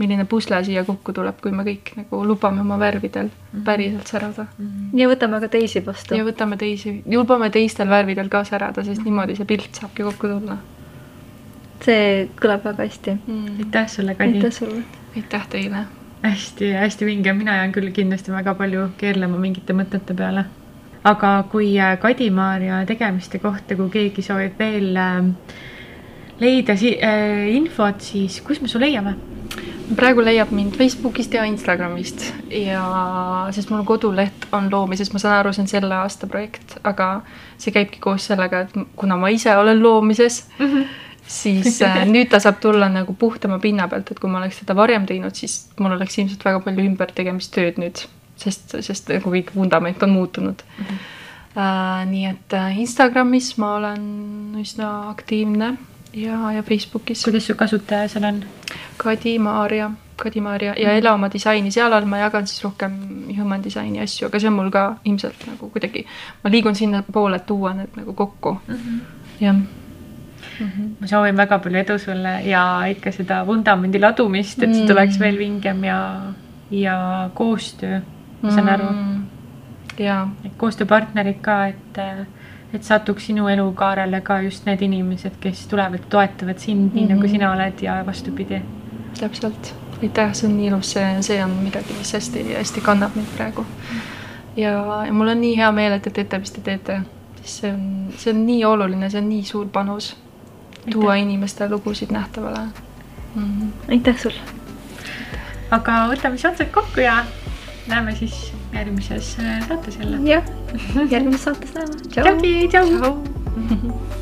milline 0.00 0.26
pusle 0.28 0.58
siia 0.66 0.84
kokku 0.88 1.14
tuleb, 1.14 1.38
kui 1.44 1.54
me 1.54 1.64
kõik 1.68 1.94
nagu 2.00 2.24
lubame 2.26 2.64
oma 2.64 2.78
värvidel 2.80 3.30
-hmm. 3.30 3.64
päriselt 3.64 4.06
särada 4.06 4.46
mm. 4.58 4.66
-hmm. 4.66 4.98
ja 5.00 5.08
võtame 5.08 5.40
ka 5.40 5.48
teisi 5.48 5.86
vastu. 5.86 6.18
ja 6.18 6.24
võtame 6.24 6.58
teisi, 6.58 7.02
lubame 7.06 7.50
teistel 7.50 7.88
värvidel 7.88 8.28
ka 8.28 8.44
särada, 8.44 8.84
sest 8.84 9.04
niimoodi 9.04 9.36
see 9.36 9.46
pilt 9.46 9.74
saabki 9.74 10.02
kokku 10.02 10.28
tulla. 10.28 10.58
see 11.84 12.28
kõlab 12.42 12.64
väga 12.64 12.82
hästi 12.82 13.18
mm.. 13.26 13.58
aitäh 13.58 13.88
sulle, 13.88 14.14
Kadi. 14.14 14.36
aitäh 14.36 14.52
sulle. 14.52 14.82
aitäh 15.16 15.48
teile 15.48 15.86
hästi-hästi 16.22 17.06
vinge, 17.06 17.32
mina 17.32 17.56
jään 17.56 17.72
küll 17.72 17.90
kindlasti 17.90 18.32
väga 18.32 18.54
palju 18.54 18.88
keerlema 18.98 19.38
mingite 19.38 19.74
mõtete 19.74 20.14
peale. 20.14 20.44
aga 21.04 21.44
kui 21.50 21.72
äh, 21.80 21.96
Kadi-Maarja 21.98 22.84
tegemiste 22.86 23.38
kohta, 23.42 23.74
kui 23.76 23.90
keegi 23.90 24.22
soovib 24.22 24.58
veel 24.58 24.96
äh, 24.96 25.24
leida 26.38 26.76
si 26.76 26.94
äh, 27.02 27.48
infot, 27.56 28.00
siis 28.00 28.40
kus 28.40 28.60
me 28.62 28.68
su 28.68 28.80
leiame? 28.80 29.16
praegu 29.96 30.22
leiab 30.24 30.52
mind 30.54 30.76
Facebookist 30.78 31.34
ja 31.34 31.42
Instagramist 31.44 32.22
ja 32.48 32.84
sest 33.52 33.70
mul 33.70 33.82
koduleht 33.84 34.46
on 34.52 34.70
loomises, 34.72 35.10
ma 35.12 35.18
saan 35.18 35.40
aru, 35.40 35.52
see 35.52 35.66
on 35.66 35.68
selle 35.68 35.94
aasta 35.94 36.26
projekt, 36.30 36.78
aga 36.84 37.08
see 37.58 37.74
käibki 37.74 38.00
koos 38.00 38.30
sellega, 38.30 38.62
et 38.62 38.78
kuna 38.96 39.18
ma 39.18 39.28
ise 39.34 39.56
olen 39.56 39.82
loomises 39.82 40.46
mm, 40.58 40.66
-hmm 40.66 41.10
siis 41.26 41.82
äh, 41.82 42.02
nüüd 42.14 42.30
ta 42.30 42.40
saab 42.42 42.60
tulla 42.60 42.88
nagu 42.92 43.14
puhtama 43.18 43.58
pinna 43.62 43.88
pealt, 43.88 44.10
et 44.10 44.20
kui 44.20 44.30
ma 44.30 44.40
oleks 44.42 44.62
seda 44.62 44.76
varem 44.76 45.06
teinud, 45.06 45.36
siis 45.38 45.68
mul 45.80 45.96
oleks 45.96 46.18
ilmselt 46.18 46.44
väga 46.44 46.60
palju 46.64 46.84
ümbertegemistööd 46.90 47.80
nüüd, 47.82 48.04
sest, 48.36 48.76
sest 48.80 49.10
nagu 49.12 49.32
kõik 49.32 49.54
vundament 49.56 50.02
on 50.02 50.16
muutunud 50.18 50.62
mm. 50.62 50.84
-hmm. 50.84 51.10
Uh, 51.52 52.06
nii 52.08 52.24
et 52.30 52.54
uh, 52.56 52.78
Instagramis 52.80 53.58
ma 53.60 53.74
olen 53.76 54.04
üsna 54.56 55.10
aktiivne 55.10 55.74
ja, 56.16 56.52
ja 56.52 56.62
Facebookis. 56.62 57.24
kuidas 57.24 57.46
su 57.46 57.54
kasutaja 57.54 58.08
seal 58.08 58.24
on? 58.24 58.38
Kadi-Maarja, 58.96 59.90
Kadi-Maarja 60.16 60.72
ja 60.72 60.88
mm 60.88 60.94
-hmm. 60.94 60.98
Ela 60.98 61.12
oma 61.12 61.28
disaini, 61.32 61.70
seal 61.70 61.92
all 61.92 62.04
ma 62.04 62.18
jagan 62.18 62.46
siis 62.46 62.64
rohkem 62.64 62.92
human 63.38 63.64
disaini 63.64 64.00
asju, 64.00 64.26
aga 64.26 64.40
see 64.40 64.48
on 64.48 64.54
mul 64.54 64.70
ka 64.70 64.96
ilmselt 65.04 65.46
nagu 65.46 65.70
kuidagi, 65.70 66.06
ma 66.44 66.50
liigun 66.50 66.74
sinnapoole, 66.74 67.36
et 67.36 67.46
tuua 67.46 67.74
need 67.74 67.96
nagu 67.96 68.12
kokku 68.12 68.56
mm. 68.68 68.74
-hmm. 68.74 69.00
jah 69.40 69.56
mm. 70.60 70.66
-hmm. 70.66 70.88
ma 71.00 71.06
soovin 71.06 71.36
väga 71.36 71.58
palju 71.58 71.78
edu 71.78 71.98
sulle 71.98 72.40
ja 72.44 72.84
ikka 72.88 73.12
seda 73.12 73.46
vundamendi 73.46 74.00
ladumist, 74.00 74.62
et 74.62 74.74
see 74.74 74.86
tuleks 74.86 75.18
veel 75.20 75.38
vingem 75.38 75.84
ja, 75.84 76.00
ja 76.70 76.96
koostöö, 77.34 78.00
ma 78.42 78.50
saan 78.50 78.68
aru. 78.68 78.90
Mm. 78.90 79.22
jaa. 79.98 80.30
et 80.44 80.52
koostööpartnerid 80.56 81.40
ka, 81.40 81.66
et, 81.66 81.98
et 82.74 82.84
satuks 82.84 83.26
sinu 83.26 83.48
elukaarele 83.48 84.20
ka 84.20 84.40
just 84.42 84.66
need 84.66 84.82
inimesed, 84.82 85.36
kes 85.40 85.66
tulevad, 85.66 86.08
toetavad 86.10 86.58
sind 86.58 86.80
mm 86.80 86.88
-hmm. 86.88 86.94
nii 86.94 87.06
nagu 87.06 87.20
mhm. 87.20 87.30
sina 87.30 87.52
oled 87.52 87.82
ja 87.82 88.02
vastupidi. 88.06 88.62
täpselt, 89.20 89.74
aitäh, 90.02 90.32
see 90.32 90.50
on 90.50 90.56
nii 90.56 90.66
ilus, 90.66 90.92
see, 90.92 91.22
see 91.22 91.44
on 91.44 91.50
midagi, 91.50 91.94
mis 91.98 92.14
hästi-hästi 92.14 92.80
kannab 92.80 93.14
mind 93.14 93.26
praegu. 93.36 93.66
ja, 94.56 95.04
ja 95.06 95.12
mul 95.12 95.28
on 95.28 95.40
nii 95.40 95.56
hea 95.56 95.72
meel, 95.72 95.92
et 95.92 96.02
te 96.02 96.10
teete, 96.10 96.38
mis 96.38 96.50
te 96.50 96.60
teete, 96.60 97.00
sest 97.42 97.60
see 97.60 97.72
on, 97.72 98.12
see 98.16 98.34
on 98.34 98.46
nii 98.46 98.64
oluline, 98.64 99.10
see 99.10 99.20
on 99.20 99.28
nii 99.28 99.44
suur 99.44 99.68
panus 99.68 100.16
tuua 100.90 101.14
inimeste 101.14 101.68
lugusid 101.68 102.10
nähtavale 102.10 102.58
mm. 103.34 103.42
-hmm. 103.42 103.90
aitäh 103.90 104.18
sulle. 104.18 104.40
aga 105.70 105.92
võtame 106.08 106.38
siis 106.38 106.52
otsad 106.52 106.70
kokku 106.70 107.00
ja 107.00 107.24
näeme 107.86 108.16
siis 108.16 108.52
järgmises 108.72 109.36
saates 109.68 109.96
jälle. 109.98 110.30
jah, 110.30 110.44
järgmises 111.14 111.44
saates 111.44 111.74
näeme. 111.74 111.94
tšau. 112.08 112.24
tšau. 112.68 113.16